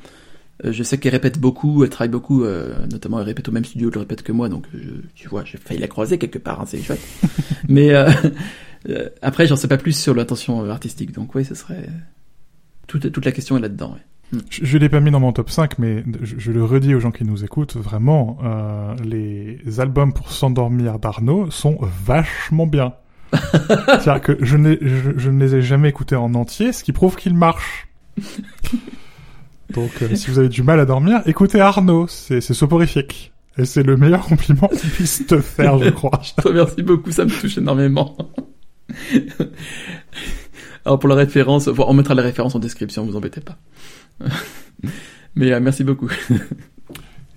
Euh, 0.66 0.72
je 0.72 0.82
sais 0.82 0.98
qu'elle 0.98 1.12
répète 1.12 1.40
beaucoup, 1.40 1.84
elle 1.84 1.90
travaille 1.92 2.10
beaucoup, 2.10 2.44
euh, 2.44 2.74
notamment 2.92 3.20
elle 3.20 3.26
répète 3.26 3.48
au 3.48 3.52
même 3.52 3.64
studio, 3.64 3.90
elle 3.90 3.94
le 3.94 4.00
répète 4.00 4.24
que 4.24 4.32
moi, 4.32 4.50
donc 4.50 4.66
je, 4.74 4.80
tu 5.14 5.28
vois, 5.30 5.44
j'ai 5.46 5.60
failli 5.60 5.80
la 5.80 5.88
croiser 5.88 6.18
quelque 6.18 6.40
part, 6.40 6.60
hein, 6.60 6.66
c'est 6.68 6.82
chouette. 6.82 7.00
Mais 7.70 7.92
euh, 8.90 9.10
après, 9.22 9.46
j'en 9.46 9.56
sais 9.56 9.68
pas 9.68 9.78
plus 9.78 9.94
sur 9.94 10.16
l'intention 10.16 10.68
artistique, 10.68 11.12
donc 11.12 11.36
oui, 11.36 11.46
ce 11.46 11.54
serait... 11.54 11.88
Toute, 12.88 13.12
toute 13.12 13.24
la 13.24 13.32
question 13.32 13.56
est 13.56 13.62
là-dedans, 13.62 13.94
ouais. 13.94 14.40
Je, 14.50 14.66
je 14.66 14.78
l'ai 14.78 14.90
pas 14.90 15.00
mis 15.00 15.12
dans 15.12 15.20
mon 15.20 15.34
top 15.34 15.50
5, 15.50 15.78
mais 15.78 16.04
je, 16.22 16.36
je 16.38 16.52
le 16.52 16.64
redis 16.64 16.96
aux 16.96 17.00
gens 17.00 17.12
qui 17.12 17.24
nous 17.24 17.44
écoutent, 17.44 17.76
vraiment, 17.76 18.38
euh, 18.44 18.96
les 19.04 19.80
albums 19.80 20.14
pour 20.14 20.32
s'endormir 20.32 21.00
d'Arnaud 21.00 21.52
sont 21.52 21.78
vachement 22.06 22.66
bien. 22.66 22.94
C'est-à-dire 23.68 24.22
que 24.22 24.38
je, 24.42 24.58
ne 24.58 25.40
les 25.40 25.56
ai 25.56 25.62
jamais 25.62 25.90
écoutés 25.90 26.16
en 26.16 26.34
entier, 26.34 26.74
ce 26.74 26.84
qui 26.84 26.92
prouve 26.92 27.16
qu'ils 27.16 27.34
marchent. 27.34 27.88
Donc, 29.70 29.92
euh, 30.02 30.16
si 30.16 30.30
vous 30.30 30.40
avez 30.40 30.50
du 30.50 30.64
mal 30.64 30.80
à 30.80 30.86
dormir, 30.86 31.22
écoutez 31.26 31.62
Arnaud, 31.62 32.08
c'est 32.08 32.42
soporifique. 32.42 33.32
Et 33.58 33.66
c'est 33.66 33.84
le 33.84 33.98
meilleur 33.98 34.26
compliment 34.26 34.68
qu'on 34.68 34.76
puisse 34.78 35.26
te 35.28 35.40
faire, 35.40 35.78
je 35.78 35.90
crois. 35.90 36.22
Je 36.24 36.42
te 36.42 36.82
beaucoup, 36.82 37.12
ça 37.12 37.26
me 37.26 37.30
touche 37.30 37.58
énormément. 37.58 38.18
Alors 40.86 41.00
pour 41.00 41.10
la 41.10 41.16
référence, 41.16 41.68
on 41.68 41.94
mettra 41.94 42.16
les 42.16 42.22
références 42.22 42.56
en 42.56 42.60
description, 42.60 43.06
vous 43.06 43.16
embêtez 43.16 43.42
pas. 43.42 43.58
Mais 45.36 45.52
euh, 45.52 45.60
merci 45.62 45.84
beaucoup. 45.84 46.10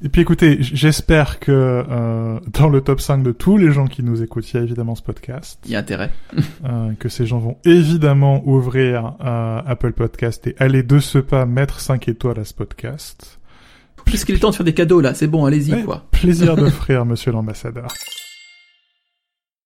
Et 0.04 0.10
puis 0.10 0.20
écoutez, 0.20 0.58
j'espère 0.60 1.40
que 1.40 1.50
euh, 1.50 2.38
dans 2.52 2.68
le 2.68 2.82
top 2.82 3.00
5 3.00 3.22
de 3.22 3.32
tous 3.32 3.56
les 3.56 3.72
gens 3.72 3.86
qui 3.86 4.02
nous 4.02 4.22
écoutent, 4.22 4.52
il 4.52 4.56
y 4.56 4.60
a 4.60 4.62
évidemment 4.62 4.94
ce 4.94 5.02
podcast. 5.02 5.58
Il 5.64 5.70
y 5.70 5.76
a 5.76 5.78
intérêt. 5.78 6.10
euh, 6.66 6.92
que 6.98 7.08
ces 7.08 7.24
gens 7.24 7.38
vont 7.38 7.56
évidemment 7.64 8.42
ouvrir 8.46 9.14
euh, 9.24 9.62
Apple 9.66 9.92
Podcast 9.92 10.46
et 10.46 10.54
aller 10.58 10.82
de 10.82 10.98
ce 10.98 11.16
pas 11.18 11.46
mettre 11.46 11.80
5 11.80 12.06
étoiles 12.08 12.38
à 12.38 12.44
ce 12.44 12.52
podcast. 12.52 13.40
Puisqu'il 14.04 14.34
est 14.34 14.38
temps 14.40 14.50
de 14.50 14.54
faire 14.56 14.64
des 14.66 14.74
cadeaux 14.74 15.00
là, 15.00 15.14
c'est 15.14 15.26
bon, 15.26 15.46
allez-y 15.46 15.72
Ouais. 15.72 15.82
quoi. 15.84 16.04
Plaisir 16.10 16.54
d'offrir, 16.58 17.06
monsieur 17.06 17.32
l'ambassadeur. 17.32 17.88